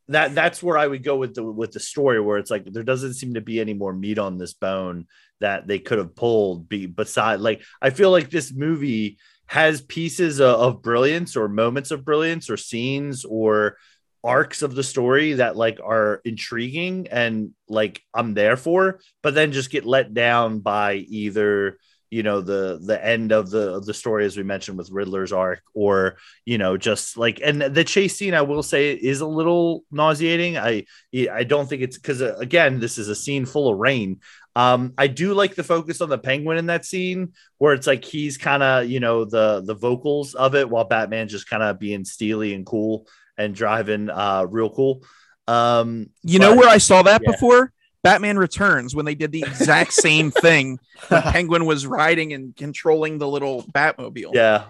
[0.09, 2.83] that that's where I would go with the with the story where it's like there
[2.83, 5.07] doesn't seem to be any more meat on this bone
[5.41, 9.17] that they could have pulled be beside like I feel like this movie
[9.49, 13.77] has pieces of, of brilliance or moments of brilliance or scenes or
[14.25, 19.53] arcs of the story that like are intriguing and like I'm there for but then
[19.53, 21.79] just get let down by either
[22.11, 25.33] you know the the end of the of the story as we mentioned with Riddler's
[25.33, 29.27] arc or you know just like and the chase scene I will say is a
[29.27, 30.57] little nauseating.
[30.57, 30.85] I
[31.31, 34.21] I don't think it's because uh, again this is a scene full of rain
[34.59, 38.05] Um, I do like the focus on the penguin in that scene where it's like
[38.05, 41.79] he's kind of you know the the vocals of it while Batman just kind of
[41.79, 43.07] being steely and cool
[43.37, 45.05] and driving uh real cool.
[45.47, 47.31] Um, You know where I saw that yeah.
[47.31, 47.73] before?
[48.03, 50.81] Batman Returns when they did the exact same thing.
[51.09, 54.35] Penguin was riding and controlling the little Batmobile.
[54.35, 54.65] Yeah,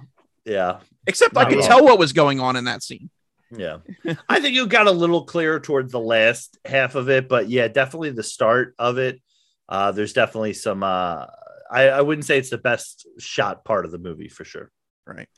[0.44, 3.08] yeah, Except I could tell what was going on in that scene.
[3.50, 3.78] yeah.
[4.28, 7.68] I think you got a little clearer towards the last half of it, but yeah,
[7.68, 9.20] definitely the start of it.
[9.68, 10.82] Uh, there's definitely some.
[10.82, 11.26] Uh,
[11.70, 14.70] I, I wouldn't say it's the best shot part of the movie for sure.
[15.06, 15.28] Right.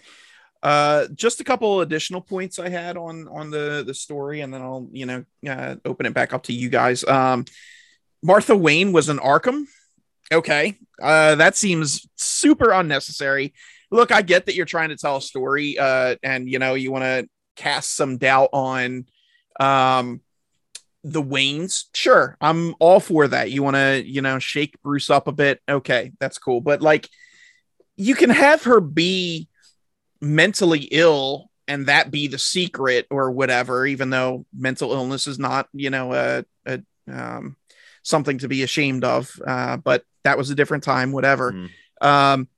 [0.62, 4.60] Uh, just a couple additional points I had on on the the story, and then
[4.60, 7.02] I'll you know uh, open it back up to you guys.
[7.04, 7.46] Um,
[8.22, 9.64] Martha Wayne was an Arkham.
[10.32, 13.54] Okay, uh, that seems super unnecessary.
[13.90, 16.92] Look, I get that you're trying to tell a story, uh, and you know you
[16.92, 19.06] want to cast some doubt on
[19.58, 20.20] um
[21.02, 21.84] the Waynes.
[21.94, 23.50] Sure, I'm all for that.
[23.50, 25.60] You want to you know shake Bruce up a bit.
[25.68, 27.08] Okay, that's cool, but like
[27.96, 29.48] you can have her be
[30.20, 35.68] mentally ill and that be the secret or whatever even though mental illness is not
[35.72, 37.56] you know a, a um,
[38.02, 41.70] something to be ashamed of uh, but that was a different time whatever Mm.
[42.02, 42.48] um,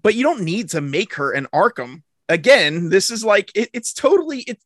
[0.00, 3.92] but you don't need to make her an arkham again this is like it, it's
[3.92, 4.58] totally it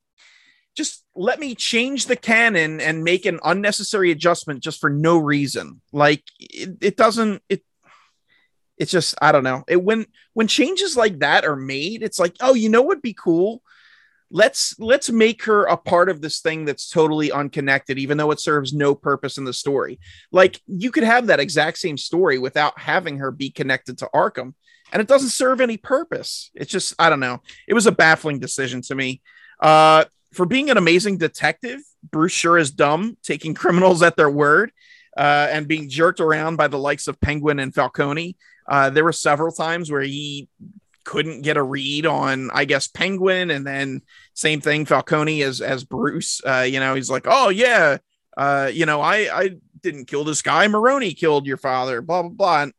[0.75, 5.81] just let me change the canon and make an unnecessary adjustment just for no reason.
[5.93, 7.63] Like it, it doesn't it
[8.77, 9.65] it's just i don't know.
[9.69, 13.15] It when when changes like that are made it's like oh you know what'd be
[13.15, 13.63] cool?
[14.31, 18.41] Let's let's make her a part of this thing that's totally unconnected even though it
[18.41, 20.01] serves no purpose in the story.
[20.33, 24.55] Like you could have that exact same story without having her be connected to arkham
[24.93, 26.51] and it doesn't serve any purpose.
[26.53, 27.43] It's just i don't know.
[27.69, 29.23] It was a baffling decision to me.
[29.61, 31.81] Uh for being an amazing detective
[32.11, 34.71] bruce sure is dumb taking criminals at their word
[35.17, 38.37] uh, and being jerked around by the likes of penguin and falcone
[38.69, 40.49] uh, there were several times where he
[41.05, 44.03] couldn't get a read on, I guess, Penguin, and then
[44.33, 46.41] same thing, Falcone as as Bruce.
[46.45, 47.99] Uh, you know, he's like, oh yeah,
[48.37, 49.51] uh, you know, I I
[49.83, 50.67] didn't kill this guy.
[50.67, 52.01] Maroni killed your father.
[52.01, 52.63] Blah blah blah.
[52.63, 52.73] And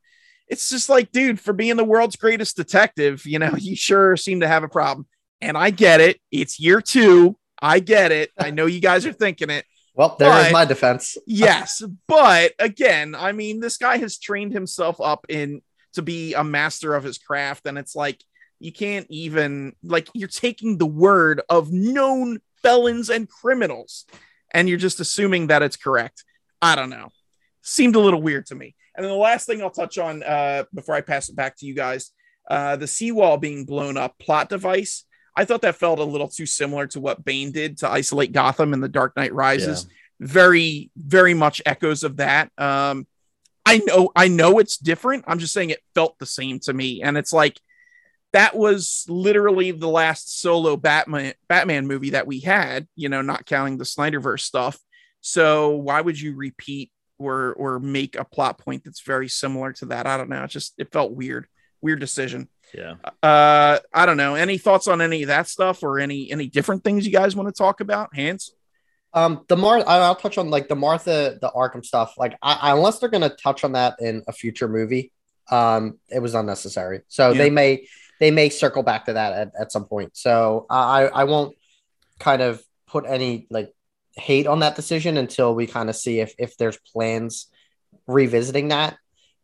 [0.48, 4.42] it's just like, dude, for being the world's greatest detective, you know, you sure seem
[4.42, 5.08] to have a problem.
[5.42, 6.20] And I get it.
[6.32, 7.38] It's year two.
[7.66, 8.32] I get it.
[8.38, 9.66] I know you guys are thinking it.
[9.96, 11.18] Well, there is But- my defense.
[11.26, 15.62] Yes, but again, I mean, this guy has trained himself up in
[15.94, 18.22] to be a master of his craft, and it's like
[18.60, 24.06] you can't even like you're taking the word of known felons and criminals,
[24.54, 26.24] and you're just assuming that it's correct.
[26.62, 27.10] I don't know.
[27.62, 28.76] Seemed a little weird to me.
[28.96, 31.66] And then the last thing I'll touch on uh, before I pass it back to
[31.66, 32.12] you guys,
[32.50, 35.05] uh, the seawall being blown up plot device.
[35.36, 38.74] I thought that felt a little too similar to what Bane did to isolate Gotham
[38.74, 39.88] in The Dark Knight Rises.
[40.20, 42.52] Very very much echoes of that.
[42.58, 43.06] Um
[43.66, 45.26] i know i know it's different.
[45.28, 47.02] I'm just saying it felt the same to me.
[47.02, 47.60] And it's like
[48.32, 53.46] that was literally the last solo batman batman movie that we had you know not
[53.46, 54.80] counting the snyderverse stuff.
[55.22, 59.88] So why would you repeat or or make a plot point that's very similar to
[59.88, 60.08] that?
[60.08, 60.44] I don't know.
[60.44, 61.48] It just it felt weird
[61.82, 62.96] weird decision Yeah.
[63.24, 66.84] uh i don't know any thoughts on any of that stuff or any any different
[66.84, 68.52] things you guys want to talk about Hans
[69.14, 72.16] Um, the Mar, I- I'll touch on like the Martha, the Arkham stuff.
[72.18, 75.14] Like, I, I- unless they're gonna touch on that in a future movie,
[75.50, 77.00] um, it was unnecessary.
[77.08, 77.38] So Yeah.
[77.38, 77.88] they may,
[78.20, 80.18] they may circle back to that at, at some point.
[80.18, 81.56] So I, I won't
[82.20, 83.74] kind of put any like
[84.18, 87.48] hate on that decision until we kind of see if if there's plans
[88.08, 88.98] revisiting that,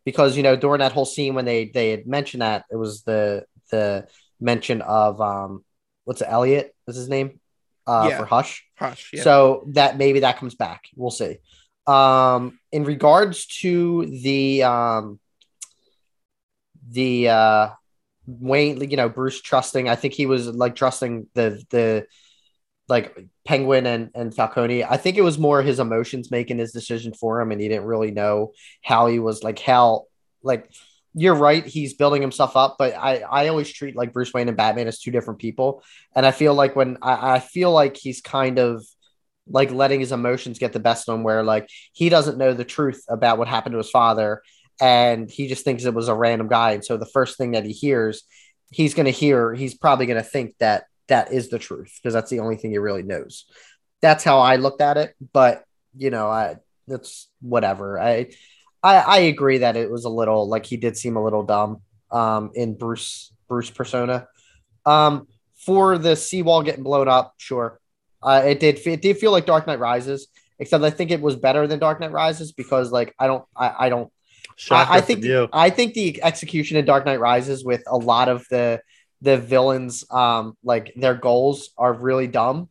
[0.04, 3.02] because you know during that whole scene when they they had mentioned that it was
[3.02, 4.06] the the
[4.40, 5.64] mention of um,
[6.04, 7.40] what's it, Elliot is his name,
[7.86, 8.18] uh, Yeah.
[8.18, 8.64] for Hush.
[8.76, 9.22] hush yeah.
[9.22, 10.82] So that maybe that comes back.
[10.96, 11.38] We'll see.
[11.86, 15.20] Um, in regards to the um,
[16.90, 17.68] the uh,
[18.26, 19.88] Wayne, you know, Bruce trusting.
[19.88, 22.06] I think he was like trusting the the
[22.88, 24.84] like Penguin and and Falcone.
[24.84, 27.86] I think it was more his emotions making his decision for him, and he didn't
[27.86, 28.52] really know
[28.82, 30.04] how he was like how
[30.42, 30.70] like.
[31.14, 31.66] You're right.
[31.66, 34.98] He's building himself up, but I, I always treat like Bruce Wayne and Batman as
[34.98, 35.84] two different people.
[36.16, 38.82] And I feel like when I, I feel like he's kind of
[39.46, 42.64] like letting his emotions get the best of him, where like he doesn't know the
[42.64, 44.40] truth about what happened to his father,
[44.80, 46.70] and he just thinks it was a random guy.
[46.70, 48.22] And so the first thing that he hears,
[48.70, 52.40] he's to hear, he's probably to think that that is the truth because that's the
[52.40, 53.44] only thing he really knows.
[54.00, 55.14] That's how I looked at it.
[55.32, 55.62] But
[55.94, 56.56] you know, I
[56.88, 58.00] that's whatever.
[58.00, 58.30] I
[58.82, 61.82] I, I agree that it was a little like he did seem a little dumb
[62.10, 64.26] um, in Bruce Bruce persona.
[64.86, 67.78] Um, for the seawall getting blown up, sure.
[68.22, 68.84] Uh, it did.
[68.86, 70.28] It did feel like Dark Knight Rises.
[70.58, 73.74] except I think it was better than Dark Knight Rises because like I don't I,
[73.80, 74.10] I don't
[74.70, 75.24] I, I think.
[75.52, 78.80] I think the execution in Dark Knight Rises with a lot of the
[79.22, 82.68] the villains um like their goals are really dumb.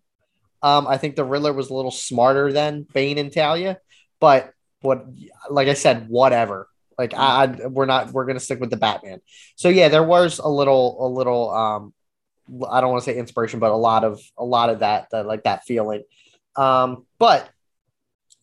[0.62, 3.80] Um I think the Riddler was a little smarter than Bane and Talia,
[4.20, 5.06] but what
[5.50, 6.68] like I said, whatever.
[6.98, 9.22] Like I, I we're not we're gonna stick with the Batman.
[9.56, 11.94] So yeah, there was a little a little um
[12.70, 15.26] I don't want to say inspiration, but a lot of a lot of that, that
[15.26, 16.04] like that feeling.
[16.56, 17.50] Um, but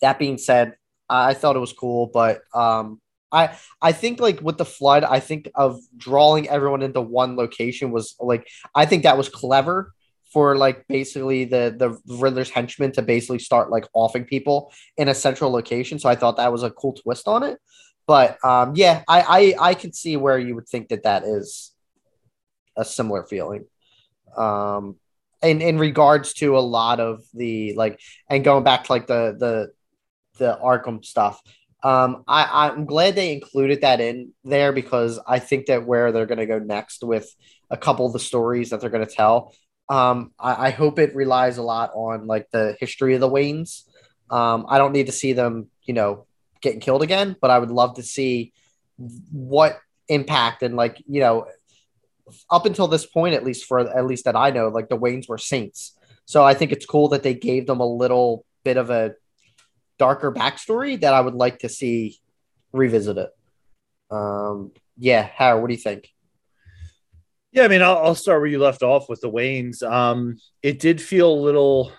[0.00, 0.76] that being said,
[1.08, 5.20] I thought it was cool, but um, I I think like with the flood, I
[5.20, 9.92] think of drawing everyone into one location was like I think that was clever
[10.32, 15.14] for like basically the the Riddler's henchmen to basically start like offing people in a
[15.14, 15.98] central location.
[15.98, 17.58] So I thought that was a cool twist on it.
[18.06, 21.72] But um, yeah, I, I I can see where you would think that that is
[22.76, 23.66] a similar feeling.
[24.36, 24.96] Um,
[25.42, 29.36] in in regards to a lot of the like and going back to like the
[29.38, 29.72] the
[30.38, 31.40] the Arkham stuff.
[31.82, 36.26] Um, I, I'm glad they included that in there because I think that where they're
[36.26, 37.32] going to go next with
[37.70, 39.54] a couple of the stories that they're going to tell,
[39.88, 43.84] um, I, I hope it relies a lot on like the history of the Waynes.
[44.30, 46.26] Um, I don't need to see them, you know,
[46.60, 48.52] getting killed again, but I would love to see
[49.30, 49.78] what
[50.08, 51.46] impact and like, you know,
[52.50, 55.28] up until this point, at least for at least that I know, like the Waynes
[55.28, 55.96] were saints.
[56.26, 59.14] So I think it's cool that they gave them a little bit of a
[59.98, 62.18] darker backstory that I would like to see
[62.72, 63.28] revisited.
[64.10, 66.08] Um, yeah, Howard, what do you think?
[67.52, 69.82] Yeah, I mean, I'll, I'll start where you left off with the Waynes.
[69.82, 71.92] Um, it did feel a little,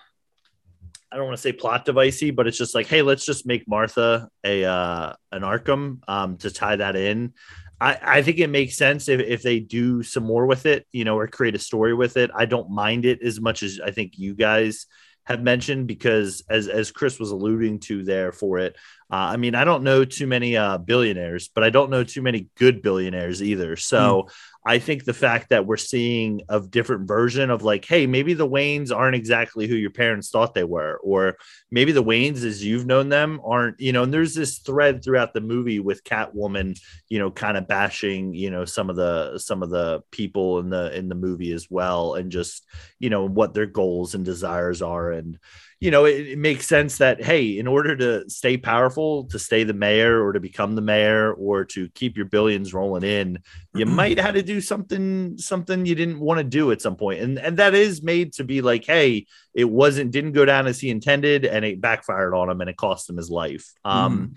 [1.10, 3.68] I don't want to say plot devicey, but it's just like, hey, let's just make
[3.68, 7.34] Martha a uh, an Arkham um, to tie that in.
[7.80, 11.04] I, I think it makes sense if, if they do some more with it, you
[11.04, 12.30] know, or create a story with it.
[12.34, 14.86] I don't mind it as much as I think you guys
[15.30, 18.76] have mentioned because as as Chris was alluding to there for it,
[19.10, 22.22] uh, I mean, I don't know too many uh, billionaires, but I don't know too
[22.22, 23.76] many good billionaires either.
[23.76, 24.28] So
[24.64, 28.48] I think the fact that we're seeing a different version of like, hey, maybe the
[28.48, 31.36] Waynes aren't exactly who your parents thought they were, or
[31.70, 35.32] maybe the Waynes as you've known them aren't, you know, and there's this thread throughout
[35.32, 36.78] the movie with Catwoman,
[37.08, 40.68] you know, kind of bashing, you know, some of the some of the people in
[40.68, 42.66] the in the movie as well, and just,
[42.98, 45.10] you know, what their goals and desires are.
[45.10, 45.38] And
[45.80, 49.64] you know, it, it, makes sense that hey, in order to stay powerful, to stay
[49.64, 53.38] the mayor, or to become the mayor, or to keep your billions rolling in,
[53.74, 57.20] you might have to do something something you didn't want to do at some point.
[57.20, 60.78] and and that is made to be like, hey, it wasn't didn't go down as
[60.78, 63.72] he intended, and it backfired on him, and it cost him his life.
[63.82, 64.34] Um,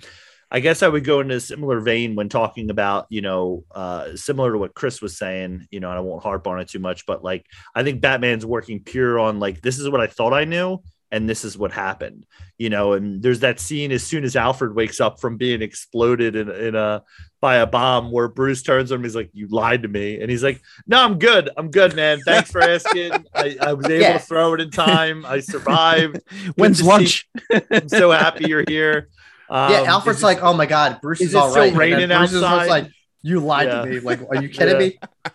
[0.50, 4.16] I guess I would go into a similar vein when talking about, you know, uh,
[4.16, 6.78] similar to what Chris was saying, you know, and I won't harp on it too
[6.78, 10.32] much, but like, I think Batman's working pure on like, this is what I thought
[10.32, 10.80] I knew
[11.14, 12.26] and this is what happened
[12.58, 16.36] you know and there's that scene as soon as alfred wakes up from being exploded
[16.36, 17.04] in, in a
[17.40, 20.32] by a bomb where bruce turns on him he's like you lied to me and
[20.32, 24.02] he's like no i'm good i'm good man thanks for asking I, I, was able
[24.02, 24.14] yeah.
[24.14, 26.20] to throw it in time i survived
[26.56, 27.30] when's lunch
[27.72, 29.10] i'm so happy you're here
[29.50, 32.90] um, yeah alfred's like oh my god bruce is, is all right raining outside like
[33.22, 33.82] you lied yeah.
[33.82, 34.88] to me like are you kidding yeah.
[34.88, 35.32] me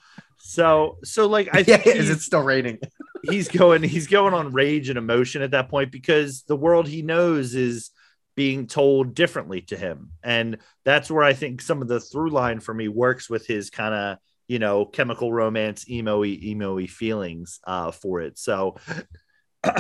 [0.48, 2.78] so so like I yeah, is it still raining?
[3.22, 7.02] He's going he's going on rage and emotion at that point because the world he
[7.02, 7.90] knows is
[8.38, 10.12] being told differently to him.
[10.22, 13.68] And that's where I think some of the through line for me works with his
[13.68, 18.38] kind of, you know, chemical romance, emo emo feelings uh, for it.
[18.38, 18.76] So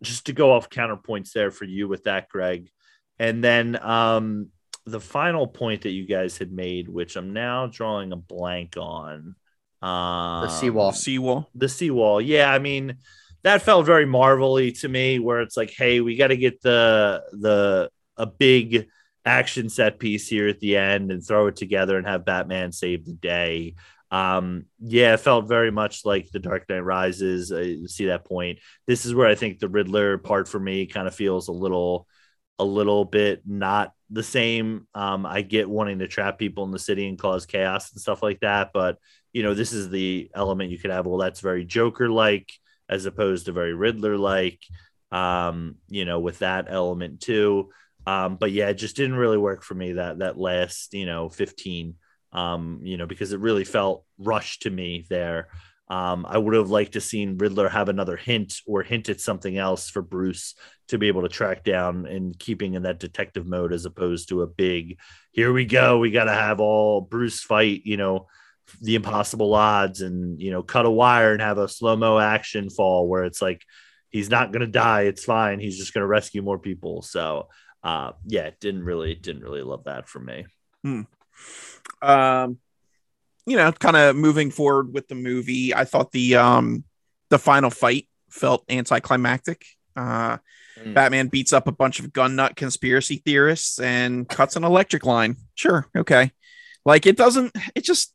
[0.00, 2.70] just to go off counterpoints there for you with that, Greg.
[3.18, 4.50] And then um,
[4.84, 9.34] the final point that you guys had made, which I'm now drawing a blank on.
[9.82, 10.92] Um, the seawall.
[10.92, 11.50] Seawall.
[11.54, 12.20] The seawall.
[12.20, 12.96] Yeah, I mean,
[13.42, 17.22] that felt very marvelly to me, where it's like, hey, we got to get the
[17.32, 18.88] the a big
[19.24, 23.04] action set piece here at the end and throw it together and have Batman save
[23.04, 23.74] the day.
[24.10, 27.52] Um, yeah, it felt very much like the Dark Knight Rises.
[27.52, 28.60] I see that point.
[28.86, 32.06] This is where I think the Riddler part for me kind of feels a little,
[32.58, 34.86] a little bit not the same.
[34.94, 38.22] Um, I get wanting to trap people in the city and cause chaos and stuff
[38.22, 38.98] like that, but
[39.32, 41.06] you know, this is the element you could have.
[41.06, 42.50] Well, that's very Joker like
[42.88, 44.60] as opposed to very Riddler like,
[45.12, 47.70] um, you know, with that element too.
[48.06, 51.28] Um, but yeah, it just didn't really work for me that that last, you know,
[51.28, 51.96] 15,
[52.32, 55.48] um, you know, because it really felt rushed to me there.
[55.88, 59.56] Um, I would have liked to seen Riddler have another hint or hint at something
[59.56, 60.54] else for Bruce
[60.88, 64.42] to be able to track down and keeping in that detective mode as opposed to
[64.42, 64.98] a big,
[65.32, 68.26] here we go, we got to have all Bruce fight, you know,
[68.80, 72.68] the impossible odds and you know cut a wire and have a slow mo action
[72.68, 73.62] fall where it's like
[74.10, 75.02] he's not gonna die.
[75.02, 75.60] It's fine.
[75.60, 77.02] He's just gonna rescue more people.
[77.02, 77.48] So
[77.82, 80.46] uh, yeah, didn't really didn't really love that for me.
[80.82, 81.02] Hmm.
[82.02, 82.58] Um,
[83.46, 86.84] you know, kind of moving forward with the movie, I thought the um
[87.30, 89.64] the final fight felt anticlimactic.
[89.94, 90.38] Uh,
[90.78, 90.92] Mm.
[90.92, 95.36] Batman beats up a bunch of gun nut conspiracy theorists and cuts an electric line.
[95.54, 96.32] Sure, okay.
[96.84, 97.56] Like it doesn't.
[97.74, 98.12] It just.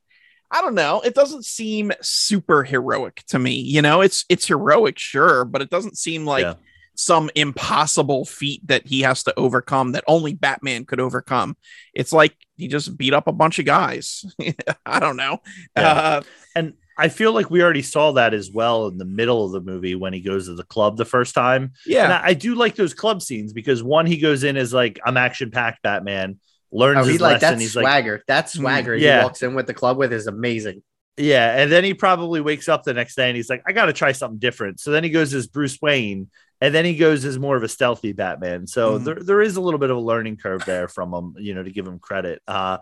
[0.51, 1.01] I don't know.
[1.01, 3.53] It doesn't seem super heroic to me.
[3.55, 6.53] You know, it's it's heroic, sure, but it doesn't seem like Yeah.
[6.93, 11.57] some impossible feat that he has to overcome that only Batman could overcome.
[11.95, 14.23] It's like he just beat up a bunch of guys.
[14.85, 15.39] I don't know.
[15.75, 15.91] Yeah.
[15.91, 16.21] Uh,
[16.55, 19.61] And I feel like we already saw that as well in the middle of the
[19.61, 21.63] movie when he goes to the club the first time.
[21.63, 24.73] And yeah, I, I do like those club scenes because one, he goes in as
[24.73, 26.39] like I'm action packed Batman,
[26.71, 27.57] learns Oh, his he's like lesson.
[27.57, 28.23] that He's like, swagger.
[28.27, 29.19] that swagger yeah.
[29.19, 30.83] he walks in with the club with is amazing.
[31.17, 33.85] Yeah, and then he probably wakes up the next day and he's like, I got
[33.85, 34.79] to try something different.
[34.79, 36.29] So then he goes as Bruce Wayne,
[36.61, 38.67] and then he goes as more of a stealthy Batman.
[38.67, 39.03] So Mhm.
[39.05, 41.63] there, there is a little bit of a learning curve there from him, you know,
[41.63, 42.41] to give him credit.
[42.47, 42.77] Uh,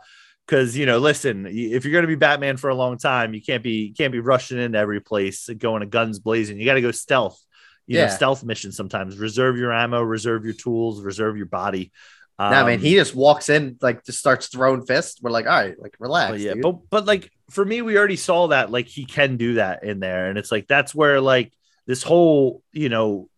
[0.45, 3.41] because you know, listen, if you're going to be Batman for a long time, you
[3.41, 6.60] can't be can't be rushing into every place, going to guns blazing.
[6.60, 7.39] You got to go stealth.
[7.85, 8.10] You know, Yeah.
[8.10, 9.18] stealth missions sometimes.
[9.18, 11.91] Reserve your ammo, reserve your tools, reserve your body.
[12.39, 15.22] nah, man, Um, he just walks in like just starts throwing fists.
[15.22, 16.31] We're like, all right, like relax.
[16.31, 16.61] but yeah, dude.
[16.64, 19.99] but but like for me, we already saw that like he can do that in
[19.99, 21.51] there, and it's like that's where like
[21.85, 23.30] this whole you know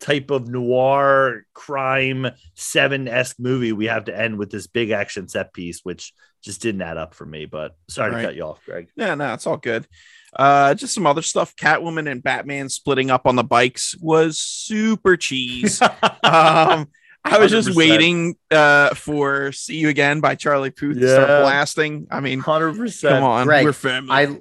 [0.00, 5.28] type of noir crime seven esque movie we have to end with this big action
[5.28, 6.12] set piece, which
[6.42, 7.46] just didn't add up for me.
[7.46, 8.20] But sorry Right.
[8.22, 8.88] to cut you off, Greg.
[8.96, 9.86] Yeah, no, it's all good.
[10.34, 11.56] Uh, just some other stuff.
[11.56, 15.80] Catwoman and Batman splitting up on the bikes was super cheese.
[16.22, 16.88] um,
[17.24, 17.74] I was just 100%.
[17.76, 21.40] waiting uh, for "See You Again" by Charlie Puth to start Yeah.
[21.40, 22.06] blasting.
[22.10, 23.14] I mean, Hundred percent.
[23.16, 24.10] come on, Greg, we're family.
[24.12, 24.38] I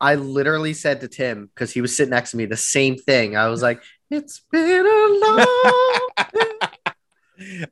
[0.00, 3.36] I literally said to Tim because he was sitting next to me the same thing.
[3.36, 5.46] I was like, "It's been a long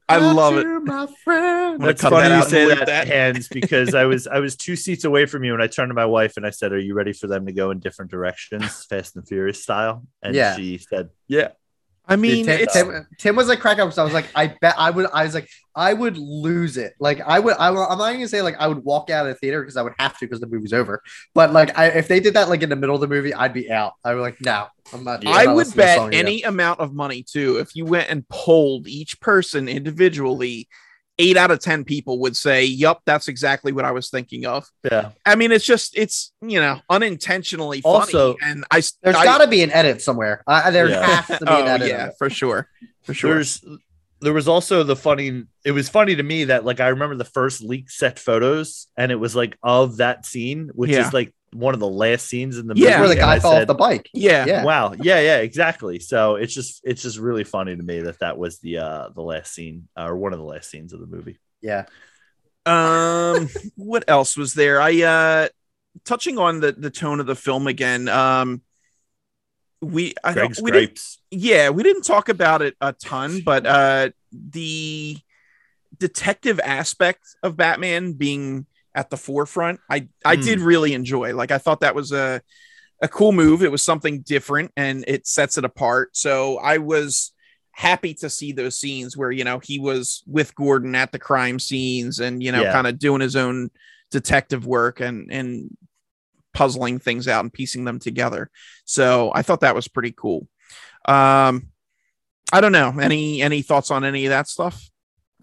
[0.08, 0.66] I love it.
[0.84, 3.06] my friend." gonna That's funny you say that, that.
[3.08, 5.94] Hans, because I was I was two seats away from you, and I turned to
[5.94, 8.84] my wife and I said, "Are you ready for them to go in different directions,
[8.86, 10.56] Fast and Furious style?" And Yeah.
[10.56, 11.48] she said, "Yeah."
[12.08, 13.92] I mean, Tim, it's Tim, Tim was like cracking up.
[13.92, 15.06] So I was like, I bet I would.
[15.12, 16.94] I was like, I would lose it.
[16.98, 17.54] Like I would.
[17.58, 19.76] I, I'm not even gonna say like I would walk out of the theater because
[19.76, 21.02] I would have to because the movie's over.
[21.34, 23.52] But like, I, if they did that like in the middle of the movie, I'd
[23.52, 23.92] be out.
[24.02, 25.26] I would like, no, I'm not.
[25.26, 28.26] I'm I not would bet again." any amount of money too if you went and
[28.28, 30.68] polled each person individually.
[31.20, 34.68] Eight out of ten people would say, "Yup, that's exactly what I was thinking of."
[34.90, 35.10] Yeah.
[35.26, 39.38] I mean, it's just it's you know unintentionally funny, Also, and I There's I, got
[39.38, 40.42] to be an edit somewhere.
[40.46, 41.04] Uh, there Yeah.
[41.22, 41.88] has to be oh an edit.
[41.88, 42.68] yeah, for sure,
[43.02, 43.34] for sure.
[43.34, 43.64] There's
[44.20, 47.24] there was also the funny it was funny to me that like I remember the
[47.24, 51.06] first leak set photos and it was like of that scene, which Yeah.
[51.06, 52.90] is like one of the last scenes in the Yeah.
[52.90, 53.00] movie.
[53.00, 54.10] Where the guy I fell off the bike.
[54.12, 54.64] yeah, Yeah.
[54.64, 54.92] Wow.
[54.98, 55.98] Yeah, yeah, exactly.
[55.98, 59.22] So it's just it's just really funny to me that that was the uh the
[59.22, 61.38] last scene uh, or one of the last scenes of the movie.
[61.60, 61.86] Yeah.
[62.66, 65.48] um what else was there i uh
[66.04, 68.60] touching on the the tone of the film again um
[69.80, 71.00] we I don't, Greg's we didn't,
[71.30, 75.16] yeah we didn't talk about it a ton but uh the
[75.98, 78.66] detective aspect of batman being
[78.98, 80.42] at the forefront i i Hmm.
[80.48, 81.34] did really enjoy.
[81.34, 82.42] Like i thought that was a
[83.00, 83.62] a cool move.
[83.62, 86.16] It was something different and it sets it apart.
[86.16, 87.32] So i was
[87.70, 91.60] happy to see those scenes where you know he was with gordon at the crime
[91.60, 92.72] scenes and you know Yeah.
[92.72, 93.70] kind of doing his own
[94.10, 95.76] detective work and and
[96.54, 98.50] puzzling things out and piecing them together.
[98.84, 100.48] So i thought that was pretty cool.
[101.06, 101.68] Um
[102.52, 102.90] i don't know.
[102.98, 104.76] Any any thoughts on any of that stuff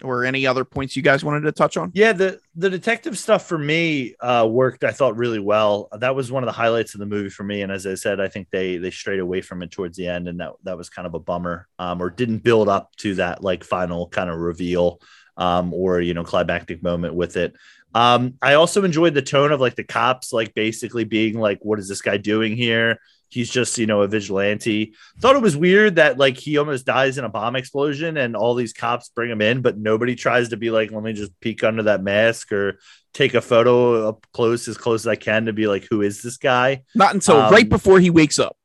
[0.04, 3.46] or any other points you guys wanted to touch on Yeah, the the detective stuff
[3.48, 4.84] for me uh, worked.
[4.84, 5.90] I thought really well.
[6.00, 7.62] That was one of the highlights of the movie for me.
[7.62, 10.28] And as I said, I think they they strayed away from it towards the end,
[10.28, 11.68] and that that was kind of a bummer.
[11.80, 15.00] Um, or didn't build up to that like final kind of reveal,
[15.38, 17.56] um, or you know climactic moment with it.
[17.94, 21.80] Um, I also enjoyed the tone of like the cops, like basically being like, "What
[21.80, 23.00] is this guy doing here?"
[23.30, 24.94] He's just, you know, a vigilante.
[25.20, 28.54] Thought it was weird that like he almost dies in a bomb explosion and all
[28.54, 31.64] these cops bring him in, but nobody tries to be like, let me just peek
[31.64, 32.80] under that mask or
[33.14, 36.22] take a photo up close as close as I can to be like, who is
[36.22, 36.84] this guy?
[36.94, 38.56] not until Um, right before he wakes up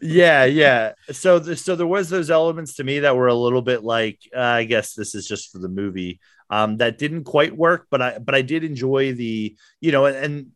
[0.00, 0.92] yeah, yeah.
[1.10, 4.40] So, so there was those elements to me that were a little bit like, uh,
[4.40, 6.20] I guess this is just for the movie.
[6.50, 10.16] Um, that didn't quite work, but I, but I did enjoy the, you know, and,
[10.16, 10.46] and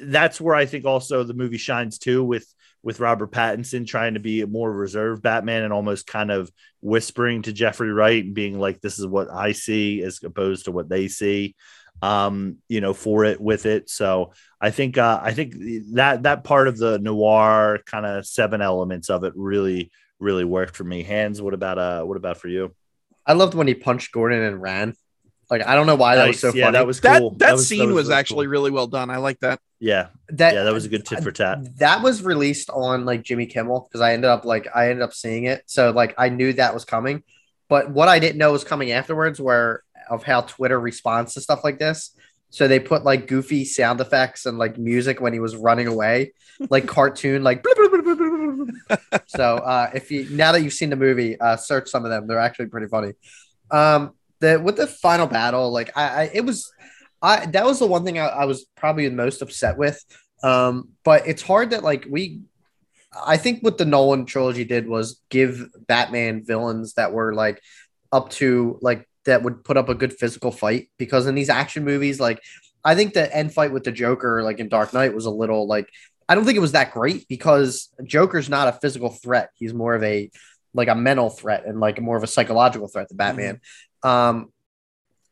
[0.00, 2.46] that's where I think also the movie shines too with
[2.82, 6.50] with Robert Pattinson trying to be a more reserved Batman and almost kind of
[6.80, 10.72] whispering to Jeffrey Wright and being like, "This is what I see," as opposed to
[10.72, 11.56] what they see.
[12.02, 13.88] Um, you know, for it with it.
[13.88, 15.54] So I think uh, I think
[15.94, 20.76] that that part of the noir kind of seven elements of it really really worked
[20.76, 21.02] for me.
[21.02, 22.74] Hans, what about uh what about for you?
[23.26, 24.94] I loved when he punched Gordon and ran.
[25.50, 26.56] Like I don't know why that was so Nice.
[26.56, 26.72] yeah, funny.
[26.78, 27.30] that was that cool.
[27.38, 28.52] that, was- scene was, really actually cool.
[28.52, 29.10] really well done.
[29.10, 29.58] I like that.
[29.80, 31.78] yeah, that yeah, that was a good tit for tat.
[31.78, 35.14] that was released on like Jimmy Kimmel because I ended up like I ended up
[35.14, 35.62] seeing it.
[35.66, 37.22] So like I knew that was coming.
[37.68, 41.64] But what I didn't know was coming afterwards were of how Twitter responds to stuff
[41.64, 42.14] like this.
[42.50, 46.32] So they put like goofy sound effects and like music when he was running away,
[46.70, 47.64] like cartoon, like.
[49.26, 52.26] so uh, if you now that you've seen the movie, uh, search some of them.
[52.26, 53.12] They're actually pretty funny.
[53.70, 56.72] Um, the with the final battle, like I, I it was,
[57.20, 60.02] I that was the one thing I, I was probably the most upset with.
[60.42, 62.40] Um, but it's hard that like we
[63.24, 67.60] I think what the Nolan trilogy did was give Batman villains that were like
[68.12, 71.84] up to like that would put up a good physical fight because in these action
[71.84, 72.40] movies, like
[72.84, 75.66] I think the end fight with the Joker, like in Dark Knight, was a little
[75.66, 75.88] like
[76.28, 79.50] I don't think it was that great because Joker's not a physical threat.
[79.54, 80.30] He's more of a
[80.74, 83.60] like a mental threat and like more of a psychological threat to Batman.
[84.02, 84.52] Um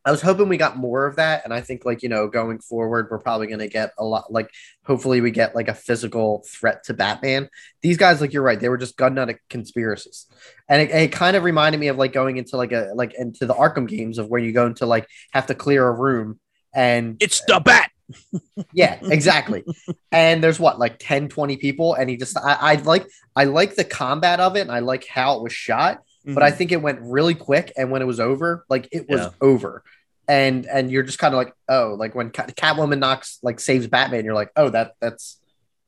[0.05, 1.45] I was hoping we got more of that.
[1.45, 4.31] And I think, like, you know, going forward, we're probably going to get a lot,
[4.31, 4.51] like,
[4.85, 7.49] hopefully we get like a physical threat to Batman.
[7.81, 10.27] These guys, like, you're right, they were just gun nut conspiracies.
[10.69, 13.47] And it, it kind of reminded me of like going into like a, like, into
[13.47, 16.39] the Arkham games of where you go into like have to clear a room
[16.75, 17.91] and It's the bat.
[18.75, 19.65] yeah, exactly.
[20.13, 21.95] and there's what, like 10, 20 people.
[21.95, 25.07] And he just, I, I like, I like the combat of it and I like
[25.07, 27.73] how it was shot but I think it went really quick.
[27.77, 29.31] And when it was over, like it was Yeah.
[29.41, 29.83] over.
[30.27, 33.87] And and you're just kind of like, oh, like when Cat- Catwoman knocks like saves
[33.87, 35.39] Batman, you're like, oh, that that's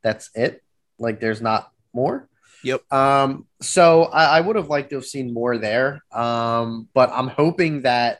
[0.02, 0.62] that's it.
[0.98, 2.28] Like there's not more.
[2.62, 2.92] Yep.
[2.92, 3.46] Um.
[3.62, 6.02] So I, I would have liked to have seen more there.
[6.12, 6.88] Um.
[6.92, 8.18] But I'm hoping that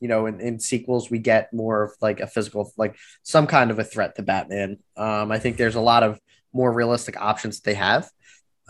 [0.00, 3.70] you know in, in sequels we get more of like a physical like some kind
[3.70, 4.78] of a threat to Batman.
[4.96, 5.30] Um.
[5.30, 6.18] I think there's a lot of
[6.54, 8.08] more realistic options that they have.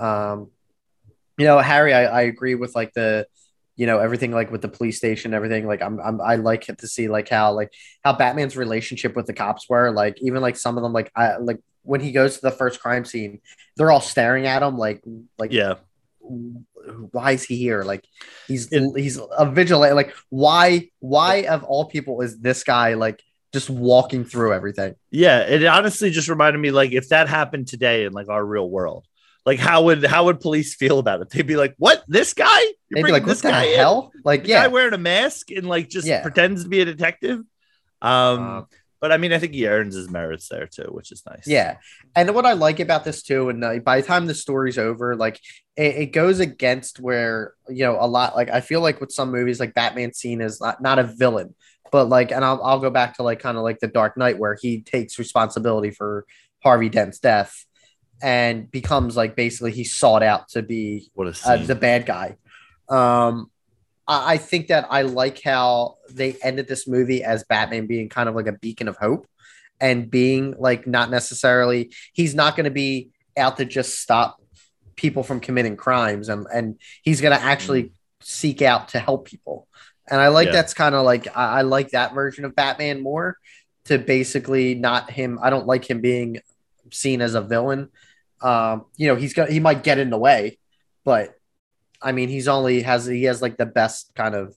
[0.01, 0.51] Um
[1.39, 3.27] you know, Harry, I, I agree with like the,
[3.77, 5.67] you know, everything like with the police station, everything.
[5.67, 7.73] Like I'm, I'm I like it to see like how like
[8.05, 9.91] how Batman's relationship with the cops were.
[9.93, 12.81] Like even like some of them, like I like when he goes to the first
[12.81, 13.41] crime scene,
[13.77, 15.03] they're all staring at him like
[15.39, 15.75] like Yeah,
[16.21, 17.83] why is he here?
[17.85, 18.05] Like
[18.47, 19.95] he's It- he's a vigilante.
[19.95, 24.95] Like why why of all people is this guy like just walking through everything?
[25.11, 25.41] yeah.
[25.41, 29.07] It honestly just reminded me like if that happened today in like our real world,
[29.49, 31.31] like how would how would police feel about it?
[31.31, 32.05] They'd be like, "What?
[32.07, 32.61] This guy?
[32.61, 33.79] You're They'd be like, what this the guy in?
[33.79, 34.13] hell?
[34.25, 36.23] Like The guy yeah, wearing a mask and like just Yeah.
[36.23, 37.41] pretends to be a detective."
[38.03, 38.63] Um, Uh,
[39.01, 41.47] but I mean, I think he earns his merits there too, which is nice.
[41.47, 41.77] Yeah.
[42.17, 45.15] And what I like about this too, and uh, by the time the story's over,
[45.17, 45.41] like
[45.77, 49.31] it, it goes against where, you know, a lot, like I feel like with some
[49.31, 51.55] movies, like Batman seen as not, not a villain,
[51.93, 54.37] but like, and I'll, I'll go back to like kind of like the Dark Knight
[54.39, 56.27] where he takes responsibility for
[56.65, 57.65] Harvey Dent's death
[58.23, 62.37] and becomes like basically he's sought out to be What a uh, the bad guy.
[62.89, 63.51] Um,
[64.07, 68.29] I, I think that I like how they ended this movie as Batman being kind
[68.29, 69.27] of like a beacon of hope
[69.81, 74.43] and being like not necessarily he's not going to be out to just stop
[74.97, 79.69] people from committing crimes and and he's going to actually seek out to help people.
[80.11, 80.53] And I like Yeah.
[80.53, 83.37] that's kind of like I, I like that version of Batman more
[83.85, 85.39] to basically not him.
[85.41, 86.41] I don't like him being
[86.91, 87.91] seen as a villain.
[88.41, 90.59] Um, you know, he's got he might get in the way,
[91.05, 91.35] but
[92.01, 94.55] I mean, he's only has he has like the best kind of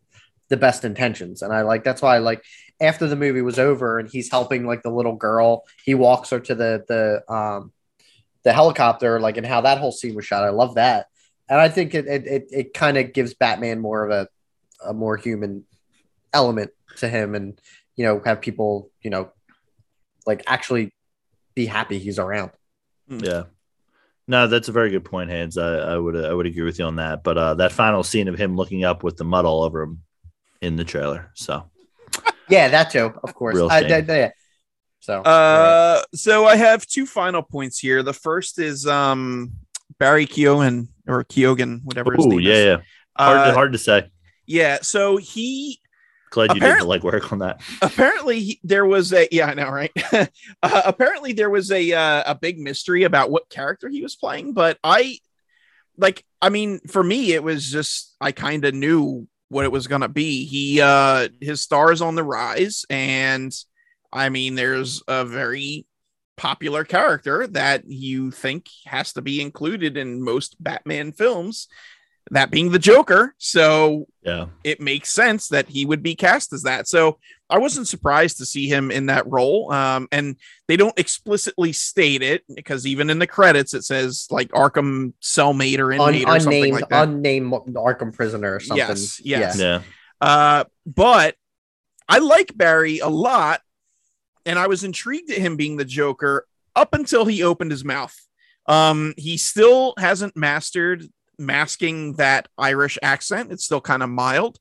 [0.49, 2.43] the best intentions, and I like that's why I like
[2.79, 6.39] after the movie was over and he's helping like the little girl, he walks her
[6.39, 7.71] to the the um
[8.43, 10.43] the helicopter, like and how that whole scene was shot.
[10.43, 11.07] I love that,
[11.49, 14.27] and I think it it it, it kind of gives Batman more of a
[14.89, 15.63] a more human
[16.33, 17.59] element to him, and
[17.95, 19.31] you know have people you know
[20.25, 20.93] like actually
[21.55, 22.51] be happy he's around.
[23.07, 23.43] Yeah.
[24.27, 25.57] No, that's a very good point, Hans.
[25.57, 27.23] I, I would I would agree with you on that.
[27.23, 30.03] But uh, that final scene of him looking up with the mud all over him
[30.61, 31.31] in the trailer.
[31.35, 31.69] So
[32.49, 33.55] Yeah, that too, of course.
[33.55, 34.09] Real I, shame.
[34.09, 34.29] I- yeah.
[34.99, 38.03] So Uh, so I have two final points here.
[38.03, 39.51] The first is um
[39.99, 42.65] Barry Keoghan or Keoghan, whatever his Ooh, name yeah, is.
[42.65, 42.77] yeah.
[43.17, 44.09] Hard, Uh, to, hard to say.
[44.45, 44.77] yeah.
[44.81, 45.80] So he
[46.31, 47.61] Glad you did apparently- the legwork on that.
[47.81, 49.91] apparently there was a yeah I know right.
[50.11, 50.27] uh,
[50.63, 54.79] apparently there was a uh, a big mystery about what character he was playing, but
[54.83, 55.19] I
[55.97, 59.87] like I mean for me it was just I kind of knew what it was
[59.87, 60.45] gonna be.
[60.45, 63.53] He uh his star is on the rise, and
[64.11, 65.85] I mean there's a very
[66.37, 71.67] popular character that you think has to be included in most Batman films,
[72.31, 73.35] that being the Joker.
[73.37, 74.47] So Yeah.
[74.63, 76.87] it makes sense that he would be cast as that.
[76.87, 77.17] So
[77.49, 79.73] I wasn't surprised to see him in that role.
[79.73, 80.35] Um, and
[80.67, 85.79] they don't explicitly state it because even in the credits it says like Arkham cellmate
[85.79, 87.07] or Un- inmate or something unnamed, like that.
[87.07, 88.77] unnamed Arkham prisoner or something.
[88.87, 89.59] Yes, yes.
[89.59, 89.81] Yeah.
[90.21, 91.35] Uh, but
[92.07, 93.61] I like Barry a lot,
[94.45, 96.45] and I was intrigued at him being the Joker
[96.75, 98.15] up until he opened his mouth.
[98.67, 101.07] Um, he still hasn't mastered
[101.41, 103.51] masking that Irish accent.
[103.51, 104.59] It's still kind of mild,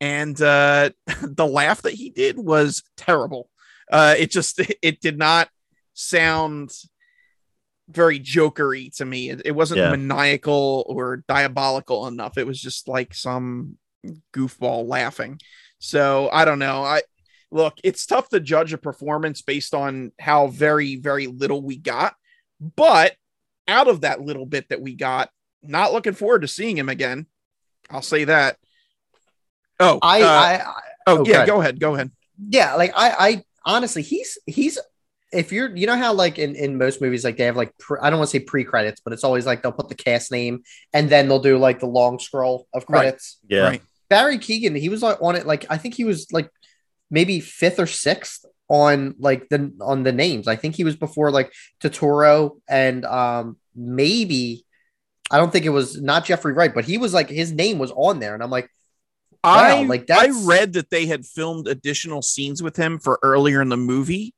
[0.00, 0.90] and uh,
[1.22, 3.50] the laugh that he did was terrible.
[3.90, 5.48] Uh, it just it did not
[5.94, 6.70] sound
[7.88, 9.30] very jokery to me.
[9.30, 9.90] It, it wasn't Yeah.
[9.90, 12.36] maniacal or diabolical enough.
[12.36, 13.78] It was just like some
[14.34, 15.40] goofball laughing.
[15.78, 16.84] So I don't know.
[16.84, 17.02] I
[17.50, 22.14] look, it's tough to judge a performance based on how very, very little we got.
[22.60, 23.14] But
[23.66, 25.30] out of that little bit that we got,
[25.62, 27.26] not looking forward to seeing him again.
[27.90, 28.56] I'll say that.
[29.80, 30.72] Oh, I, uh, I, I
[31.06, 31.46] oh, yeah, okay.
[31.46, 32.10] go ahead, go ahead.
[32.48, 34.78] yeah, like I, I honestly, he's he's
[35.32, 37.98] if you're you know how like in in most movies like they have like pre,
[38.00, 40.32] I don't want to say pre credits, but it's always like they'll put the cast
[40.32, 40.62] name
[40.92, 43.00] and then they'll do like the long scroll of Right.
[43.00, 43.38] credits.
[43.48, 43.60] Yeah.
[43.62, 43.82] Right.
[44.08, 46.50] Barry Keoghan, he was like on it like I think he was like
[47.10, 50.48] maybe fifth or sixth on like the on the names.
[50.48, 54.64] I think he was before like Turturro and um maybe
[55.30, 57.90] I don't think it was not Jeffrey Wright, but he was like his name was
[57.92, 58.70] on there, and I'm like,
[59.44, 63.60] I Wow, like, I read that they had filmed additional scenes with him for earlier
[63.62, 64.34] in the movie,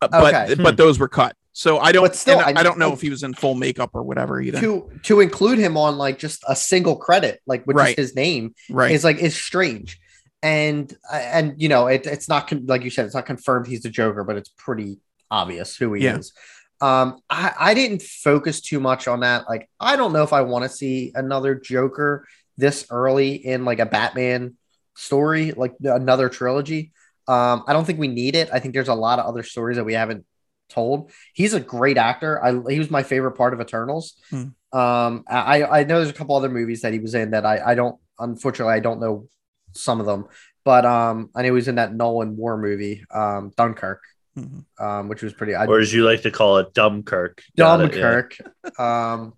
[0.00, 0.54] uh, but Okay.
[0.62, 1.36] but those were cut.
[1.52, 2.12] So I don't.
[2.16, 4.58] Still, I, I- don't know I- if he was in full makeup or whatever either.
[4.60, 7.96] to to include him on like just a single credit, like which Right.
[7.98, 8.90] is his name, right.
[8.90, 10.00] is like is strange.
[10.42, 13.82] And and you know it, it's not con- like you said it's not confirmed he's
[13.82, 14.98] the Joker, but it's pretty
[15.30, 16.18] obvious who he Yeah.
[16.18, 16.32] is.
[16.80, 19.48] Um, I I didn't focus too much on that.
[19.48, 22.26] Like I don't know if I want to see another Joker
[22.56, 24.56] this early in like a Batman
[24.96, 26.92] story, like another trilogy.
[27.26, 28.50] Um, I don't think we need it.
[28.52, 30.24] I think there's a lot of other stories that we haven't
[30.68, 31.10] told.
[31.32, 32.42] He's a great actor.
[32.44, 34.14] I he was my favorite part of Eternals.
[34.30, 34.78] Hmm.
[34.78, 37.72] Um, I I know there's a couple other movies that he was in that I
[37.72, 39.28] I don't unfortunately I don't know
[39.72, 40.26] some of them,
[40.64, 44.02] but um I know he was in that Nolan War movie, um Dunkirk,
[44.38, 44.64] Mhm.
[44.80, 45.54] um which was pretty.
[45.54, 47.40] I, Or as you like to call it, Dumbkirk.
[47.56, 49.12] Got it, yeah.
[49.12, 49.34] Um,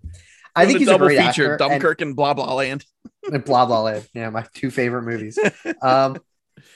[0.55, 1.52] I think The he's a double great feature, actor.
[1.52, 2.85] and- Dunkirk and, blah blah land.
[3.31, 4.09] and blah blah land.
[4.14, 5.39] Yeah, my two favorite movies.
[5.82, 6.18] Um,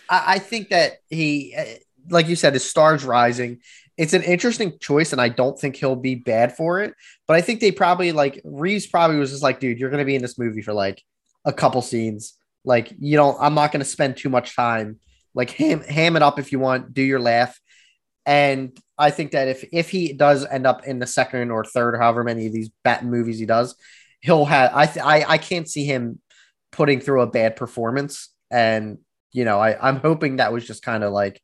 [0.08, 1.64] I, I think that he, uh,
[2.10, 3.60] like you said, his stars rising.
[3.96, 6.92] It's an interesting choice, and I don't think he'll be bad for it.
[7.26, 10.14] But I think they probably like Reeves probably was just like, dude, you're gonna be
[10.16, 11.02] in this movie for like
[11.46, 12.34] a couple scenes.
[12.66, 14.98] Like, you know, I'm not gonna spend too much time.
[15.34, 17.58] Like, ham ham it up if you want, do your laugh.
[18.26, 21.96] And I think that if if he does end up in the second or third,
[21.96, 23.74] however many of these bat movies he does,
[24.20, 24.70] he'll have.
[24.74, 26.20] I th- I I can't see him
[26.72, 28.28] putting through a bad performance.
[28.50, 28.98] And
[29.32, 31.40] you know, I I'm hoping that was just kind of like,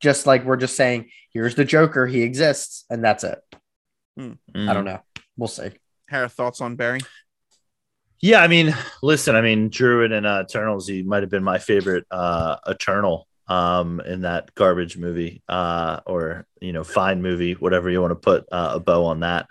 [0.00, 3.38] just like we're just saying, here's the Joker, he exists, and that's it.
[4.18, 4.72] I Mm.
[4.74, 5.00] don't know.
[5.36, 5.70] We'll see.
[6.08, 7.00] Her thoughts on Barry?
[8.20, 11.58] Yeah, I mean, listen, I mean, Druig and uh, Eternals, he might have been my
[11.58, 17.90] favorite uh, Eternal um, in that garbage movie uh, or, you know, fine movie, whatever
[17.90, 19.48] you want to put uh, a bow on that.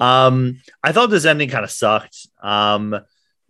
[0.00, 2.28] Um, I thought this ending kind of sucked.
[2.42, 2.98] Um,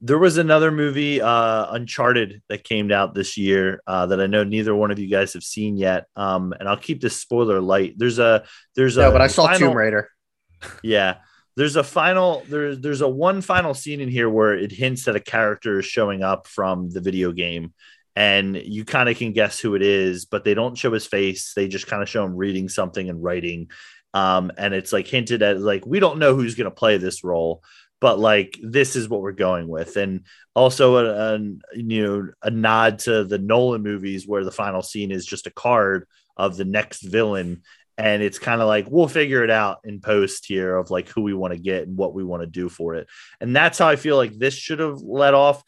[0.00, 4.44] there was another movie, uh, Uncharted, that came out this year uh, that I know
[4.44, 6.06] neither one of you guys have seen yet.
[6.14, 7.94] Um, and I'll keep this spoiler light.
[7.96, 8.44] There's a,
[8.76, 10.08] there's a, but I saw final- Tomb Raider.
[10.82, 11.16] yeah.
[11.56, 15.16] There's a final there's there's a one final scene in here where it hints that
[15.16, 17.74] a character is showing up from the video game
[18.18, 21.52] and you kind of can guess who it is, but they don't show his face.
[21.54, 23.70] They just kind of show him reading something and writing.
[24.12, 27.62] Um, and it's like hinted at like we don't know who's gonna play this role,
[28.00, 29.96] but like this is what we're going with.
[29.96, 30.24] And
[30.56, 31.38] also a, a
[31.76, 35.52] you know a nod to the Nolan movies where the final scene is just a
[35.52, 37.62] card of the next villain
[37.98, 41.22] and it's kind of like we'll figure it out in post here of like who
[41.22, 43.08] we want to get and what we want to do for it
[43.40, 45.64] and that's how i feel like this should have let off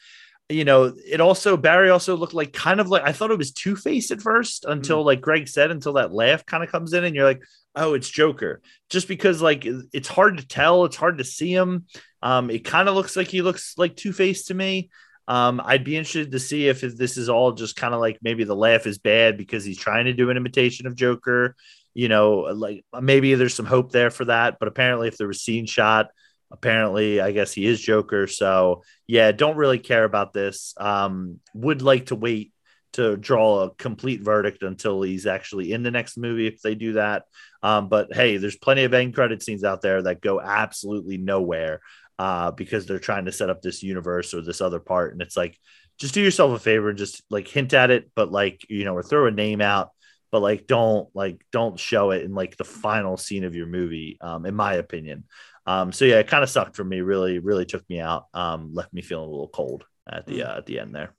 [0.51, 3.51] you know it also barry also looked like kind of like i thought it was
[3.51, 7.15] two-faced at first until like greg said until that laugh kind of comes in and
[7.15, 7.41] you're like
[7.75, 8.61] oh it's joker.
[8.89, 11.85] Just because like it's hard to tell it's hard to see him.
[12.21, 14.89] Um it kind of looks like he looks like two-faced to me.
[15.27, 18.43] Um, I'd be interested to see if this is all just kind of like maybe
[18.43, 21.55] the laugh is bad because he's trying to do an imitation of Joker
[21.93, 24.59] you know, like maybe there's some hope there for that.
[24.59, 26.07] But apparently, if there was scene shot,
[26.51, 28.27] apparently, I guess he is Joker.
[28.27, 30.73] So yeah, don't really care about this.
[30.77, 32.53] Um, would like to wait
[32.93, 36.93] to draw a complete verdict until he's actually in the next movie if they do
[36.93, 37.23] that.
[37.63, 41.81] Um, but hey, there's plenty of end credit scenes out there that go absolutely nowhere
[42.19, 45.37] uh, because they're trying to set up this universe or this other part, and it's
[45.37, 45.57] like
[45.97, 48.95] just do yourself a favor, and just like hint at it, but like you know,
[48.95, 49.89] or throw a name out,
[50.31, 54.17] but like don't like don't show it in like the final scene of your movie.
[54.21, 55.23] Um, in my opinion.
[55.65, 57.01] Um, so yeah, it kind of sucked for me.
[57.01, 58.25] Really, really took me out.
[58.33, 61.13] Um, left me feeling a little cold at the uh, at the end there.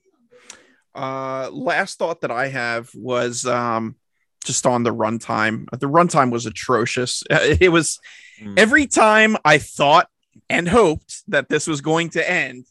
[0.95, 3.97] Uh, last thought that I have was um,
[4.45, 5.67] just on the runtime.
[5.71, 7.23] The runtime was atrocious.
[7.31, 7.99] It was
[8.41, 8.59] Mm.
[8.59, 10.09] every time I thought
[10.49, 12.65] and hoped that this was going to end,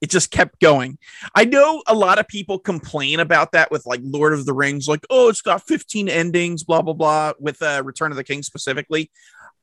[0.00, 0.96] it just kept going.
[1.34, 4.88] I know a lot of people complain about that with like Lord of the Rings,
[4.88, 8.42] like, oh, it's got 15 endings, blah, blah, blah, with uh, Return of the King
[8.42, 9.10] specifically.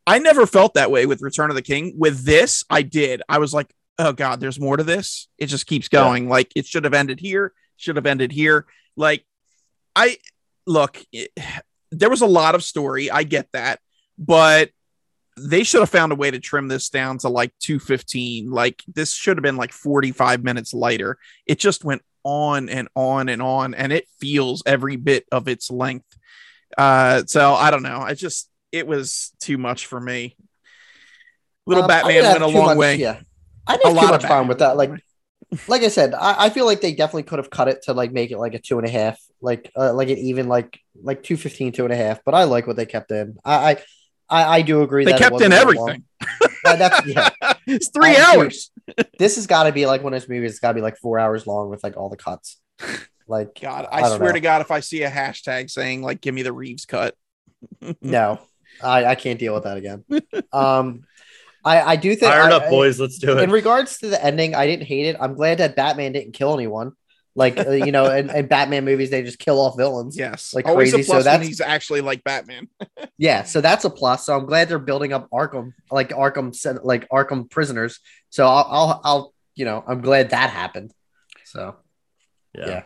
[0.08, 1.96] I never felt that way with Return of the King.
[1.98, 3.22] With this, I did.
[3.28, 5.28] I was like, oh God, there's more to this.
[5.38, 6.02] It just keeps Yeah.
[6.02, 6.30] going.
[6.30, 8.66] Like, it should have ended here, should have ended here.
[8.96, 9.26] Like,
[9.96, 10.18] I
[10.68, 11.32] look, it,
[11.92, 13.10] there was a lot of story.
[13.10, 13.80] I get that,
[14.18, 14.70] but
[15.38, 18.50] they should have found a way to trim this down to like 215.
[18.52, 21.18] Like, this should have been like 45 minutes lighter.
[21.46, 25.70] It just went on and on and on, and it feels every bit of its
[25.72, 26.08] length.
[26.78, 28.00] Uh, so I don't know.
[28.00, 30.36] I just, it was too much for me.
[31.66, 32.96] Little Um, Batman went a long much- way.
[32.98, 33.22] Yeah,
[33.66, 34.76] I have lot too of much fun with that.
[34.78, 34.92] Like,
[35.68, 38.12] like I said, I, I feel like they definitely could have cut it to like
[38.12, 41.24] make it like a two and a half, like uh, like an even like like
[41.24, 42.20] 215, two and a half.
[42.26, 43.38] But I like what they kept in.
[43.46, 43.78] I I,
[44.30, 46.04] I, I do agree They that kept in everything.
[46.64, 47.30] That's yeah.
[47.68, 48.72] it's three dude, hours.
[49.20, 50.52] this has got to be like one of those movies.
[50.52, 52.60] It's got to be like four hours long with like all the cuts.
[53.28, 54.34] Like God, I I, swear know.
[54.34, 57.16] to God, if I see a hashtag saying like "Give me the Reeves cut,"
[58.02, 58.40] no,
[58.84, 60.04] I I can't deal with that again.
[60.54, 61.04] Um,
[61.64, 63.00] I I do think Fire it I- up, boys.
[63.00, 63.44] Let's do it.
[63.44, 65.18] in regards to the ending, I didn't hate it.
[65.20, 66.92] I'm glad that Batman didn't kill anyone.
[67.38, 70.18] Like uh, you know, in, in Batman movies, they just kill off villains.
[70.18, 72.68] yes, Like always crazy, a so plus when that's- he's actually like Batman.
[73.18, 74.26] Yeah, so that's a plus.
[74.26, 78.02] So I'm glad they're building up Arkham, like Arkham, sen- like Arkham prisoners.
[78.30, 80.92] So I'll, I'll, I'll, you know, I'm glad that happened.
[81.46, 81.78] So
[82.54, 82.68] Yeah.
[82.68, 82.84] yeah.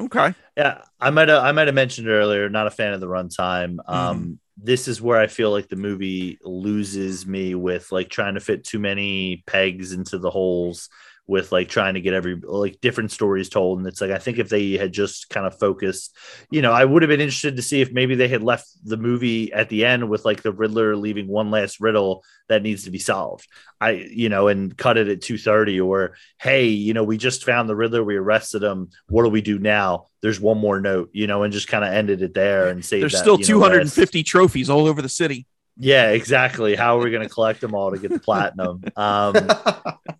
[0.00, 3.06] Okay, Yeah, I might have I might have mentioned earlier, not a fan of the
[3.08, 3.78] runtime.
[3.86, 8.40] Um, this is where I feel like the movie loses me with like trying to
[8.40, 10.88] fit too many pegs into the holes
[11.26, 13.78] with like trying to get every like different stories told.
[13.78, 16.14] And it's like I think if they had just kind of focused,
[16.50, 18.98] you know, I would have been interested to see if maybe they had left the
[18.98, 22.90] movie at the end with like the Riddler leaving one last riddle that needs to
[22.90, 23.48] be solved.
[23.80, 27.68] I, you know, and cut it at 2:30 or hey, you know, we just found
[27.68, 28.90] the Riddler, we arrested him.
[29.08, 30.08] What do we do now?
[30.20, 33.00] There's one more note, you know, and just kind of ended it there and say
[33.00, 35.46] there's still 250 trophies all over the city.
[35.76, 36.76] Yeah, exactly.
[36.76, 38.82] How are we going to collect them all to get the platinum?
[38.96, 39.34] Um,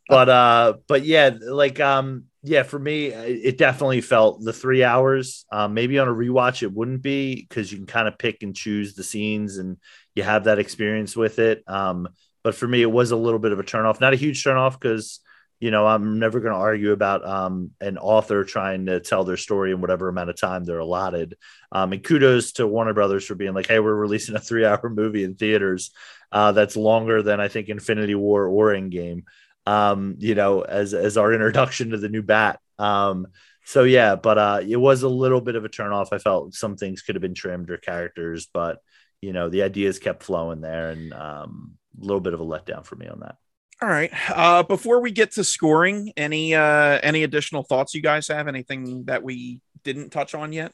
[0.09, 5.47] but uh, but yeah, like um, yeah, for me, it definitely felt the three hours.
[5.53, 8.55] Um, maybe on a rewatch, it wouldn't be because you can kind of pick and
[8.55, 9.79] choose the scenes and
[10.15, 11.63] you have that experience with it.
[11.69, 12.09] Um,
[12.43, 14.01] but for me, it was a little bit of a turnoff.
[14.01, 15.21] Not a huge turnoff because
[15.61, 19.37] you know I'm never going to argue about um, an author trying to tell their
[19.37, 21.37] story in whatever amount of time they're allotted.
[21.73, 25.25] Um, and kudos to Warner Brothers for being like, hey, we're releasing a three-hour movie
[25.25, 25.93] in theaters
[26.33, 29.23] uh, that's longer than I think Infinity War or Endgame.
[29.67, 32.61] Um, you know, as as our introduction to the new Bat.
[32.79, 33.29] Um,
[33.65, 36.09] so yeah, but uh, it was a little bit of a turnoff.
[36.13, 38.79] I felt some things could have been trimmed or characters, but
[39.23, 42.85] you know, the ideas kept flowing there, and um, a little bit of a letdown
[42.85, 43.37] for me on that.
[43.83, 44.11] All right.
[44.31, 48.49] Uh, before we get to scoring, any uh, any additional thoughts you guys have?
[48.49, 50.73] Anything that we didn't touch on yet?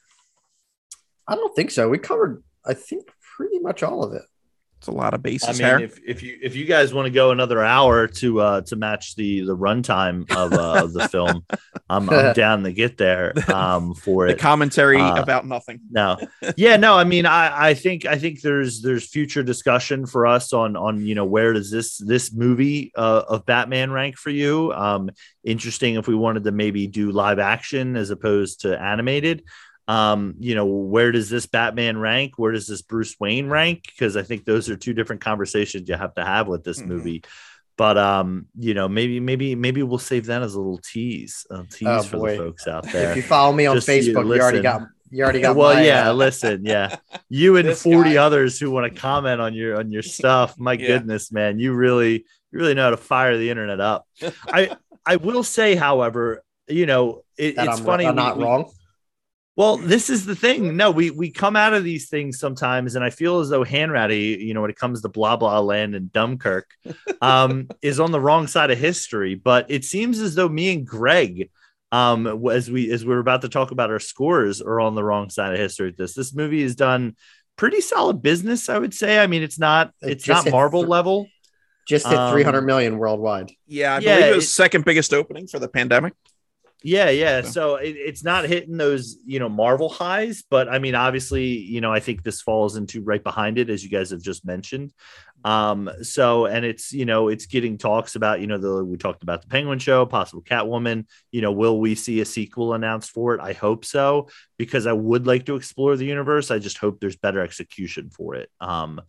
[1.26, 1.88] I don't think so.
[1.88, 4.22] We covered, I think, pretty much all of it.
[4.80, 5.78] It's a lot of bases I mean, there.
[5.80, 9.14] if, if you if you guys want to go another hour to uh to match
[9.14, 11.44] the the runtime of uh of the film,
[11.90, 14.38] I'm I'm down to get there um for the it.
[14.38, 15.80] commentary uh, about nothing.
[15.90, 16.16] no
[16.56, 20.54] yeah no i mean i i think i think there's there's future discussion for us
[20.54, 24.72] on on you know where does this this movie uh, of batman rank for you
[24.72, 25.10] um
[25.44, 29.44] interesting if we wanted to maybe do live action as opposed to animated
[29.90, 34.16] um you know where does this batman rank where does this bruce wayne rank because
[34.16, 36.86] i think those are two different conversations you have to have with this Mhm.
[36.86, 37.22] movie
[37.76, 41.64] but um you know maybe maybe maybe we'll save that as a little tease a
[41.64, 42.30] tease Oh, for boy.
[42.32, 44.82] the folks out there If you follow me on Just you Facebook, you, already got
[45.10, 45.56] you already got.
[45.56, 46.96] well yeah uh, listen yeah
[47.28, 48.16] you and 40 guy.
[48.26, 50.86] others who want to comment on your on your stuff my Yeah.
[50.88, 52.12] goodness man you really
[52.52, 54.06] you really know how to fire the internet up
[54.46, 54.76] i
[55.06, 58.70] i will say however you know it, it's I'm, funny I'm not we- wrong.
[59.60, 60.74] Well this is the thing.
[60.76, 64.38] No we we come out of these things sometimes and i feel as though hanratty
[64.46, 66.66] you know when it comes to blah blah land and dunkirk
[67.20, 69.34] um is on the wrong side of history.
[69.34, 71.50] But it seems as though me and greg
[71.92, 75.28] um as we as we're about to talk about our scores are on the wrong
[75.28, 76.14] side of history this.
[76.14, 77.16] This movie has done
[77.56, 79.18] pretty solid business i would say.
[79.18, 81.26] I mean it's not it's just not marvel th- level.
[81.86, 83.50] Just hit um, 300 million worldwide.
[83.66, 86.14] Yeah, I Yeah, believe it was it- second biggest opening for the pandemic.
[86.82, 87.42] Yeah, yeah.
[87.42, 91.46] So- So it, it's not hitting those, you know, Marvel highs, but I mean, obviously,
[91.46, 94.44] you know, I think this falls into right behind it, as you guys have just
[94.44, 94.92] mentioned.
[95.42, 99.22] Um, so and it's you know, it's getting talks about, you know, the we talked
[99.22, 101.06] about the Penguin show, possible Catwoman.
[101.32, 103.40] You know, will we see a sequel announced for it?
[103.40, 104.28] I hope so,
[104.58, 106.50] because I would like to explore the universe.
[106.50, 108.50] I just hope there's better execution for it.
[108.60, 109.00] Um,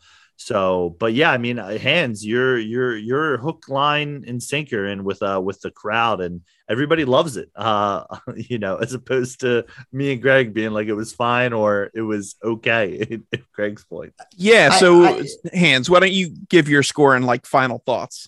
[0.44, 5.06] so, but yeah, I mean, uh, Hans, you're you're you're hook, line, and sinker, and
[5.06, 7.52] with uh with the crowd, and everybody loves it.
[7.56, 8.06] Uh,
[8.36, 12.02] you know, as opposed to me and Greg being like it was fine or it
[12.02, 13.20] was okay.
[13.34, 14.72] At Greg's point, Yeah.
[14.72, 18.28] So, I- Hans, why don't you give your score and like final thoughts?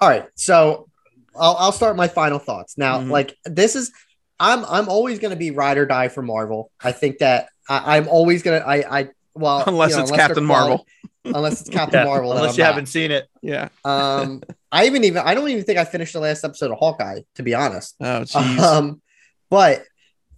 [0.00, 0.88] All right, so
[1.34, 3.00] I'll, I'll start my final thoughts now.
[3.00, 3.10] Mhm.
[3.10, 3.90] Like this is,
[4.38, 6.70] I'm I'm always going to be ride or die for Marvel.
[6.80, 10.20] I think that I, I'm always gonna I I well Unless you know, it's they're
[10.20, 10.86] Captain Marvel.
[11.34, 12.32] Unless it's Captain Yeah, Marvel.
[12.32, 12.70] unless you not.
[12.70, 13.28] haven't seen it.
[13.42, 13.68] Yeah.
[13.84, 14.42] Um,
[14.72, 17.42] I even even I don't even think I finished the last episode of Hawkeye to
[17.42, 17.94] be honest.
[18.00, 18.58] Oh, jeez.
[18.58, 19.00] Um,
[19.50, 19.84] but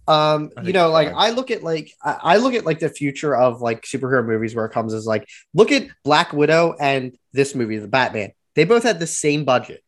[0.07, 1.09] um, you know, like.
[1.15, 4.55] I look at like I, I look at like the future of like superhero movies
[4.55, 8.31] where it comes as like look at Black Widow and this movie, the Batman.
[8.55, 9.83] They both had the same budget,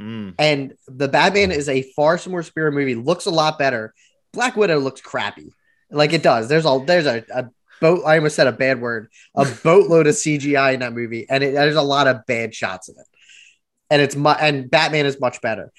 [0.00, 0.34] Mm.
[0.38, 2.94] and the Batman is a far more superior movie.
[2.94, 3.92] Looks a lot better.
[4.32, 5.52] Black Widow looks crappy,
[5.90, 6.48] like it does.
[6.48, 7.50] There's a there's a, a
[7.80, 8.02] boat.
[8.06, 9.10] I almost said a bad word.
[9.34, 12.88] A boatload of CGI in that movie, and it, there's a lot of bad shots
[12.88, 13.06] in it.
[13.90, 15.72] And it's mu- and Batman is much better.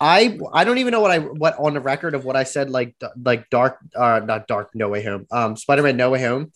[0.00, 2.70] I I don't even know what I what on the record of what I said
[2.70, 6.52] like like dark uh not dark no way home um Spider Man no way home.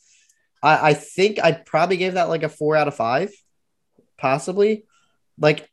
[0.62, 3.32] I I think I probably gave that like a four out of five,
[4.16, 4.84] possibly.
[5.38, 5.68] Like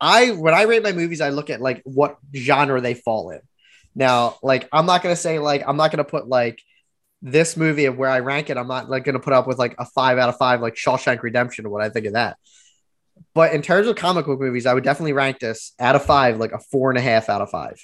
[0.00, 3.40] I when I rate my movies, I look at like what genre they fall in.
[3.94, 6.60] Now, like I'm not gonna say like I'm not gonna put like
[7.22, 8.56] this movie of where I rank it.
[8.56, 11.22] I'm not like gonna put up with like a five out of five like Shawshank
[11.22, 12.36] Redemption or what I think of that.
[13.34, 16.38] But in terms of comic book movies, I would definitely rank this out of five,
[16.38, 17.80] like a four and a half out of five.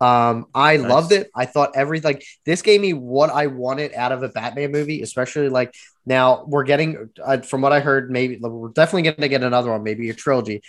[0.00, 0.88] Um, I Nice.
[0.90, 1.28] loved it.
[1.34, 5.02] I thought everything like this gave me what I wanted out of a Batman movie,
[5.02, 5.74] especially like
[6.06, 9.70] now we're getting uh, from what I heard, maybe we're definitely going to get another
[9.70, 10.62] one, maybe a trilogy.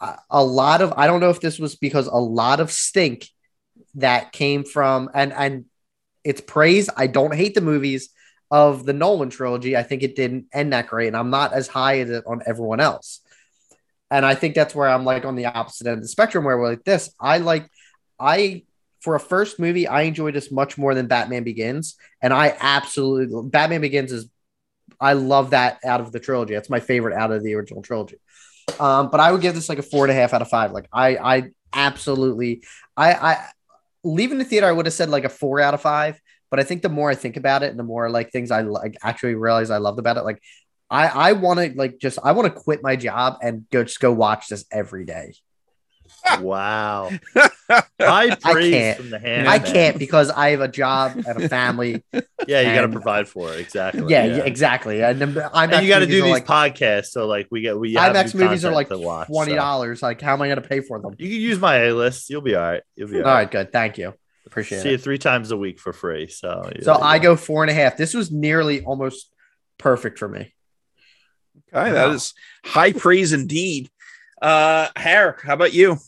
[0.00, 3.28] Uh, a lot of I don't know if this was because a lot of stink
[3.96, 5.64] that came from and and
[6.26, 6.90] it's praise.
[6.96, 8.10] I don't hate the movies
[8.50, 9.76] of the Nolan trilogy.
[9.76, 12.42] I think it didn't end that great, and I'm not as high as it on
[12.46, 13.20] everyone else.
[14.10, 16.58] And I think that's where I'm like on the opposite end of the spectrum, where
[16.58, 17.12] we're like this.
[17.20, 17.70] I like
[18.20, 18.64] I
[19.00, 23.48] for a first movie, I enjoyed this much more than Batman Begins, and I absolutely
[23.48, 24.28] Batman Begins is
[25.00, 26.54] I love that out of the trilogy.
[26.54, 28.16] That's my favorite out of the original trilogy.
[28.80, 30.72] Um, but I would give this like a four and a half out of five.
[30.72, 32.64] Like I, I absolutely,
[32.96, 33.46] I, I
[34.04, 36.20] leaving the theater, I would have said like a four out of five.
[36.50, 38.62] But I think the more I think about it, and the more like things I
[38.62, 40.40] like actually realize I loved about it, like
[40.88, 44.00] I, I want to like just I want to quit my job and go just
[44.00, 45.34] go watch this every day.
[46.40, 47.10] Wow.
[48.00, 48.98] High praise can't.
[48.98, 49.48] from the hand.
[49.48, 49.72] I man.
[49.72, 52.02] can't because I have a job and a family.
[52.46, 53.58] Yeah, you got to provide for it.
[53.58, 54.04] Exactly.
[54.08, 55.02] yeah, yeah, exactly.
[55.02, 57.06] And then IMAX And you got to do these like podcasts.
[57.06, 59.56] So like we get we have IMAX new movies are like watch, twenty so.
[59.56, 60.00] dollars.
[60.00, 61.16] Like, how am I going to pay for them?
[61.18, 62.30] You can use my A list.
[62.30, 62.82] You'll be all right.
[62.94, 63.38] You'll be All all right.
[63.40, 63.72] right, good.
[63.72, 64.14] Thank you.
[64.46, 64.82] Appreciate it.
[64.82, 66.28] See you three times a week for free.
[66.28, 67.96] So So there you I go four and a half.
[67.96, 69.32] This was nearly almost
[69.76, 70.54] perfect for me.
[71.74, 72.32] Okay, that is
[72.64, 73.90] high praise indeed.
[74.40, 75.98] Uh, Harry, how about you?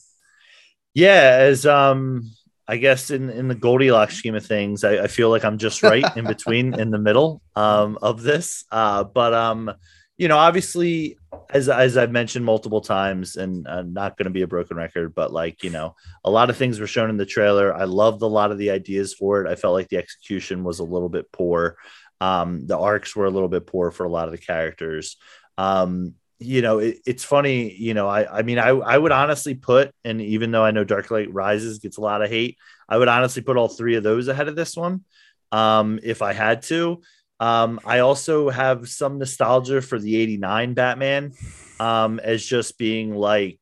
[0.99, 2.29] Yeah, as um,
[2.67, 5.85] I guess in in the Goldilocks scheme of things, I, I feel like I'm just
[5.85, 8.65] right in between, in the middle um of this.
[8.73, 9.71] Uh, but um,
[10.17, 11.17] you know, obviously,
[11.51, 15.15] as as I've mentioned multiple times, and uh, not going to be a broken record,
[15.15, 15.95] but like you know,
[16.25, 17.73] a lot of things were shown in the trailer.
[17.73, 19.49] I loved a lot of the ideas for it.
[19.49, 21.77] I felt like the execution was a little bit poor.
[22.21, 25.17] Um, the arcs were a little bit poor for a lot of the characters.
[25.59, 29.55] Um, you know, it, it's funny, you know, I, I mean, I, I would honestly
[29.55, 32.57] put, and even though I know Dark Knight Rises gets a lot of hate,
[32.89, 35.05] I would honestly put all three of those ahead of this one.
[35.51, 37.03] Um, if I had to,
[37.41, 41.33] um, I also have some nostalgia for the 89 Batman,
[41.81, 43.61] um, as just being like,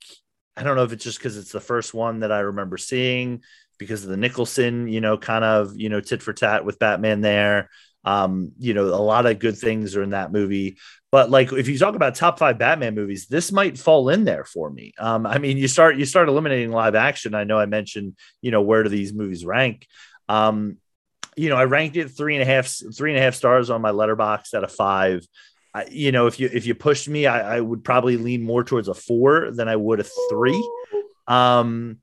[0.57, 3.43] I don't know if it's just because it's the first one that I remember seeing
[3.79, 7.21] because of the Nicholson, you know, kind of, you know, tit for tat with Batman
[7.21, 7.69] there.
[8.05, 10.79] Um, you know, a lot of good things are in that movie.
[11.17, 14.45] But like if you talk about top five Batman movies, this might fall in there
[14.45, 14.93] for me.
[14.99, 17.35] Um, I mean, you start you start eliminating live action.
[17.35, 19.87] I know I mentioned, you know, where do these movies rank?
[20.29, 20.77] Um,
[21.35, 23.81] you know, I ranked it three and a half, three and a half stars on
[23.81, 25.27] my Letterboxd out of five.
[25.73, 28.63] I, you know, if you if you pushed me, I, I would probably lean more
[28.63, 30.71] towards a four than I would a three.
[31.27, 32.01] Um,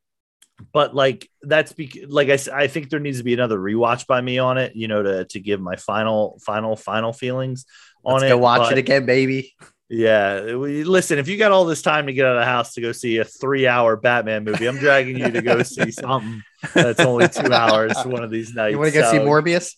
[0.71, 4.21] but like that's be- like I, I think there needs to be another rewatch by
[4.21, 7.67] me on it, you know, to to give my final final final feelings
[8.03, 8.29] on Let's it.
[8.29, 9.53] go watch but- it again, baby.
[9.89, 11.19] Yeah, we, listen.
[11.19, 13.17] If you got all this time to get out of the house to go see
[13.17, 16.41] a three-hour Batman movie, I'm dragging you to go see something
[16.73, 18.71] that's only two hours one of these nights.
[18.71, 19.75] You want to go So, see Morbius?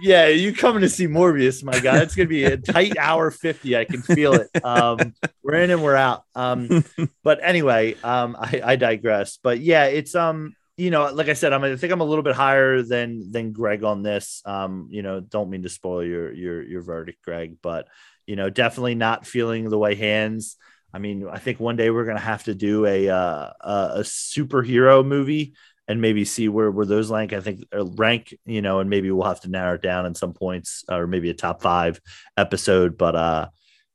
[0.00, 2.02] Yeah, you coming to see Morbius, my God.
[2.02, 3.76] It's gonna be a tight hour fifty.
[3.76, 4.48] I can feel it.
[4.64, 6.22] Um, we're in and we're out.
[6.34, 6.84] Um,
[7.22, 9.38] but anyway, um, I, I digress.
[9.42, 12.22] But yeah, it's um, you know, like I said, I'm I think I'm a little
[12.22, 14.40] bit higher than than Greg on this.
[14.46, 17.86] Um, you know, don't mean to spoil your your your verdict, Greg, but
[18.26, 20.56] you know, definitely not feeling the way Hans.
[20.92, 25.04] I mean, I think one day we're gonna have to do a uh, a, superhero
[25.04, 25.52] movie
[25.86, 27.34] and maybe see where where those rank.
[27.34, 30.14] I think uh, rank, you know, and maybe we'll have to narrow it down in
[30.14, 32.00] some points or maybe a top five
[32.38, 32.96] episode.
[32.96, 33.48] But uh,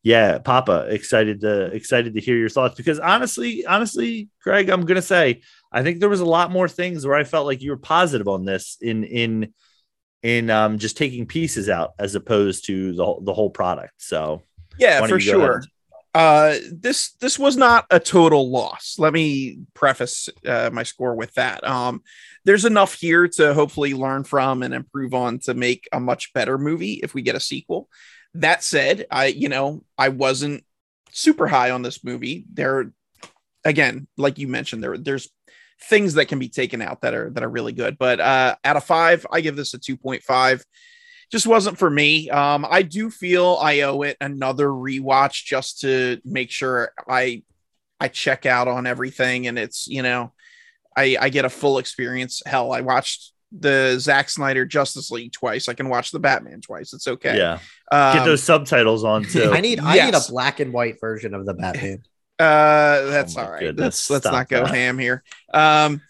[0.05, 5.01] yeah, Papa, excited to excited to hear your thoughts because honestly, honestly, Craig, I'm gonna
[5.01, 5.41] say
[5.71, 8.27] I think there was a lot more things where I felt like you were positive
[8.27, 9.53] on this in in
[10.21, 13.93] in um, just taking pieces out as opposed to the the whole product.
[13.97, 14.43] So
[14.77, 15.63] Yeah, for sure.
[16.13, 18.97] Uh, this this was not a total loss.
[18.99, 21.67] Let me preface uh, my score with that.
[21.67, 22.03] Um,
[22.43, 26.59] there's enough here to hopefully learn from and improve on to make a much better
[26.59, 27.89] movie if we get a sequel.
[28.35, 30.63] That said, I you know I wasn't
[31.11, 32.45] super high on this movie.
[32.53, 32.91] There,
[33.63, 35.29] again, like you mentioned, there there's
[35.81, 37.97] things that can be taken out that are that are really good.
[37.97, 40.63] But uh, out of five, I give this a two point five
[41.31, 42.29] just wasn't for me.
[42.29, 47.43] Um, I do feel I owe it another rewatch just to make sure I
[47.99, 50.33] I check out on everything and it's you know
[50.95, 52.41] I I get a full experience.
[52.45, 55.67] Hell, I watched the Zack Snyder Justice League twice.
[55.69, 56.93] I can watch the Batman twice.
[56.93, 57.37] It's okay.
[57.37, 57.59] yeah,
[57.91, 59.51] Um, get those subtitles on too.
[59.53, 62.03] I need I need a black and white version of the Batman.
[62.37, 63.61] Uh, that's Oh all right.
[63.61, 64.75] goodness, Let's let's stop not go that.
[64.75, 65.23] ham here.
[65.53, 66.01] Um,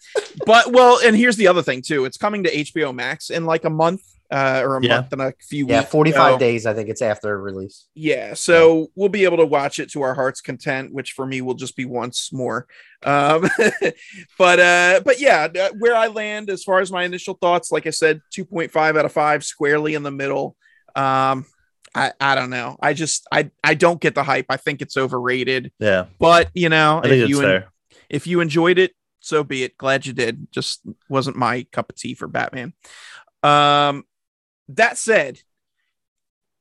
[0.44, 2.04] but well, and here's the other thing too.
[2.04, 4.96] It's coming to HBO Max in like a month, uh, or a Yeah.
[4.96, 7.86] month and a few Yeah, 45 So- days I think it's after release.
[7.94, 11.40] Yeah, so we'll be able to watch it to our heart's content, which for me
[11.42, 12.66] will just be once more.
[13.04, 13.48] Um,
[14.38, 17.86] but uh, but yeah, uh, where I land as far as my initial thoughts, like
[17.86, 20.56] I said, two point five out of five, squarely in the middle.
[20.94, 21.46] Um,
[21.94, 22.76] I I don't know.
[22.80, 24.46] I just I I don't get the hype.
[24.48, 25.72] I think it's overrated.
[25.78, 27.64] yeah, But you know, I if you en-
[28.10, 29.76] if you enjoyed it, so be it.
[29.78, 30.48] Glad you did.
[30.52, 32.72] Just wasn't my cup of tea for Batman.
[33.42, 34.04] Um,
[34.70, 35.40] that said,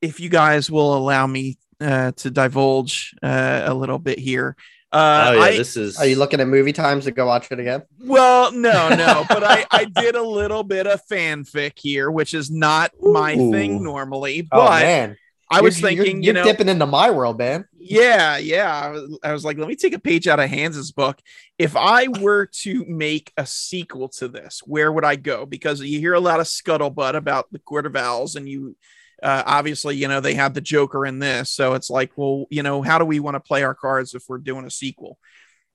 [0.02, 4.56] if you guys will allow me uh, to divulge uh, a little bit here,
[4.92, 5.98] uh, oh yeah, I, this is.
[5.98, 7.84] Are you looking at movie times to go watch it again?
[8.00, 12.50] well, no, no, but I, I did a little bit of fanfic here, which is
[12.50, 14.48] not my thing normally.
[14.52, 15.18] Oh But man.
[15.52, 17.66] I was You're- you're- thinking, you're, you know, dipping into my world, man.
[17.88, 18.74] Yeah, yeah.
[18.74, 21.22] I was, I was like, let me take a page out of Hans's book.
[21.60, 25.46] If I were to make a sequel to this, where would I go?
[25.46, 28.76] Because you hear a lot of scuttlebutt about the Court of Owls, and you
[29.22, 31.52] uh, obviously, you know, they have the Joker in this.
[31.52, 34.24] So it's like, well, you know, how do we want to play our cards if
[34.28, 35.20] we're doing a sequel?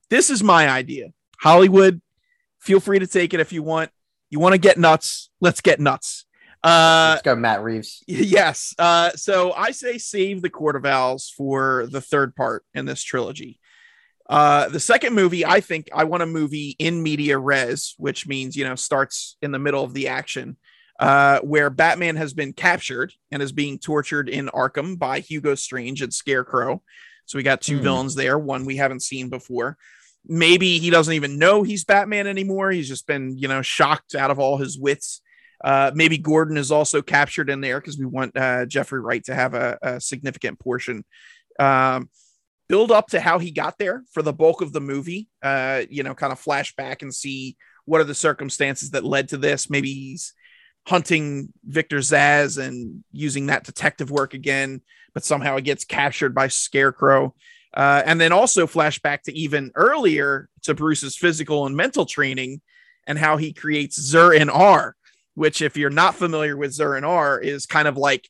[0.09, 1.11] This is my idea.
[1.39, 2.03] Hollywood,
[2.59, 3.91] feel free to take it if you want.
[4.31, 5.31] You want to get nuts?
[5.41, 6.27] Let's get nuts.
[6.63, 8.03] Uh, Let's go, Matt Reeves.
[8.07, 8.75] Yes.
[8.79, 13.03] Uh, so I say save the Court of Owls for the third part in this
[13.03, 13.59] trilogy.
[14.29, 18.55] Uh, the second movie, I think I want a movie in media res, which means,
[18.57, 20.57] you know, starts in the middle of the action,
[21.01, 26.01] uh, where Batman has been captured and is being tortured in Arkham by Hugo Strange
[26.03, 26.83] and Scarecrow.
[27.27, 27.83] So we got two Hmm.
[27.83, 29.77] villains there, one we haven't seen before.
[30.27, 32.71] Maybe he doesn't even know he's Batman anymore.
[32.71, 35.23] He's just been, you know, shocked out of all his wits.
[35.63, 39.35] Uh, maybe Gordon is also captured in there because we want uh, Jeffrey Wright to
[39.35, 41.05] have a, a significant portion.
[41.59, 42.09] Um,
[42.69, 45.29] build up to how he got there for the bulk of the movie.
[45.43, 49.37] Uh, you know, kind of flashback and see what are the circumstances that led to
[49.37, 49.69] this.
[49.69, 50.33] Maybe he's
[50.87, 54.81] hunting Victor Zsasz and using that detective work again,
[55.13, 57.35] but somehow it gets captured by Scarecrow.
[57.75, 62.61] Uh, and then also flashback to even earlier to Bruce's physical and mental training
[63.07, 64.93] and how he creates Zur-En-Arrh,
[65.41, 68.29] which, if you're not familiar with Zur-En-Arrh, is kind of like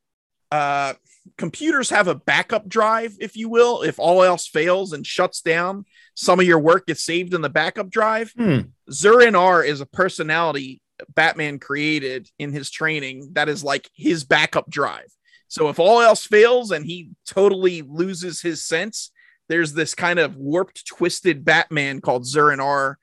[0.52, 0.92] uh,
[1.36, 3.82] computers have a backup drive, if you will.
[3.82, 7.48] If all else fails and shuts down, some of your work gets saved in the
[7.48, 8.32] backup drive.
[8.38, 8.60] Hmm.
[8.92, 14.70] Zur R is a personality Batman created in his training that is like his backup
[14.70, 15.12] drive.
[15.48, 19.10] So if all else fails and he totally loses his sense,
[19.48, 22.98] there's this kind of warped, twisted Batman called Zur R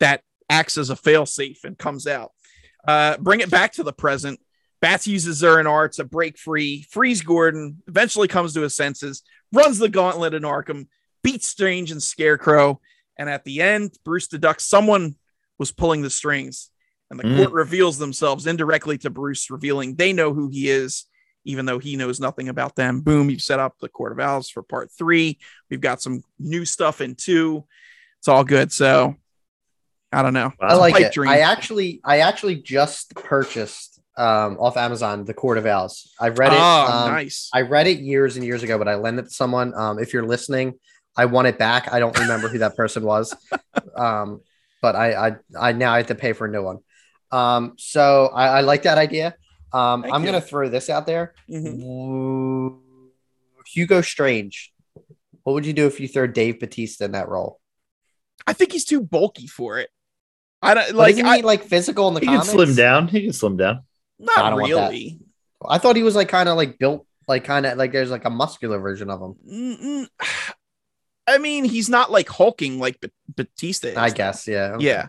[0.00, 0.20] that
[0.50, 2.32] acts as a failsafe and comes out.
[2.86, 4.40] Uh, bring it back to the present.
[4.80, 9.22] Bats uses Zur R to break free, frees Gordon, eventually comes to his senses,
[9.52, 10.86] runs the gauntlet in Arkham,
[11.22, 12.80] beats Strange and Scarecrow,
[13.18, 15.16] and at the end, Bruce deducts someone
[15.58, 16.70] was pulling the strings,
[17.10, 17.36] and the Mm.
[17.36, 21.06] court reveals themselves indirectly to Bruce, revealing they know who he is,
[21.44, 23.00] even though he knows nothing about them.
[23.00, 25.38] Boom, you've set up the Court of Owls for part three.
[25.70, 27.64] We've got some new stuff in two.
[28.20, 28.72] It's all good.
[28.72, 29.16] So
[30.12, 30.52] I don't know.
[30.60, 31.12] I like it.
[31.12, 31.30] dream.
[31.30, 36.12] I actually, I actually just purchased um, off Amazon the Court of Owls.
[36.18, 36.58] I read it.
[36.58, 37.50] Oh, um, nice.
[37.52, 39.74] I read it years and years ago, but I lent it to someone.
[39.74, 40.74] Um, if you're listening,
[41.16, 41.92] I want it back.
[41.92, 43.34] I don't remember who that person was.
[43.96, 44.42] Um,
[44.80, 46.78] but I, I, I now have to pay for a new one.
[47.32, 49.34] Um, so I, I like that idea.
[49.72, 50.26] Um, Thank I'm you.
[50.26, 51.34] gonna throw this out there.
[51.50, 52.78] Mhm.
[53.66, 54.72] Hugo Strange.
[55.42, 57.60] What would you do if you throw Dave Bautista in that role?
[58.46, 59.90] I think he's too bulky for it.
[60.62, 61.10] I don't Like, like.
[61.14, 62.50] isn't I, he like physical in the He can comics?
[62.52, 63.08] slim down.
[63.08, 63.80] He can slim down.
[64.18, 64.88] not I don't want that.
[64.90, 65.20] really.
[65.68, 68.24] I thought he was like kind of like built, like kind of like there's like
[68.24, 69.34] a muscular version of him.
[69.50, 70.08] Mm-mm.
[71.26, 73.90] I mean, he's not like hulking like Ba- Bautista.
[73.90, 73.96] Is.
[73.96, 74.72] I guess, yeah.
[74.74, 74.84] Okay.
[74.86, 75.08] Yeah.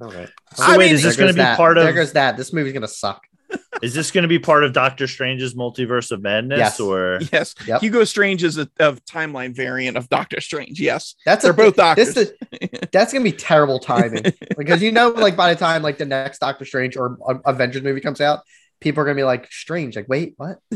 [0.00, 0.30] All right.
[0.54, 1.56] So I wait, mean, is this going to be that.
[1.56, 1.84] part of?
[1.84, 2.36] There goes that.
[2.36, 3.22] This movie's gonna suck.
[3.82, 6.58] Is this going to be part of Doctor Strange's multiverse of madness?
[6.58, 6.80] Yes.
[6.80, 7.54] Or Yes.
[7.66, 7.80] Yep.
[7.80, 10.80] Hugo Strange is a, a timeline variant of Doctor Strange.
[10.80, 11.16] Yes.
[11.24, 12.14] That's They're a, both doctors.
[12.14, 14.22] This is, that's gonna be terrible timing
[14.56, 17.82] because you know, like by the time like the next Doctor Strange or uh, Avengers
[17.82, 18.40] movie comes out,
[18.82, 20.58] people are gonna be like, "Strange." Like, wait, what?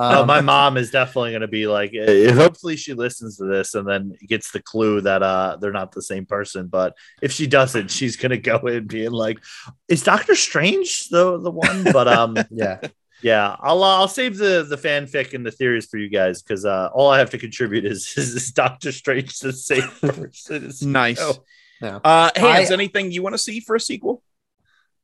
[0.00, 3.74] Oh, Um, my mom is definitely going to be like, hopefully she listens to this
[3.74, 6.66] and then gets the clue that uh they're not the same person.
[6.66, 9.38] But if she doesn't, she's going to go in being like,
[9.88, 11.84] is Doctor Strange the the one?
[11.92, 12.80] But um, yeah.
[13.22, 16.64] yeah, I'll uh, I'll save the the fanfic and the theories for you guys because
[16.64, 20.70] uh, all I have to contribute is is, is Doctor Strange the same person.
[20.92, 21.18] nice.
[21.20, 21.42] Oh.
[21.80, 22.00] Yeah.
[22.02, 24.22] Uh, Hans, I- anything you want to see for a sequel?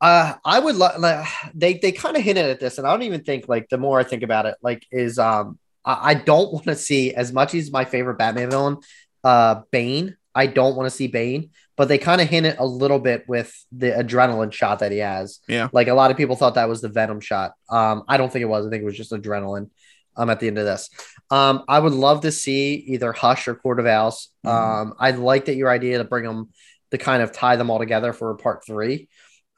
[0.05, 3.25] Uh, I would like they they kind of hinted at this, and I don't even
[3.25, 6.65] think like the more I think about it, like is um I, I don't want
[6.67, 8.77] to see as much as my favorite Batman villain,
[9.25, 10.17] uh Bane.
[10.35, 13.51] I don't want to see Bane, but they kind of hinted a little bit with
[13.73, 15.41] the adrenaline shot that he has.
[15.49, 15.69] Yeah.
[15.73, 17.53] like a lot of people thought that was the Venom shot.
[17.71, 18.67] Um, I don't think it was.
[18.67, 19.71] I think it was just adrenaline.
[20.17, 20.91] Um, at the end of this,
[21.31, 24.29] um, I would love to see either Hush or Court of Owls.
[24.45, 24.51] Mhm.
[24.51, 26.51] Um, I like that your idea to bring them
[26.93, 29.09] to kind of tie them all together for part three.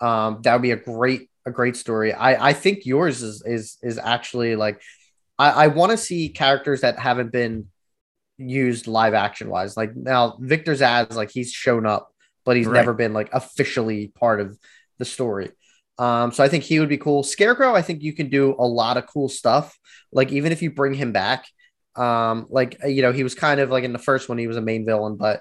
[0.01, 2.13] Um, that would be a great a great story.
[2.13, 4.81] I I think yours is is is actually like
[5.39, 7.69] I I want to see characters that haven't been
[8.39, 9.77] used live action wise.
[9.77, 12.11] Like now Victor's Zsasz like he's shown up,
[12.45, 12.71] but he's Right.
[12.71, 14.59] never been like officially part of
[14.99, 15.53] the story.
[15.99, 17.23] Um, so I think he would be cool.
[17.23, 19.79] Scarecrow, I think you can do a lot of cool stuff.
[20.13, 21.47] Like even if you bring him back,
[21.97, 24.59] um, like you know, he was kind of like in the first one, he was
[24.59, 25.41] a main villain, but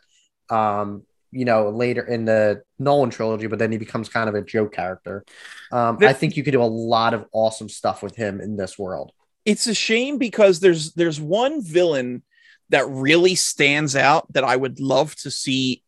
[0.50, 4.42] um, you know, later in the Nolan trilogy, but then he becomes kind of a
[4.42, 5.26] joke character.
[5.72, 8.78] Um, I think you could do a lot of awesome stuff with him in this
[8.80, 9.12] world.
[9.44, 12.24] It's a shame because there's there's one villain
[12.70, 15.84] that really stands out that I would love to see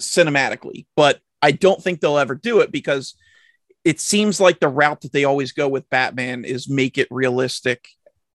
[0.00, 3.14] cinematically, but I don't think they'll ever do it because
[3.84, 7.88] it seems like the route that they always go with Batman is make it realistic.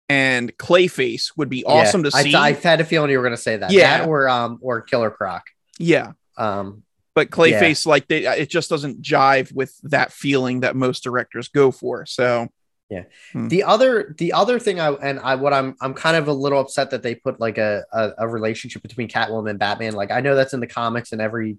[0.09, 2.35] And Clayface would be awesome Yeah, to see.
[2.35, 3.71] I, I had a feeling you were going to say that.
[3.71, 3.99] Yeah.
[3.99, 5.45] That or um or Killer Croc.
[5.79, 6.83] Yeah, Um,
[7.15, 11.71] but Clayface, like they, it just doesn't jive with that feeling that most directors go
[11.71, 12.07] for.
[12.07, 12.49] So
[12.91, 13.05] yeah.
[13.35, 16.61] The other the other thing I and I what I'm I'm kind of a little
[16.61, 19.95] upset that they put like a, a a relationship between Catwoman and Batman.
[19.95, 21.59] Like I know that's in the comics and every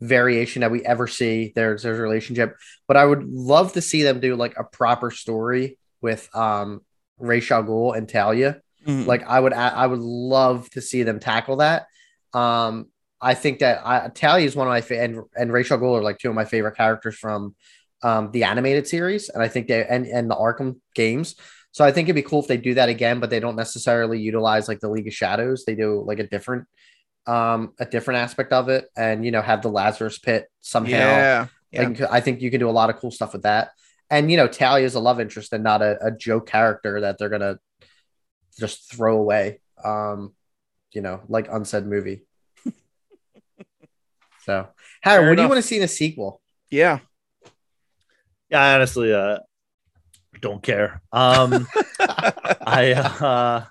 [0.00, 2.56] variation that we ever see there's there's a relationship,
[2.86, 6.82] but I would love to see them do like a proper story with um
[7.18, 8.60] Ra's al Ghul and Talia.
[8.86, 11.86] mm, Like I would I would love to see them tackle that.
[12.34, 12.90] Um
[13.20, 15.98] I think that I, Talia is one of my fa- and and Ra's al Ghul
[15.98, 17.54] are like two of my favorite characters from
[18.02, 21.36] um, the animated series, and I think they and and the Arkham games.
[21.72, 24.18] So I think it'd be cool if they do that again, but they don't necessarily
[24.18, 25.64] utilize like the League of Shadows.
[25.66, 26.66] They do like a different
[27.26, 30.90] um a different aspect of it, and you know have the Lazarus Pit somehow.
[31.72, 32.06] yeah, yeah.
[32.10, 33.70] I think you can do a lot of cool stuff with that.
[34.10, 37.18] And you know, Talia is a love interest and not a, a joke character that
[37.18, 37.58] they're gonna
[38.58, 39.60] just throw away.
[39.82, 40.34] Um,
[40.92, 42.25] you know, like unsaid movie.
[44.46, 44.68] So,
[45.02, 46.40] Harry, Fair what do you want to see in a sequel?
[46.70, 47.00] yeah.
[48.48, 49.40] Yeah, I honestly, uh,
[50.40, 51.02] don't care.
[51.12, 51.66] Um,
[51.98, 53.64] I uh,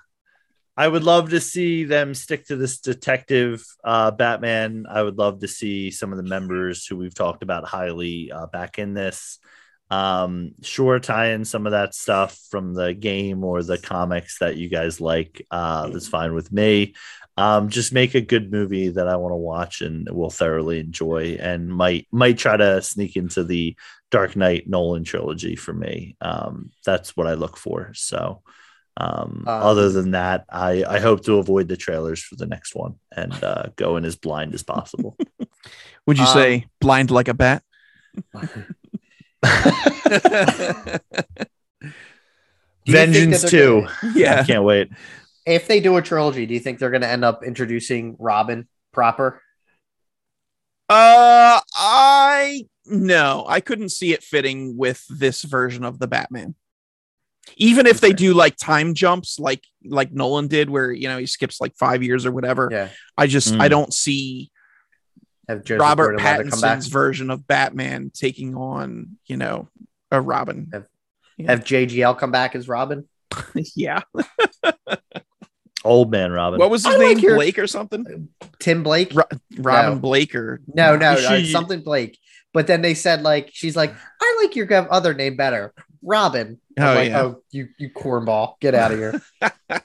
[0.76, 4.84] I would love to see them stick to this detective uh, Batman.
[4.86, 8.48] I would love to see some of the members who we've talked about highly uh,
[8.48, 9.38] back in this.
[9.90, 14.56] Um, sure, tie in some of that stuff from the game or the comics that
[14.56, 15.46] you guys like.
[15.50, 16.94] Uh, that's fine with me.
[17.38, 21.36] Um, just make a good movie that I want to watch and will thoroughly enjoy,
[21.38, 23.76] and might might try to sneak into the
[24.10, 26.16] Dark Knight Nolan trilogy for me.
[26.20, 27.92] Um, that's what I look for.
[27.94, 28.42] So,
[28.96, 32.74] um, Um, other than that, I, I hope to avoid the trailers for the next
[32.74, 35.16] one and uh, go in as blind as possible.
[36.06, 37.62] Would you Um, say blind like a bat?
[38.34, 39.35] Do you think that
[42.86, 43.80] Vengeance they're two.
[43.82, 44.44] gonna- I Yeah.
[44.44, 44.88] can't wait.
[45.44, 48.66] if they do a trilogy, do you think they're going to end up introducing Robin
[48.92, 49.40] proper?
[50.88, 56.54] Uh, I no, I couldn't see it fitting with this version of the Batman.
[57.56, 61.26] Even if they do like time jumps, like like Nolan did, where you know he
[61.26, 62.68] skips like five years or whatever.
[62.70, 62.88] Yeah.
[63.16, 63.70] I just I Mm.
[63.70, 64.50] don't see
[65.48, 66.78] Have Joseph Robert Gordon-Levitt come back?
[66.78, 69.68] Pattinson's version of Batman taking on you know
[70.10, 70.70] a Robin.
[71.46, 73.06] Have JGL come back as Robin?
[73.76, 74.00] yeah.
[75.84, 76.58] Old man Robin.
[76.58, 77.18] What was his I like name?
[77.20, 78.28] your- Blake or something?
[78.58, 79.14] Tim Blake?
[79.14, 79.22] Ro-
[79.58, 80.00] Robin No.
[80.00, 82.18] Blake or No, no, You no, should- something Blake.
[82.52, 86.58] But then they said like she's like, I like your other name better, Robin.
[86.78, 87.22] I'm Oh, like, yeah.
[87.22, 89.22] oh, you you cornball, get out of here.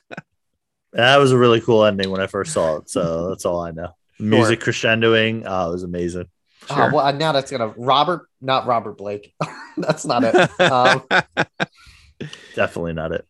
[0.93, 2.89] That was a really cool ending when I first saw it.
[2.89, 3.95] So that's all I know.
[4.21, 5.43] Music crescendoing.
[5.45, 6.25] Oh, it was amazing.
[6.69, 9.33] Oh, well, now that's gonna Robert, not Robert Blake.
[9.77, 10.61] that's not it.
[10.61, 11.03] Um,
[12.55, 13.25] Definitely not it.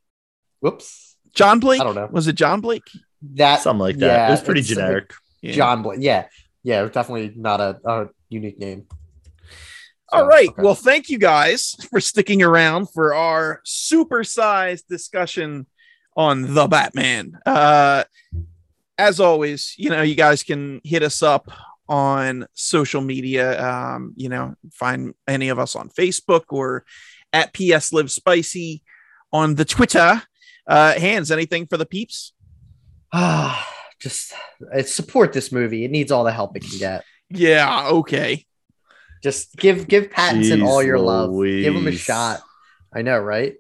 [0.60, 1.80] whoops, John Blake?
[1.80, 2.10] I don't know.
[2.12, 2.84] Was it John Blake?
[3.36, 4.06] that Something like that.
[4.06, 5.14] yeah, it was pretty it's- generic.
[5.42, 5.54] Yeah.
[5.54, 6.00] John Blake.
[6.02, 6.28] Yeah,
[6.64, 8.86] yeah, definitely not a, a unique name.
[10.12, 10.50] All So, right.
[10.50, 10.62] okay.
[10.62, 15.66] Well, thank you guys for sticking around for our supersized discussion
[16.18, 17.40] on the Batman.
[17.46, 18.04] Uh,
[19.02, 21.52] as always, you know, you guys can hit us up
[21.90, 23.62] on social media.
[23.62, 26.86] Um, you know, find any of us on Facebook or
[27.34, 28.84] at PS Live Spicy
[29.34, 30.22] on the Twitter.
[30.68, 32.34] Uh, Hans, anything for the peeps?
[33.12, 33.68] Ah,
[34.00, 34.34] just
[34.74, 35.84] uh, support this movie.
[35.84, 37.04] It needs all the help it can get.
[37.30, 37.90] Yeah.
[37.90, 38.46] Okay.
[39.24, 41.32] Just give give Pattinson all Jeez your love.
[41.44, 42.42] Give him a shot.
[42.94, 43.56] I know, right?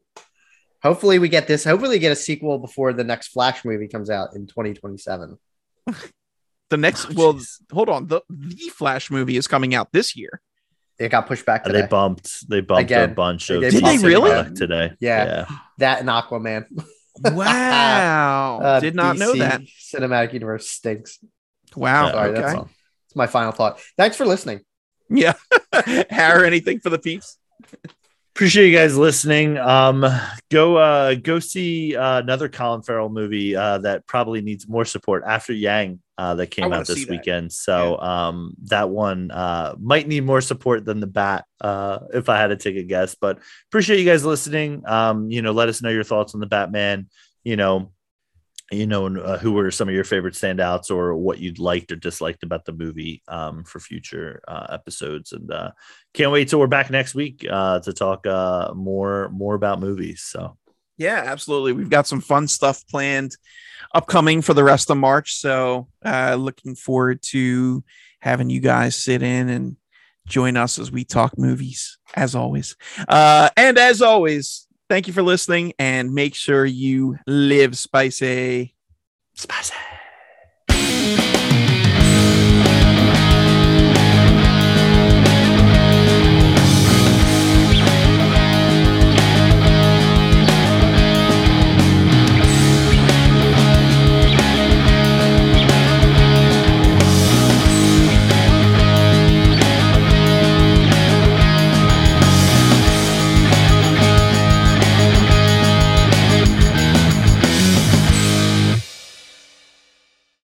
[0.83, 1.63] Hopefully we get this.
[1.63, 5.37] Hopefully we get a sequel before the next Flash movie comes out in 2027.
[6.71, 7.41] The next, Oh, well,
[7.73, 8.07] hold on.
[8.07, 10.39] The the Flash movie is coming out this year.
[10.97, 11.81] It got pushed back today.
[11.81, 12.49] They bumped.
[12.49, 13.09] They bumped Again.
[13.09, 13.59] a bunch of.
[13.59, 14.53] Did they really?
[14.53, 14.93] today?
[15.01, 15.47] Yeah.
[15.79, 16.65] that and Aquaman.
[17.23, 18.61] Wow.
[18.63, 19.61] Uh, Did not know that.
[19.61, 21.19] Cinematic universe stinks.
[21.75, 22.09] Wow.
[22.09, 22.41] Sorry, okay.
[22.41, 22.69] that's all.
[23.07, 23.81] It's my final thought.
[23.97, 24.61] Thanks for listening.
[25.09, 25.33] Yeah.
[26.09, 27.37] Harry, anything for the peeps?
[28.33, 29.57] Appreciate you guys listening.
[29.57, 30.05] Um,
[30.49, 35.23] go uh, go see uh, another Colin Farrell movie uh, that probably needs more support
[35.27, 37.51] after Yang uh, that came out this weekend.
[37.51, 42.37] So um, that one uh, might need more support than the Bat, uh, if I
[42.37, 43.15] had to take a guess.
[43.15, 43.39] But
[43.69, 44.83] appreciate you guys listening.
[44.87, 47.09] Um, you know, let us know your thoughts on the Batman.
[47.43, 47.91] You know,
[48.71, 51.97] you know, uh, who were some of your favorite standouts or what you'd liked or
[51.97, 55.33] disliked about the movie um, for future uh, episodes.
[55.33, 55.71] And uh,
[56.13, 60.23] can't wait till we're back next week uh, to talk uh, more more about movies.
[60.23, 60.57] So
[60.97, 61.73] Yeah, absolutely.
[61.73, 63.35] We've got some fun stuff planned
[63.93, 65.35] upcoming for the rest of March.
[65.35, 67.83] So uh looking forward to
[68.19, 69.75] having you guys sit in and
[70.27, 72.77] join us as we talk movies, as always.
[73.09, 78.75] And as always, Thank you for listening and make sure you live spicy.
[79.35, 79.73] Spicy.